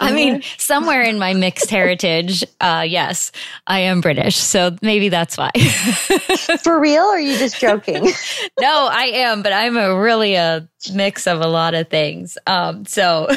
I 0.00 0.10
mean, 0.12 0.42
somewhere 0.58 1.02
in 1.02 1.16
my 1.16 1.32
mixed 1.32 1.70
heritage, 1.70 2.42
uh, 2.60 2.84
yes, 2.84 3.30
I 3.68 3.80
am 3.80 4.00
British. 4.00 4.36
So 4.36 4.76
maybe 4.82 5.10
that's 5.10 5.38
why. 5.38 5.50
For 6.60 6.80
real? 6.80 7.04
Or 7.04 7.14
are 7.14 7.20
you 7.20 7.38
just 7.38 7.60
joking? 7.60 8.02
no, 8.60 8.88
I 8.90 9.04
am, 9.14 9.42
but 9.42 9.52
I'm 9.52 9.76
a 9.76 9.96
really 9.96 10.34
a 10.34 10.68
mix 10.92 11.28
of 11.28 11.40
a 11.40 11.46
lot 11.46 11.74
of 11.74 11.88
things. 11.88 12.36
Um, 12.48 12.84
so 12.84 13.28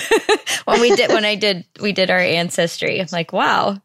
when 0.66 0.82
we 0.82 0.96
did, 0.96 1.12
when 1.12 1.24
I 1.24 1.36
did, 1.36 1.66
we 1.82 1.94
did 1.94 2.10
our 2.10 2.18
ancestry, 2.18 3.00
I'm 3.00 3.08
like, 3.12 3.32
wow, 3.32 3.80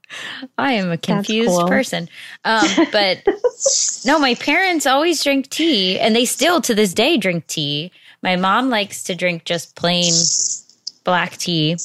I 0.57 0.73
am 0.73 0.91
a 0.91 0.97
confused 0.97 1.51
cool. 1.51 1.69
person. 1.69 2.09
Um, 2.47 2.67
but 2.93 3.27
no, 4.07 4.19
my 4.19 4.35
parents 4.37 4.87
always 4.87 5.23
drink 5.23 5.51
tea 5.51 5.99
and 6.01 6.17
they 6.17 6.25
still 6.25 6.63
to 6.63 6.75
this 6.75 6.92
day 6.95 7.17
drink 7.17 7.47
tea. 7.47 7.93
My 8.23 8.37
mom 8.37 8.71
likes 8.71 9.05
to 9.05 9.15
drink 9.15 9.45
just 9.45 9.75
plain 9.75 10.13
black 11.05 11.37
tea, 11.37 11.77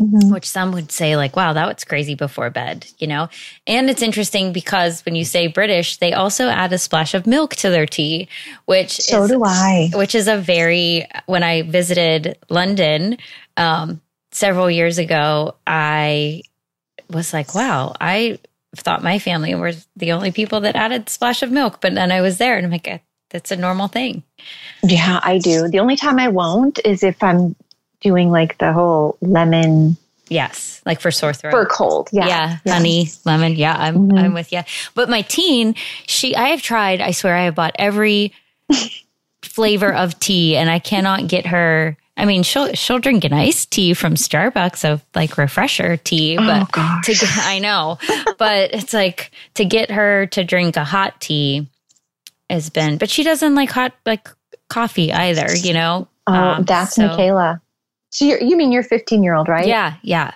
mm-hmm. 0.00 0.32
which 0.32 0.48
some 0.48 0.72
would 0.72 0.92
say, 0.92 1.16
like, 1.16 1.36
wow, 1.36 1.52
that 1.52 1.66
was 1.66 1.84
crazy 1.84 2.14
before 2.14 2.50
bed, 2.50 2.86
you 2.98 3.06
know? 3.06 3.28
And 3.66 3.88
it's 3.88 4.02
interesting 4.02 4.52
because 4.52 5.04
when 5.04 5.14
you 5.14 5.24
say 5.24 5.46
British, 5.46 5.96
they 5.96 6.12
also 6.12 6.48
add 6.48 6.72
a 6.72 6.78
splash 6.78 7.14
of 7.14 7.26
milk 7.26 7.54
to 7.56 7.70
their 7.70 7.86
tea, 7.86 8.28
which 8.66 8.92
so 8.92 9.24
is, 9.24 9.30
do 9.30 9.42
I. 9.44 9.90
Which 9.94 10.14
is 10.14 10.28
a 10.28 10.36
very, 10.36 11.06
when 11.26 11.42
I 11.42 11.62
visited 11.62 12.38
London 12.50 13.16
um, 13.56 14.00
several 14.30 14.70
years 14.70 14.98
ago, 14.98 15.54
I 15.66 16.42
was 17.08 17.32
like, 17.32 17.54
wow, 17.54 17.94
I 18.00 18.38
thought 18.76 19.02
my 19.02 19.18
family 19.18 19.54
were 19.54 19.72
the 19.96 20.12
only 20.12 20.32
people 20.32 20.60
that 20.60 20.76
added 20.76 21.08
splash 21.08 21.42
of 21.42 21.50
milk. 21.50 21.80
But 21.80 21.94
then 21.94 22.10
I 22.10 22.20
was 22.20 22.38
there 22.38 22.56
and 22.56 22.66
I'm 22.66 22.72
like, 22.72 23.02
that's 23.32 23.50
a 23.50 23.56
normal 23.56 23.88
thing. 23.88 24.22
Yeah, 24.82 25.20
I 25.22 25.38
do. 25.38 25.68
The 25.68 25.80
only 25.80 25.96
time 25.96 26.18
I 26.18 26.28
won't 26.28 26.78
is 26.84 27.02
if 27.02 27.22
I'm 27.22 27.56
doing 28.00 28.30
like 28.30 28.58
the 28.58 28.72
whole 28.72 29.16
lemon. 29.20 29.96
Yes, 30.28 30.80
like 30.86 31.00
for 31.00 31.10
sore 31.10 31.32
throat. 31.32 31.50
For 31.50 31.66
cold. 31.66 32.08
Yeah. 32.12 32.26
Yeah. 32.26 32.58
yeah. 32.64 32.72
Honey, 32.74 33.08
lemon. 33.24 33.56
Yeah, 33.56 33.74
I'm 33.76 34.08
mm-hmm. 34.08 34.18
I'm 34.18 34.34
with 34.34 34.52
you. 34.52 34.60
But 34.94 35.08
my 35.08 35.22
teen, 35.22 35.74
she 36.06 36.36
I 36.36 36.48
have 36.48 36.62
tried, 36.62 37.00
I 37.00 37.10
swear 37.10 37.34
I 37.34 37.44
have 37.44 37.54
bought 37.54 37.74
every 37.78 38.32
flavor 39.42 39.92
of 39.92 40.18
tea 40.20 40.56
and 40.56 40.70
I 40.70 40.78
cannot 40.78 41.26
get 41.26 41.46
her 41.46 41.96
I 42.16 42.26
mean, 42.26 42.42
she'll 42.42 42.72
she'll 42.74 42.98
drink 42.98 43.24
an 43.24 43.32
iced 43.32 43.70
tea 43.70 43.94
from 43.94 44.14
Starbucks 44.14 44.88
of 44.88 45.02
like 45.14 45.38
refresher 45.38 45.96
tea, 45.96 46.36
oh, 46.38 46.44
but 46.44 46.70
oh, 46.76 47.00
to 47.04 47.14
get, 47.14 47.38
I 47.38 47.58
know, 47.58 47.98
but 48.38 48.74
it's 48.74 48.92
like 48.92 49.30
to 49.54 49.64
get 49.64 49.90
her 49.90 50.26
to 50.26 50.44
drink 50.44 50.76
a 50.76 50.84
hot 50.84 51.20
tea 51.20 51.68
has 52.52 52.70
been, 52.70 52.98
but 52.98 53.10
she 53.10 53.24
doesn't 53.24 53.54
like 53.54 53.70
hot 53.70 53.94
like 54.06 54.28
coffee 54.68 55.12
either, 55.12 55.54
you 55.56 55.72
know. 55.72 56.08
Oh, 56.26 56.32
um, 56.32 56.64
that's 56.64 56.94
so, 56.94 57.08
Michaela. 57.08 57.60
So 58.10 58.24
you 58.24 58.56
mean 58.56 58.72
your 58.72 58.82
15 58.82 59.22
year 59.22 59.34
old, 59.34 59.48
right? 59.48 59.66
Yeah, 59.66 59.94
yeah. 60.02 60.32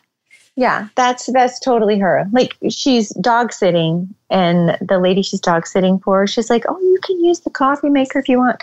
Yeah, 0.58 0.88
that's 0.94 1.26
that's 1.26 1.60
totally 1.60 1.98
her. 1.98 2.26
Like 2.32 2.56
she's 2.70 3.10
dog 3.16 3.52
sitting 3.52 4.14
and 4.30 4.78
the 4.80 4.98
lady 4.98 5.20
she's 5.20 5.40
dog 5.40 5.66
sitting 5.66 5.98
for, 5.98 6.26
she's 6.26 6.48
like, 6.48 6.64
"Oh, 6.66 6.80
you 6.80 6.98
can 7.04 7.22
use 7.22 7.40
the 7.40 7.50
coffee 7.50 7.90
maker 7.90 8.18
if 8.18 8.28
you 8.28 8.38
want." 8.38 8.62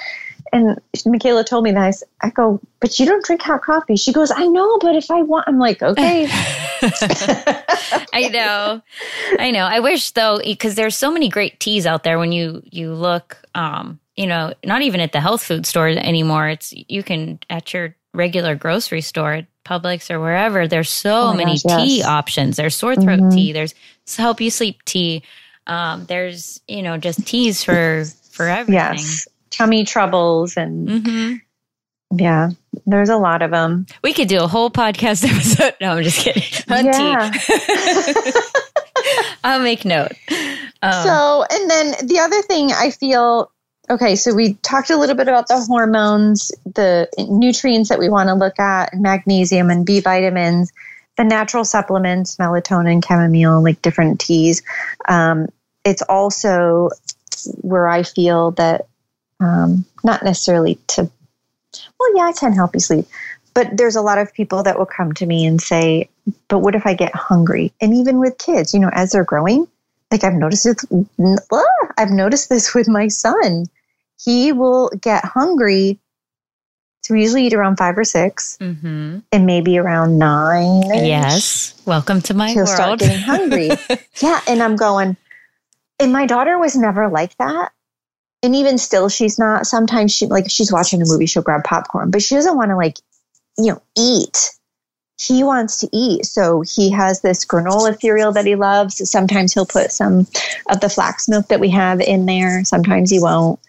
And 0.54 0.80
Michaela 1.06 1.44
told 1.44 1.64
me 1.64 1.72
that. 1.72 1.96
I, 2.22 2.30
go, 2.30 2.62
"But 2.80 3.00
you 3.00 3.06
don't 3.06 3.26
drink 3.26 3.42
hot 3.42 3.64
coffee." 3.64 3.96
She 3.96 4.14
goes, 4.14 4.32
"I 4.32 4.46
know, 4.48 4.78
but 4.80 4.96
if 4.96 5.10
I 5.10 5.24
want." 5.24 5.48
I'm 5.48 5.58
like, 5.58 5.82
"Okay." 5.82 6.28
I 8.14 8.30
know. 8.32 8.82
I 9.40 9.52
know. 9.52 9.66
I 9.66 9.80
wish 9.80 10.12
though 10.12 10.40
because 10.44 10.76
there's 10.76 10.96
so 10.96 11.12
many 11.12 11.28
great 11.28 11.60
teas 11.60 11.86
out 11.86 12.04
there 12.04 12.20
when 12.20 12.32
you 12.32 12.62
you 12.72 12.94
look 12.94 13.38
um 13.56 14.00
you 14.16 14.28
know, 14.28 14.54
not 14.64 14.84
even 14.84 15.00
at 15.00 15.12
the 15.12 15.20
health 15.20 15.42
food 15.42 15.66
store 15.66 15.88
anymore. 15.88 16.48
It's 16.48 16.72
you 16.72 17.02
can 17.02 17.40
at 17.50 17.74
your 17.74 17.96
regular 18.14 18.56
grocery 18.56 19.02
store 19.02 19.48
Publix 19.66 20.12
or 20.12 20.20
wherever, 20.20 20.68
there's 20.68 20.90
so 20.90 21.30
oh 21.30 21.34
many 21.34 21.58
gosh, 21.58 21.84
tea 21.84 21.98
yes. 22.00 22.06
options. 22.06 22.58
There's 22.58 22.76
sore 22.76 22.96
throat 22.96 23.20
mm-hmm. 23.20 23.36
tea, 23.36 23.54
there's 23.54 23.74
help 24.18 24.42
you 24.42 24.52
sleep 24.52 24.84
tea. 24.86 25.24
Um, 25.66 26.06
there's, 26.06 26.60
you 26.68 26.82
know, 26.82 26.98
just 26.98 27.26
teas 27.26 27.64
for 27.64 28.04
for 28.32 28.48
everything. 28.48 28.74
Yes. 28.74 29.28
Tummy 29.54 29.84
troubles 29.84 30.58
and 30.58 30.88
mm-hmm. 30.88 32.18
yeah, 32.18 32.50
there's 32.86 33.10
a 33.10 33.18
lot 33.18 33.42
of 33.42 33.52
them. 33.52 33.86
We 34.04 34.14
could 34.14 34.28
do 34.28 34.42
a 34.42 34.48
whole 34.48 34.70
podcast 34.70 35.24
episode. 35.30 35.76
No, 35.80 35.92
I'm 35.94 36.04
just 36.04 36.20
kidding. 36.20 36.44
Yeah. 36.70 37.32
I'll 39.44 39.60
make 39.60 39.84
note. 39.84 40.14
Um, 40.82 41.04
so, 41.04 41.46
and 41.52 41.70
then 41.70 42.08
the 42.08 42.20
other 42.20 42.42
thing 42.42 42.72
I 42.72 42.90
feel 42.90 43.52
Okay, 43.90 44.16
so 44.16 44.34
we 44.34 44.54
talked 44.56 44.90
a 44.90 44.96
little 44.96 45.16
bit 45.16 45.28
about 45.28 45.50
the 45.50 45.60
hormones, 45.60 46.54
the 46.66 47.10
nutrients 47.18 47.90
that 47.90 48.00
we 48.00 48.08
want 48.08 48.30
to 48.30 48.34
look 48.34 48.58
at, 48.58 48.94
magnesium 48.94 49.70
and 49.70 49.86
B 49.86 50.00
vitamins, 50.00 50.72
the 51.18 51.26
natural 51.26 51.66
supplements, 51.66 52.38
melatonin, 52.38 53.06
chamomile, 53.06 53.62
like 53.62 53.82
different 53.82 54.22
teas. 54.22 54.64
Um, 55.08 55.48
it's 55.84 56.02
also 56.02 56.90
where 57.62 57.90
I 57.90 58.04
feel 58.04 58.52
that 58.52 58.88
um, 59.44 59.86
not 60.04 60.24
necessarily 60.24 60.80
to, 60.88 61.10
well, 62.00 62.16
yeah, 62.16 62.24
I 62.24 62.34
can 62.34 62.54
help 62.54 62.74
you 62.74 62.80
sleep, 62.80 63.06
but 63.54 63.76
there's 63.76 63.96
a 63.96 64.02
lot 64.02 64.18
of 64.18 64.34
people 64.34 64.64
that 64.64 64.78
will 64.78 64.86
come 64.86 65.14
to 65.14 65.26
me 65.26 65.46
and 65.46 65.62
say, 65.62 66.10
but 66.48 66.60
what 66.60 66.76
if 66.76 66.86
I 66.86 66.94
get 66.94 67.14
hungry? 67.14 67.74
And 67.82 67.94
even 67.94 68.20
with 68.20 68.38
kids, 68.38 68.74
you 68.74 68.80
know, 68.80 68.90
as 68.94 69.12
they're 69.12 69.24
growing, 69.24 69.68
like 70.12 70.24
I've 70.24 70.34
noticed 70.34 70.66
it. 70.66 70.80
I've 71.98 72.12
noticed 72.12 72.50
this 72.50 72.74
with 72.74 72.88
my 72.88 73.08
son. 73.08 73.66
He 74.24 74.52
will 74.52 74.90
get 75.02 75.26
hungry. 75.26 76.00
So 77.02 77.16
we 77.16 77.24
usually 77.24 77.48
eat 77.48 77.54
around 77.54 77.78
five 77.78 77.98
or 77.98 78.06
6 78.06 78.58
mm-hmm. 78.62 79.20
and 79.32 79.46
maybe 79.46 79.78
around 79.78 80.18
nine. 80.18 80.84
Yes. 80.86 81.82
Welcome 81.86 82.22
to 82.22 82.34
my 82.34 82.50
he'll 82.50 82.58
world. 82.64 82.70
start 82.70 83.00
getting 83.00 83.20
hungry. 83.20 83.72
yeah. 84.22 84.40
And 84.48 84.64
I'm 84.64 84.78
going, 84.78 85.18
and 86.00 86.14
my 86.14 86.26
daughter 86.26 86.58
was 86.58 86.78
never 86.78 87.10
like 87.10 87.36
that. 87.38 87.74
And 88.44 88.56
even 88.56 88.78
still, 88.78 89.10
she's 89.10 89.40
not. 89.40 89.66
Sometimes 89.66 90.14
she, 90.14 90.28
like, 90.28 90.46
if 90.46 90.52
she's 90.52 90.72
watching 90.72 91.02
a 91.02 91.06
movie, 91.06 91.26
she'll 91.26 91.44
grab 91.44 91.64
popcorn, 91.64 92.12
but 92.12 92.22
she 92.22 92.36
doesn't 92.36 92.58
want 92.58 92.70
to, 92.70 92.76
like, 92.76 92.98
you 93.58 93.72
know, 93.72 93.82
eat 93.98 94.52
he 95.22 95.44
wants 95.44 95.78
to 95.80 95.90
eat. 95.92 96.26
So 96.26 96.62
he 96.62 96.90
has 96.92 97.22
this 97.22 97.46
granola 97.46 98.00
cereal 98.00 98.32
that 98.34 98.46
he 98.46 98.56
loves. 98.56 99.10
Sometimes 99.10 99.54
he'll 99.54 99.66
put 99.66 99.92
some 99.92 100.28
of 100.70 100.82
the 100.82 100.90
flax 100.90 101.30
milk 101.30 101.48
that 101.48 101.60
we 101.60 101.70
have 101.70 102.02
in 102.02 102.26
there. 102.26 102.64
Sometimes 102.66 103.10
he 103.10 103.20
won't. 103.20 103.60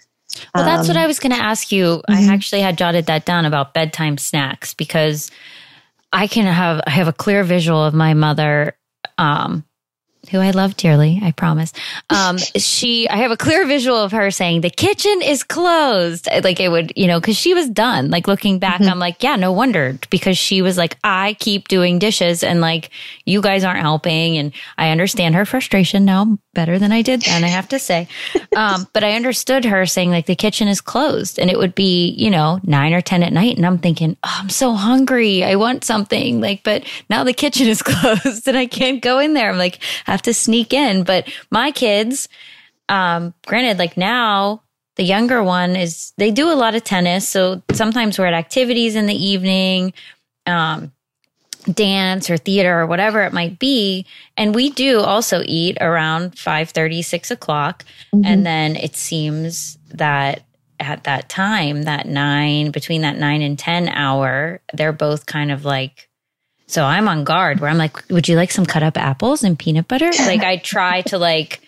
Well, 0.55 0.65
that's 0.65 0.89
um, 0.89 0.95
what 0.95 1.03
I 1.03 1.07
was 1.07 1.21
going 1.21 1.33
to 1.33 1.43
ask 1.43 1.71
you. 1.71 2.03
Mm-hmm. 2.09 2.31
I 2.31 2.35
actually 2.35 2.61
had 2.61 2.79
jotted 2.79 3.07
that 3.07 3.25
down 3.25 3.45
about 3.45 3.75
bedtime 3.75 4.19
snacks 4.19 4.75
because 4.75 5.31
I 6.13 6.27
can 6.27 6.47
have 6.47 6.81
I 6.87 6.91
have 6.91 7.09
a 7.09 7.13
clear 7.13 7.45
visual 7.45 7.85
of 7.85 7.95
my 7.95 8.15
mother 8.15 8.77
um, 9.19 9.65
who 10.35 10.41
I 10.41 10.51
love 10.51 10.77
dearly, 10.77 11.21
I 11.23 11.31
promise. 11.31 11.73
Um, 12.11 12.39
she, 12.57 13.09
I 13.09 13.17
have 13.19 13.31
a 13.31 13.37
clear 13.37 13.67
visual 13.67 13.97
of 13.97 14.13
her 14.13 14.31
saying, 14.31 14.63
the 14.63 14.71
kitchen 14.71 15.23
is 15.23 15.43
closed. 15.43 16.29
Like 16.43 16.59
it 16.61 16.71
would, 16.71 16.93
you 16.97 17.07
know, 17.07 17.21
cause 17.21 17.37
she 17.37 17.55
was 17.55 17.69
done. 17.69 18.11
Like 18.11 18.27
looking 18.27 18.59
back, 18.59 18.81
mm-hmm. 18.81 18.91
I'm 18.91 18.99
like, 18.99 19.23
yeah, 19.23 19.37
no 19.37 19.53
wonder 19.53 19.99
because 20.11 20.37
she 20.37 20.61
was 20.61 20.77
like, 20.77 20.99
I 21.05 21.35
keep 21.39 21.69
doing 21.69 21.99
dishes 21.99 22.43
and 22.43 22.61
like, 22.61 22.91
you 23.25 23.41
guys 23.41 23.65
aren't 23.65 23.81
helping. 23.81 24.37
And 24.37 24.53
I 24.77 24.91
understand 24.91 25.35
her 25.37 25.45
frustration 25.45 26.05
now 26.05 26.39
better 26.55 26.79
than 26.79 26.93
I 26.93 27.03
did 27.03 27.23
then, 27.23 27.45
I 27.45 27.49
have 27.49 27.69
to 27.69 27.79
say. 27.79 28.09
Um, 28.55 28.87
but 28.93 29.03
I 29.03 29.15
understood 29.15 29.65
her 29.65 29.85
saying 29.85 30.11
like 30.11 30.27
the 30.27 30.37
kitchen 30.37 30.69
is 30.69 30.81
closed 30.81 31.41
and 31.41 31.51
it 31.51 31.59
would 31.59 31.75
be, 31.75 32.11
you 32.11 32.31
know, 32.31 32.61
nine 32.63 32.93
or 32.93 33.01
10 33.01 33.25
at 33.25 33.33
night. 33.33 33.57
And 33.57 33.67
I'm 33.67 33.79
thinking, 33.79 34.17
oh, 34.23 34.39
I'm 34.43 34.49
so 34.49 34.75
hungry. 34.75 35.43
I 35.43 35.57
want 35.57 35.83
something 35.83 36.41
like, 36.41 36.63
but 36.63 36.85
now 37.11 37.25
the 37.25 37.33
kitchen 37.33 37.67
is 37.67 37.83
closed 37.83 38.47
and 38.47 38.57
I 38.57 38.67
can't 38.67 39.03
go 39.03 39.19
in 39.19 39.35
there. 39.35 39.51
I'm 39.51 39.59
like, 39.59 39.81
I 40.07 40.13
have 40.13 40.23
to 40.23 40.35
sneak 40.35 40.73
in. 40.73 41.03
But 41.03 41.29
my 41.51 41.73
kids, 41.73 42.29
um, 42.89 43.35
granted, 43.45 43.77
like 43.81 43.97
now 43.97 44.63
the 44.95 45.03
younger 45.03 45.43
one 45.43 45.75
is, 45.75 46.13
they 46.17 46.31
do 46.31 46.53
a 46.53 46.55
lot 46.55 46.77
of 46.77 46.85
tennis. 46.85 47.29
So 47.29 47.61
sometimes 47.73 48.21
we're 48.21 48.27
at 48.27 48.35
activities 48.35 48.95
in 48.95 49.07
the 49.07 49.17
evening, 49.17 49.95
um, 50.47 50.93
dance 51.65 52.31
or 52.31 52.37
theater 52.37 52.81
or 52.81 52.87
whatever 52.87 53.23
it 53.23 53.33
might 53.33 53.59
be. 53.59 54.07
And 54.37 54.55
we 54.55 54.71
do 54.71 55.01
also 55.01 55.43
eat 55.45 55.79
around 55.81 56.39
5 56.39 56.71
30, 56.71 57.03
6 57.03 57.31
o'clock. 57.31 57.85
Mm-hmm. 58.15 58.25
And 58.25 58.47
then 58.47 58.77
it 58.77 58.97
seems 58.97 59.79
that 59.89 60.43
at 60.81 61.05
that 61.05 61.29
time, 61.29 61.85
that 61.85 62.07
nine, 62.07 62.71
between 62.71 63.03
that 63.03 63.17
nine 63.17 63.43
and 63.43 63.59
10 63.59 63.89
hour, 63.89 64.61
they're 64.73 64.93
both 64.93 65.27
kind 65.27 65.51
of 65.51 65.65
like, 65.65 66.09
so 66.67 66.85
I'm 66.85 67.09
on 67.09 67.25
guard 67.25 67.61
where 67.61 67.71
I'm 67.71 67.79
like, 67.79 68.09
would 68.09 68.29
you 68.29 68.37
like 68.37 68.51
some 68.51 68.67
cut 68.67 68.83
up 68.83 68.97
apples 68.97 69.45
and 69.45 69.59
peanut 69.59 69.89
butter? 69.89 70.11
Like 70.19 70.43
I 70.43 70.57
try 70.57 71.03
to 71.03 71.19
like 71.19 71.61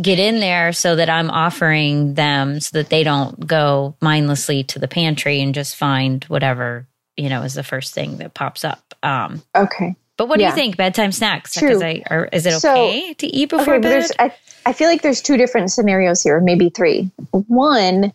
get 0.00 0.18
in 0.18 0.40
there 0.40 0.72
so 0.72 0.96
that 0.96 1.08
I'm 1.08 1.30
offering 1.30 2.14
them 2.14 2.60
so 2.60 2.78
that 2.78 2.90
they 2.90 3.04
don't 3.04 3.46
go 3.46 3.96
mindlessly 4.00 4.64
to 4.64 4.78
the 4.78 4.88
pantry 4.88 5.40
and 5.40 5.54
just 5.54 5.76
find 5.76 6.24
whatever, 6.24 6.88
you 7.16 7.28
know, 7.28 7.42
is 7.42 7.54
the 7.54 7.62
first 7.62 7.94
thing 7.94 8.18
that 8.18 8.34
pops 8.34 8.64
up. 8.64 8.83
Um, 9.04 9.42
okay. 9.54 9.94
But 10.16 10.28
what 10.28 10.40
yeah. 10.40 10.48
do 10.48 10.50
you 10.50 10.56
think? 10.56 10.76
Bedtime 10.76 11.12
snacks? 11.12 11.54
True. 11.54 11.82
I, 11.82 12.02
or 12.10 12.28
is 12.32 12.46
it 12.46 12.54
okay 12.54 13.08
so, 13.08 13.14
to 13.14 13.26
eat 13.26 13.50
before 13.50 13.74
okay, 13.74 13.82
bed? 13.82 14.10
I, 14.18 14.34
I 14.66 14.72
feel 14.72 14.88
like 14.88 15.02
there's 15.02 15.20
two 15.20 15.36
different 15.36 15.70
scenarios 15.70 16.22
here, 16.22 16.40
maybe 16.40 16.70
three. 16.70 17.10
One, 17.30 18.12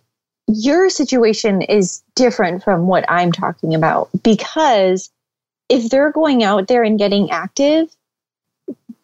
your 0.48 0.90
situation 0.90 1.62
is 1.62 2.02
different 2.16 2.64
from 2.64 2.88
what 2.88 3.06
I'm 3.08 3.32
talking 3.32 3.76
about 3.76 4.10
because 4.24 5.12
if 5.68 5.90
they're 5.90 6.12
going 6.12 6.44
out 6.44 6.68
there 6.68 6.84
and 6.84 6.98
getting 6.98 7.30
active, 7.32 7.90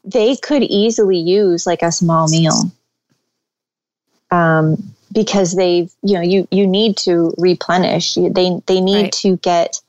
they 0.03 0.35
could 0.37 0.63
easily 0.63 1.19
use 1.19 1.67
like 1.67 1.81
a 1.81 1.91
small 1.91 2.27
meal. 2.27 2.71
Um, 4.31 4.95
because 5.11 5.55
they've, 5.55 5.91
you 6.01 6.15
know, 6.15 6.21
you, 6.21 6.47
you 6.51 6.65
need 6.65 6.97
to 6.97 7.33
replenish. 7.37 8.15
They, 8.15 8.59
they 8.65 8.81
need 8.81 9.03
right. 9.03 9.11
to 9.13 9.37
get, 9.37 9.81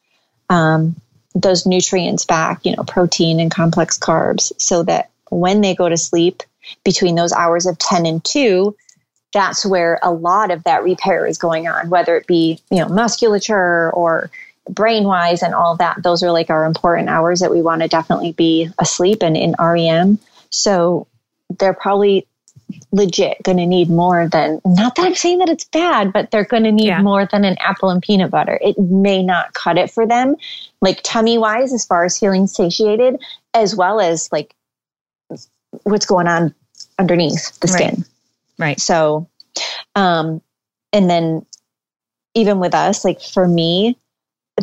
um, 0.50 0.94
those 1.36 1.66
nutrients 1.66 2.24
back, 2.24 2.64
you 2.64 2.74
know, 2.74 2.82
protein 2.82 3.38
and 3.40 3.50
complex 3.50 3.98
carbs 3.98 4.52
so 4.58 4.82
that 4.82 5.10
when 5.30 5.60
they 5.60 5.74
go 5.74 5.88
to 5.88 5.96
sleep 5.96 6.42
between 6.84 7.14
those 7.14 7.32
hours 7.32 7.66
of 7.66 7.78
10 7.78 8.06
and 8.06 8.24
2, 8.24 8.74
that's 9.32 9.66
where 9.66 10.00
a 10.02 10.10
lot 10.10 10.50
of 10.50 10.64
that 10.64 10.82
repair 10.82 11.26
is 11.26 11.36
going 11.36 11.68
on, 11.68 11.90
whether 11.90 12.16
it 12.16 12.26
be, 12.26 12.58
you 12.70 12.78
know, 12.78 12.88
musculature 12.88 13.90
or 13.92 14.30
brain 14.68 15.04
wise 15.04 15.42
and 15.42 15.54
all 15.54 15.76
that, 15.76 16.02
those 16.02 16.22
are 16.22 16.32
like 16.32 16.50
our 16.50 16.64
important 16.64 17.08
hours 17.08 17.40
that 17.40 17.50
we 17.50 17.62
want 17.62 17.82
to 17.82 17.88
definitely 17.88 18.32
be 18.32 18.70
asleep 18.78 19.22
and 19.22 19.36
in 19.36 19.54
REM. 19.58 20.18
So 20.50 21.06
they're 21.58 21.74
probably 21.74 22.26
legit 22.92 23.42
going 23.42 23.58
to 23.58 23.66
need 23.66 23.90
more 23.90 24.28
than, 24.28 24.60
not 24.64 24.96
that 24.96 25.06
I'm 25.06 25.14
saying 25.14 25.38
that 25.38 25.48
it's 25.48 25.64
bad, 25.64 26.12
but 26.12 26.30
they're 26.30 26.44
going 26.44 26.64
to 26.64 26.72
need 26.72 26.86
yeah. 26.86 27.02
more 27.02 27.26
than 27.26 27.44
an 27.44 27.56
apple 27.58 27.90
and 27.90 28.02
peanut 28.02 28.30
butter. 28.30 28.58
It 28.60 28.78
may 28.78 29.22
not 29.22 29.54
cut 29.54 29.78
it 29.78 29.90
for 29.90 30.06
them, 30.06 30.36
like 30.80 31.00
tummy 31.02 31.38
wise, 31.38 31.72
as 31.72 31.84
far 31.84 32.04
as 32.04 32.18
feeling 32.18 32.46
satiated, 32.46 33.20
as 33.54 33.74
well 33.74 34.00
as 34.00 34.30
like 34.32 34.54
what's 35.84 36.06
going 36.06 36.28
on 36.28 36.54
underneath 36.98 37.58
the 37.60 37.68
skin. 37.68 37.96
Right. 37.96 38.04
right. 38.58 38.80
So, 38.80 39.28
um, 39.94 40.40
and 40.92 41.08
then 41.08 41.46
even 42.34 42.58
with 42.58 42.74
us, 42.74 43.04
like 43.04 43.20
for 43.20 43.46
me, 43.46 43.96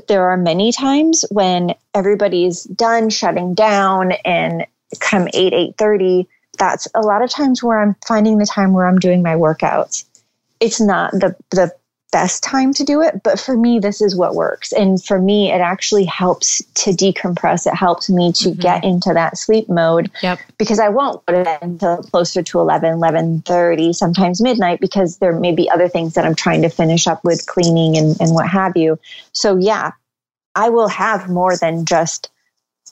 there 0.08 0.30
are 0.30 0.38
many 0.38 0.72
times 0.72 1.26
when 1.30 1.74
everybody's 1.94 2.64
done 2.64 3.10
shutting 3.10 3.54
down 3.54 4.14
and 4.26 4.66
come 5.00 5.28
8 5.34 5.76
8.30 5.78 6.28
that's 6.58 6.88
a 6.96 7.02
lot 7.02 7.22
of 7.22 7.30
times 7.30 7.64
where 7.64 7.80
i'm 7.80 7.96
finding 8.08 8.38
the 8.38 8.46
time 8.46 8.74
where 8.74 8.88
i'm 8.88 9.00
doing 9.00 9.22
my 9.22 9.36
workouts 9.36 10.06
it's 10.60 10.80
not 10.80 11.12
the 11.12 11.36
the 11.52 11.74
best 12.14 12.44
time 12.44 12.72
to 12.72 12.84
do 12.84 13.02
it 13.02 13.24
but 13.24 13.40
for 13.40 13.58
me 13.58 13.80
this 13.80 14.00
is 14.00 14.16
what 14.16 14.36
works 14.36 14.72
and 14.72 15.04
for 15.04 15.20
me 15.20 15.52
it 15.52 15.60
actually 15.60 16.06
helps 16.06 16.64
to 16.76 16.92
decompress 16.92 17.66
it 17.66 17.74
helps 17.74 18.08
me 18.08 18.32
to 18.32 18.50
mm-hmm. 18.50 18.62
get 18.62 18.84
into 18.84 19.12
that 19.12 19.36
sleep 19.36 19.68
mode 19.68 20.12
yep. 20.22 20.40
because 20.60 20.80
i 20.80 20.88
won't 20.88 21.26
put 21.26 21.36
it 21.36 21.48
until 21.64 21.98
closer 22.04 22.44
to 22.44 22.60
11 22.60 23.00
11.30 23.00 23.96
sometimes 23.96 24.40
midnight 24.42 24.80
because 24.80 25.18
there 25.18 25.34
may 25.34 25.52
be 25.52 25.68
other 25.72 25.90
things 25.90 26.14
that 26.14 26.24
i'm 26.24 26.36
trying 26.36 26.62
to 26.62 26.70
finish 26.70 27.08
up 27.08 27.24
with 27.24 27.48
cleaning 27.48 27.98
and, 27.98 28.16
and 28.22 28.32
what 28.36 28.48
have 28.48 28.78
you 28.78 29.00
so 29.32 29.58
yeah 29.58 29.92
i 30.54 30.70
will 30.70 30.88
have 30.88 31.28
more 31.28 31.58
than 31.58 31.84
just 31.84 32.30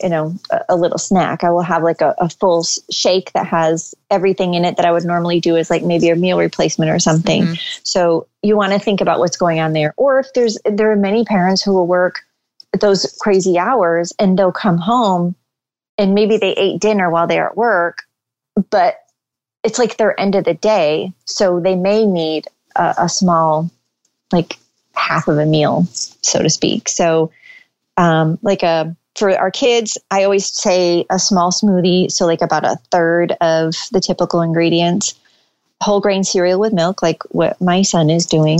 you 0.01 0.09
know 0.09 0.35
a, 0.49 0.61
a, 0.69 0.75
little 0.75 0.97
snack. 0.97 1.43
I 1.43 1.51
will 1.51 1.61
have 1.61 1.83
like 1.83 2.01
a, 2.01 2.15
a, 2.17 2.29
full 2.29 2.63
shake 2.89 3.31
that 3.33 3.47
has 3.47 3.95
everything 4.09 4.53
in 4.53 4.65
it 4.65 4.77
that 4.77 4.85
i 4.85 4.91
would 4.91 5.05
normally 5.05 5.39
do 5.39 5.57
as 5.57 5.69
like 5.69 5.83
maybe 5.83 6.09
a 6.09 6.15
meal 6.15 6.37
replacement 6.37 6.91
or 6.91 6.99
something. 6.99 7.43
Mm-hmm. 7.43 7.81
so 7.83 8.27
you 8.41 8.57
want 8.57 8.73
to 8.73 8.79
think 8.79 9.01
about 9.01 9.19
what's 9.19 9.37
going 9.37 9.59
on 9.59 9.73
there. 9.73 9.93
Or 9.97 10.19
if 10.19 10.33
there's 10.33 10.57
there 10.65 10.91
are 10.91 10.95
many 10.95 11.25
parents 11.25 11.61
who 11.61 11.73
will 11.73 11.87
work 11.87 12.21
those 12.79 13.17
crazy 13.19 13.57
hours 13.57 14.13
and 14.17 14.37
they'll 14.37 14.51
come 14.51 14.77
home 14.77 15.35
and 15.97 16.15
maybe 16.15 16.37
they 16.37 16.53
ate 16.53 16.79
dinner 16.79 17.09
while 17.09 17.27
they're 17.27 17.47
at 17.47 17.57
work 17.57 18.03
but 18.69 19.01
it's 19.63 19.79
like 19.79 19.97
their 19.97 20.19
end 20.19 20.35
of 20.35 20.45
the 20.45 20.53
day. 20.53 21.13
So 21.25 21.59
they 21.59 21.75
may 21.75 22.05
need 22.05 22.47
a, 22.75 22.95
a 22.99 23.09
small 23.09 23.69
like 24.31 24.57
half 24.93 25.27
of 25.27 25.37
a 25.37 25.45
meal 25.45 25.87
so 25.91 26.41
to 26.41 26.49
speak. 26.49 26.89
So 26.89 27.31
um, 27.97 28.39
like 28.41 28.63
a 28.63 28.95
for 29.15 29.37
our 29.37 29.51
kids, 29.51 29.97
I 30.09 30.23
always 30.23 30.47
say 30.47 31.05
a 31.09 31.19
small 31.19 31.51
smoothie, 31.51 32.11
so 32.11 32.25
like 32.25 32.41
about 32.41 32.65
a 32.65 32.77
third 32.91 33.33
of 33.41 33.75
the 33.91 33.99
typical 33.99 34.41
ingredients. 34.41 35.15
Whole 35.81 35.99
grain 35.99 36.23
cereal 36.23 36.59
with 36.59 36.73
milk, 36.73 37.01
like 37.01 37.23
what 37.31 37.59
my 37.59 37.81
son 37.81 38.11
is 38.11 38.27
doing, 38.27 38.59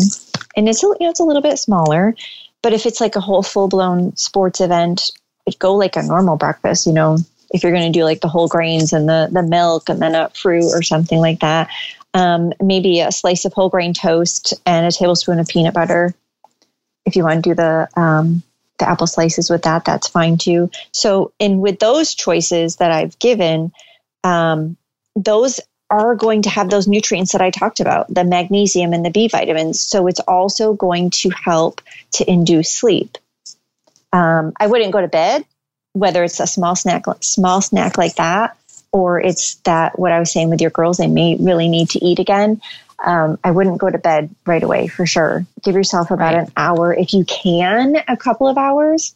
and 0.55 0.67
it's 0.67 0.81
you 0.81 0.95
know 0.99 1.09
it's 1.09 1.19
a 1.19 1.23
little 1.23 1.41
bit 1.41 1.59
smaller. 1.59 2.15
But 2.63 2.73
if 2.73 2.85
it's 2.85 2.99
like 2.99 3.15
a 3.15 3.21
whole 3.21 3.43
full 3.43 3.67
blown 3.67 4.15
sports 4.15 4.59
event, 4.59 5.11
it 5.45 5.59
go 5.59 5.75
like 5.75 5.95
a 5.95 6.01
normal 6.01 6.35
breakfast. 6.35 6.87
You 6.87 6.93
know, 6.93 7.17
if 7.51 7.61
you're 7.61 7.71
going 7.71 7.91
to 7.91 7.97
do 7.99 8.05
like 8.05 8.21
the 8.21 8.27
whole 8.27 8.47
grains 8.47 8.91
and 8.91 9.07
the 9.07 9.29
the 9.31 9.43
milk 9.43 9.87
and 9.87 10.01
then 10.01 10.15
a 10.15 10.29
fruit 10.29 10.71
or 10.73 10.81
something 10.81 11.19
like 11.19 11.39
that. 11.41 11.69
Um, 12.13 12.51
maybe 12.61 12.99
a 12.99 13.11
slice 13.11 13.45
of 13.45 13.53
whole 13.53 13.69
grain 13.69 13.93
toast 13.93 14.53
and 14.65 14.85
a 14.85 14.91
tablespoon 14.91 15.39
of 15.39 15.47
peanut 15.47 15.73
butter. 15.73 16.13
If 17.05 17.15
you 17.15 17.23
want 17.23 17.43
to 17.43 17.49
do 17.49 17.55
the 17.55 17.87
um, 17.95 18.43
the 18.81 18.89
apple 18.89 19.07
slices 19.07 19.49
with 19.49 19.63
that, 19.63 19.85
that's 19.85 20.09
fine 20.09 20.37
too. 20.37 20.69
So, 20.91 21.31
and 21.39 21.61
with 21.61 21.79
those 21.79 22.13
choices 22.13 22.75
that 22.77 22.91
I've 22.91 23.17
given, 23.17 23.71
um, 24.23 24.75
those 25.15 25.61
are 25.89 26.15
going 26.15 26.41
to 26.43 26.49
have 26.49 26.69
those 26.69 26.87
nutrients 26.87 27.33
that 27.33 27.41
I 27.41 27.49
talked 27.49 27.79
about, 27.79 28.13
the 28.13 28.23
magnesium 28.23 28.93
and 28.93 29.05
the 29.05 29.09
B 29.09 29.27
vitamins. 29.27 29.79
So 29.81 30.07
it's 30.07 30.21
also 30.21 30.73
going 30.73 31.09
to 31.21 31.29
help 31.29 31.81
to 32.13 32.29
induce 32.29 32.71
sleep. 32.71 33.17
Um, 34.13 34.53
I 34.59 34.67
wouldn't 34.67 34.91
go 34.91 35.01
to 35.01 35.07
bed, 35.07 35.45
whether 35.93 36.23
it's 36.23 36.39
a 36.39 36.47
small 36.47 36.75
snack, 36.75 37.03
small 37.21 37.61
snack 37.61 37.97
like 37.97 38.15
that, 38.15 38.57
or 38.91 39.19
it's 39.19 39.55
that 39.63 39.99
what 39.99 40.11
I 40.11 40.19
was 40.19 40.31
saying 40.31 40.49
with 40.49 40.61
your 40.61 40.69
girls, 40.69 40.97
they 40.97 41.07
may 41.07 41.35
really 41.39 41.67
need 41.67 41.91
to 41.91 42.03
eat 42.03 42.19
again 42.19 42.61
um, 43.05 43.39
I 43.43 43.51
wouldn't 43.51 43.79
go 43.79 43.89
to 43.89 43.97
bed 43.97 44.33
right 44.45 44.61
away 44.61 44.87
for 44.87 45.05
sure. 45.05 45.45
Give 45.63 45.75
yourself 45.75 46.11
about 46.11 46.35
right. 46.35 46.47
an 46.47 46.53
hour 46.55 46.93
if 46.93 47.13
you 47.13 47.25
can, 47.25 47.97
a 48.07 48.17
couple 48.17 48.47
of 48.47 48.57
hours, 48.57 49.15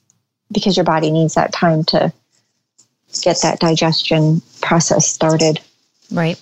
because 0.52 0.76
your 0.76 0.86
body 0.86 1.12
needs 1.12 1.36
that 1.36 1.54
time 1.54 1.84
to 1.86 2.12
get 3.22 3.42
that 3.44 3.60
digestion 3.60 4.42
process 4.62 5.08
started. 5.08 5.60
Right. 6.12 6.42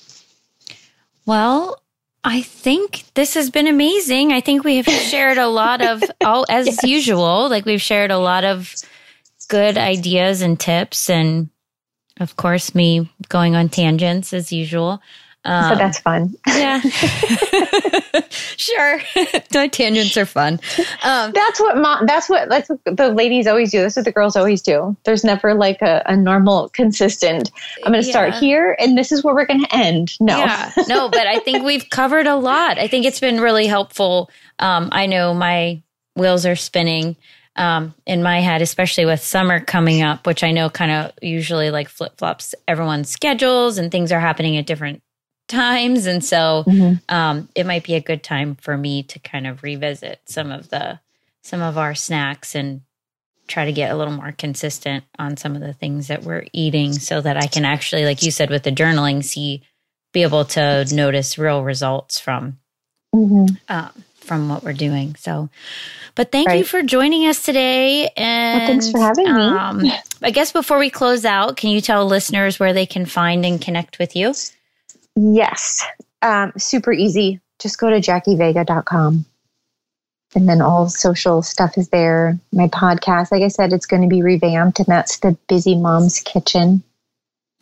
Well, 1.26 1.82
I 2.24 2.42
think 2.42 3.04
this 3.16 3.34
has 3.34 3.50
been 3.50 3.68
amazing. 3.68 4.32
I 4.32 4.42
think 4.42 4.64
we 4.64 4.78
have 4.78 4.86
shared 5.10 5.38
a 5.38 5.48
lot 5.48 5.82
of, 5.82 6.04
all 6.24 6.46
as 6.50 6.68
yes. 6.68 6.84
usual, 6.84 7.50
like 7.50 7.66
we've 7.66 7.82
shared 7.82 8.12
a 8.12 8.18
lot 8.18 8.46
of 8.46 8.74
good 9.50 9.78
ideas 9.78 10.42
and 10.42 10.60
tips, 10.60 11.10
and 11.10 11.50
of 12.20 12.38
course, 12.38 12.74
me 12.74 13.12
going 13.28 13.56
on 13.56 13.70
tangents 13.70 14.34
as 14.34 14.54
usual. 14.54 15.02
Um, 15.46 15.74
so 15.74 15.76
that's 15.76 16.00
fun. 16.00 16.34
Yeah. 16.48 16.80
sure. 18.30 19.02
My 19.54 19.68
tangents 19.68 20.16
are 20.18 20.26
fun. 20.26 20.60
Um, 21.04 21.32
that's 21.34 21.60
what 21.60 21.78
mom, 21.78 22.06
that's 22.06 22.30
what 22.30 22.50
that's 22.50 22.70
what 22.70 22.80
the 22.86 23.10
ladies 23.10 23.48
always 23.48 23.72
do. 23.72 23.82
That's 23.82 23.96
what 23.96 24.06
the 24.06 24.12
girls 24.12 24.36
always 24.36 24.62
do. 24.62 24.96
There's 25.04 25.24
never 25.24 25.54
like 25.54 25.82
a, 25.82 26.02
a 26.06 26.16
normal, 26.16 26.70
consistent. 26.70 27.52
I'm 27.86 27.92
going 27.92 28.02
to 28.02 28.08
yeah. 28.08 28.12
start 28.12 28.34
here, 28.36 28.76
and 28.80 28.98
this 28.98 29.12
is 29.12 29.24
where 29.24 29.36
we're 29.36 29.46
going 29.46 29.64
to 29.64 29.76
end. 29.76 30.14
No, 30.20 30.38
yeah. 30.38 30.72
no, 30.88 31.10
but 31.10 31.28
I 31.28 31.40
think 31.40 31.64
we've 31.64 31.90
covered 31.90 32.28
a 32.28 32.36
lot. 32.36 32.78
I 32.78 32.88
think 32.88 33.06
it's 33.06 33.20
been 33.20 33.42
really 33.42 33.68
helpful. 33.68 34.30
Um, 34.60 34.90
I 34.92 35.08
know 35.08 35.34
my 35.34 35.82
wheels 36.16 36.46
are 36.46 36.56
spinning 36.56 37.18
um, 37.56 37.94
in 38.06 38.24
my 38.24 38.40
head, 38.40 38.62
especially 38.62 39.06
with 39.06 39.22
summer 39.22 39.60
coming 39.60 40.02
up, 40.02 40.26
which 40.26 40.44
I 40.44 40.52
know 40.52 40.70
kind 40.70 40.92
of 40.92 41.12
usually 41.22 41.70
like 41.70 41.90
flip 41.90 42.18
flops 42.18 42.56
everyone's 42.68 43.10
schedules 43.10 43.78
and 43.78 43.92
things 43.92 44.12
are 44.12 44.20
happening 44.20 44.58
at 44.58 44.66
different 44.66 45.02
times. 45.54 46.06
And 46.06 46.24
so 46.24 46.64
mm-hmm. 46.68 46.94
um, 47.14 47.50
it 47.56 47.66
might 47.66 47.84
be 47.84 47.96
a 47.96 48.02
good 48.02 48.24
time 48.24 48.56
for 48.56 48.78
me 48.78 49.04
to 49.04 49.20
kind 49.20 49.48
of 49.48 49.64
revisit 49.64 50.22
some 50.26 50.52
of 50.52 50.70
the 50.70 51.00
some 51.42 51.62
of 51.62 51.78
our 51.78 51.94
snacks 51.94 52.56
and 52.56 52.82
try 53.48 53.66
to 53.66 53.74
get 53.74 53.92
a 53.92 53.98
little 53.98 54.14
more 54.14 54.32
consistent 54.32 55.04
on 55.20 55.36
some 55.36 55.56
of 55.56 55.62
the 55.62 55.74
things 55.74 56.08
that 56.08 56.24
we're 56.24 56.46
eating 56.54 56.94
so 56.94 57.20
that 57.20 57.36
I 57.36 57.48
can 57.48 57.66
actually, 57.66 58.06
like 58.06 58.24
you 58.24 58.32
said, 58.32 58.50
with 58.50 58.64
the 58.64 58.72
journaling, 58.72 59.24
see, 59.24 59.62
be 60.14 60.24
able 60.24 60.46
to 60.46 60.86
notice 60.94 61.38
real 61.38 61.64
results 61.64 62.20
from 62.20 62.60
mm-hmm. 63.14 63.56
um, 63.68 63.92
from 64.16 64.48
what 64.48 64.64
we're 64.64 64.74
doing. 64.74 65.16
So, 65.16 65.50
but 66.16 66.32
thank 66.32 66.48
right. 66.48 66.60
you 66.60 66.64
for 66.64 66.82
joining 66.82 67.28
us 67.28 67.44
today. 67.44 68.10
And 68.16 68.60
well, 68.60 68.68
thanks 68.68 68.92
for 68.92 69.00
having 69.00 69.28
um, 69.28 69.82
me. 69.82 69.94
I 70.22 70.32
guess 70.32 70.52
before 70.52 70.80
we 70.80 70.90
close 70.90 71.26
out, 71.26 71.58
can 71.58 71.72
you 71.72 71.82
tell 71.82 72.06
listeners 72.06 72.60
where 72.60 72.74
they 72.74 72.86
can 72.86 73.06
find 73.06 73.46
and 73.46 73.62
connect 73.62 74.00
with 74.00 74.16
you? 74.16 74.34
Yes. 75.16 75.84
Um, 76.22 76.54
super 76.58 76.92
easy. 76.92 77.40
Just 77.60 77.78
go 77.78 77.90
to 77.90 77.98
jackievega.com. 77.98 79.26
And 80.36 80.50
then 80.50 80.62
all 80.62 80.90
social 80.90 81.44
stuff 81.44 81.78
is 81.78 81.90
there. 81.90 82.40
My 82.52 82.68
podcast, 82.68 83.32
like 83.32 83.44
I 83.44 83.50
said, 83.50 83.72
it's 83.72 83.86
going 83.86 84.02
to 84.02 84.08
be 84.08 84.24
revamped, 84.24 84.80
and 84.80 84.88
that's 84.88 85.20
the 85.20 85.38
Busy 85.48 85.76
Mom's 85.76 86.22
Kitchen. 86.22 86.82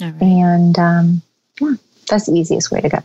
Right. 0.01 0.21
And 0.21 0.79
um, 0.79 1.21
yeah, 1.59 1.73
that's 2.07 2.27
the 2.27 2.33
easiest 2.33 2.71
way 2.71 2.79
to 2.79 2.87
go. 2.87 2.99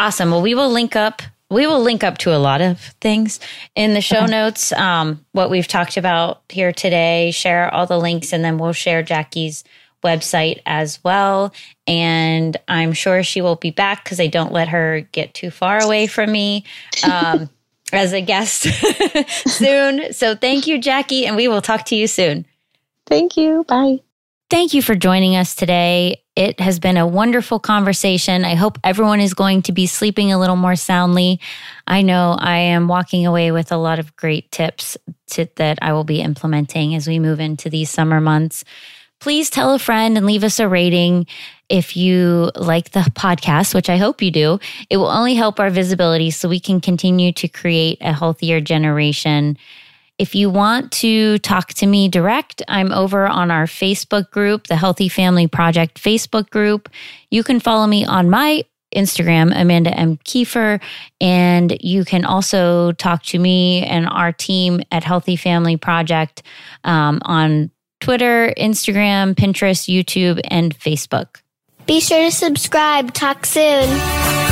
Awesome. 0.00 0.32
Well, 0.32 0.42
we 0.42 0.54
will 0.54 0.70
link 0.70 0.96
up. 0.96 1.22
We 1.48 1.66
will 1.68 1.80
link 1.80 2.02
up 2.02 2.18
to 2.18 2.34
a 2.34 2.38
lot 2.38 2.60
of 2.60 2.80
things 3.00 3.38
in 3.76 3.94
the 3.94 4.00
show 4.00 4.24
okay. 4.24 4.30
notes. 4.32 4.72
Um, 4.72 5.24
what 5.30 5.50
we've 5.50 5.68
talked 5.68 5.96
about 5.96 6.42
here 6.48 6.72
today, 6.72 7.30
share 7.30 7.72
all 7.72 7.86
the 7.86 7.98
links, 7.98 8.32
and 8.32 8.44
then 8.44 8.58
we'll 8.58 8.72
share 8.72 9.04
Jackie's 9.04 9.62
website 10.04 10.60
as 10.66 11.02
well. 11.02 11.52
And 11.86 12.56
I'm 12.68 12.92
sure 12.92 13.22
she 13.22 13.40
will 13.40 13.56
be 13.56 13.70
back 13.70 14.04
because 14.04 14.20
I 14.20 14.28
don't 14.28 14.52
let 14.52 14.68
her 14.68 15.00
get 15.12 15.34
too 15.34 15.50
far 15.50 15.82
away 15.82 16.06
from 16.06 16.30
me 16.30 16.64
um, 17.10 17.50
as 17.92 18.12
a 18.12 18.20
guest 18.20 18.62
soon. 19.48 20.12
So 20.12 20.36
thank 20.36 20.66
you, 20.66 20.78
Jackie, 20.78 21.26
and 21.26 21.34
we 21.34 21.48
will 21.48 21.62
talk 21.62 21.86
to 21.86 21.96
you 21.96 22.06
soon. 22.06 22.46
Thank 23.06 23.36
you. 23.36 23.64
Bye. 23.66 24.00
Thank 24.50 24.74
you 24.74 24.82
for 24.82 24.94
joining 24.94 25.36
us 25.36 25.54
today. 25.54 26.22
It 26.36 26.60
has 26.60 26.78
been 26.78 26.96
a 26.96 27.06
wonderful 27.06 27.58
conversation. 27.58 28.44
I 28.44 28.54
hope 28.54 28.78
everyone 28.84 29.20
is 29.20 29.34
going 29.34 29.62
to 29.62 29.72
be 29.72 29.86
sleeping 29.86 30.32
a 30.32 30.38
little 30.38 30.56
more 30.56 30.76
soundly. 30.76 31.40
I 31.86 32.02
know 32.02 32.36
I 32.38 32.58
am 32.58 32.86
walking 32.86 33.26
away 33.26 33.52
with 33.52 33.72
a 33.72 33.76
lot 33.76 33.98
of 33.98 34.14
great 34.16 34.50
tips 34.52 34.96
to, 35.30 35.48
that 35.56 35.78
I 35.80 35.92
will 35.92 36.04
be 36.04 36.20
implementing 36.20 36.94
as 36.94 37.08
we 37.08 37.18
move 37.18 37.40
into 37.40 37.70
these 37.70 37.88
summer 37.88 38.20
months 38.20 38.64
please 39.24 39.48
tell 39.48 39.72
a 39.72 39.78
friend 39.78 40.18
and 40.18 40.26
leave 40.26 40.44
us 40.44 40.60
a 40.60 40.68
rating 40.68 41.26
if 41.70 41.96
you 41.96 42.50
like 42.56 42.90
the 42.90 43.00
podcast, 43.16 43.74
which 43.74 43.88
I 43.88 43.96
hope 43.96 44.20
you 44.20 44.30
do. 44.30 44.60
It 44.90 44.98
will 44.98 45.08
only 45.08 45.34
help 45.34 45.58
our 45.58 45.70
visibility 45.70 46.30
so 46.30 46.46
we 46.46 46.60
can 46.60 46.78
continue 46.78 47.32
to 47.32 47.48
create 47.48 47.96
a 48.02 48.12
healthier 48.12 48.60
generation. 48.60 49.56
If 50.18 50.34
you 50.34 50.50
want 50.50 50.92
to 50.92 51.38
talk 51.38 51.68
to 51.68 51.86
me 51.86 52.06
direct, 52.06 52.60
I'm 52.68 52.92
over 52.92 53.26
on 53.26 53.50
our 53.50 53.64
Facebook 53.64 54.30
group, 54.30 54.66
the 54.66 54.76
Healthy 54.76 55.08
Family 55.08 55.46
Project 55.46 55.98
Facebook 55.98 56.50
group. 56.50 56.90
You 57.30 57.42
can 57.42 57.60
follow 57.60 57.86
me 57.86 58.04
on 58.04 58.28
my 58.28 58.62
Instagram, 58.94 59.58
Amanda 59.58 59.98
M. 59.98 60.18
Kiefer. 60.18 60.82
And 61.18 61.74
you 61.80 62.04
can 62.04 62.26
also 62.26 62.92
talk 62.92 63.22
to 63.22 63.38
me 63.38 63.86
and 63.86 64.06
our 64.06 64.32
team 64.32 64.82
at 64.92 65.02
Healthy 65.02 65.36
Family 65.36 65.78
Project 65.78 66.42
um, 66.84 67.22
on 67.24 67.70
Twitter, 68.04 68.52
Instagram, 68.58 69.34
Pinterest, 69.34 69.88
YouTube, 69.88 70.38
and 70.50 70.78
Facebook. 70.78 71.40
Be 71.86 72.00
sure 72.00 72.26
to 72.26 72.30
subscribe. 72.30 73.14
Talk 73.14 73.46
soon. 73.46 74.43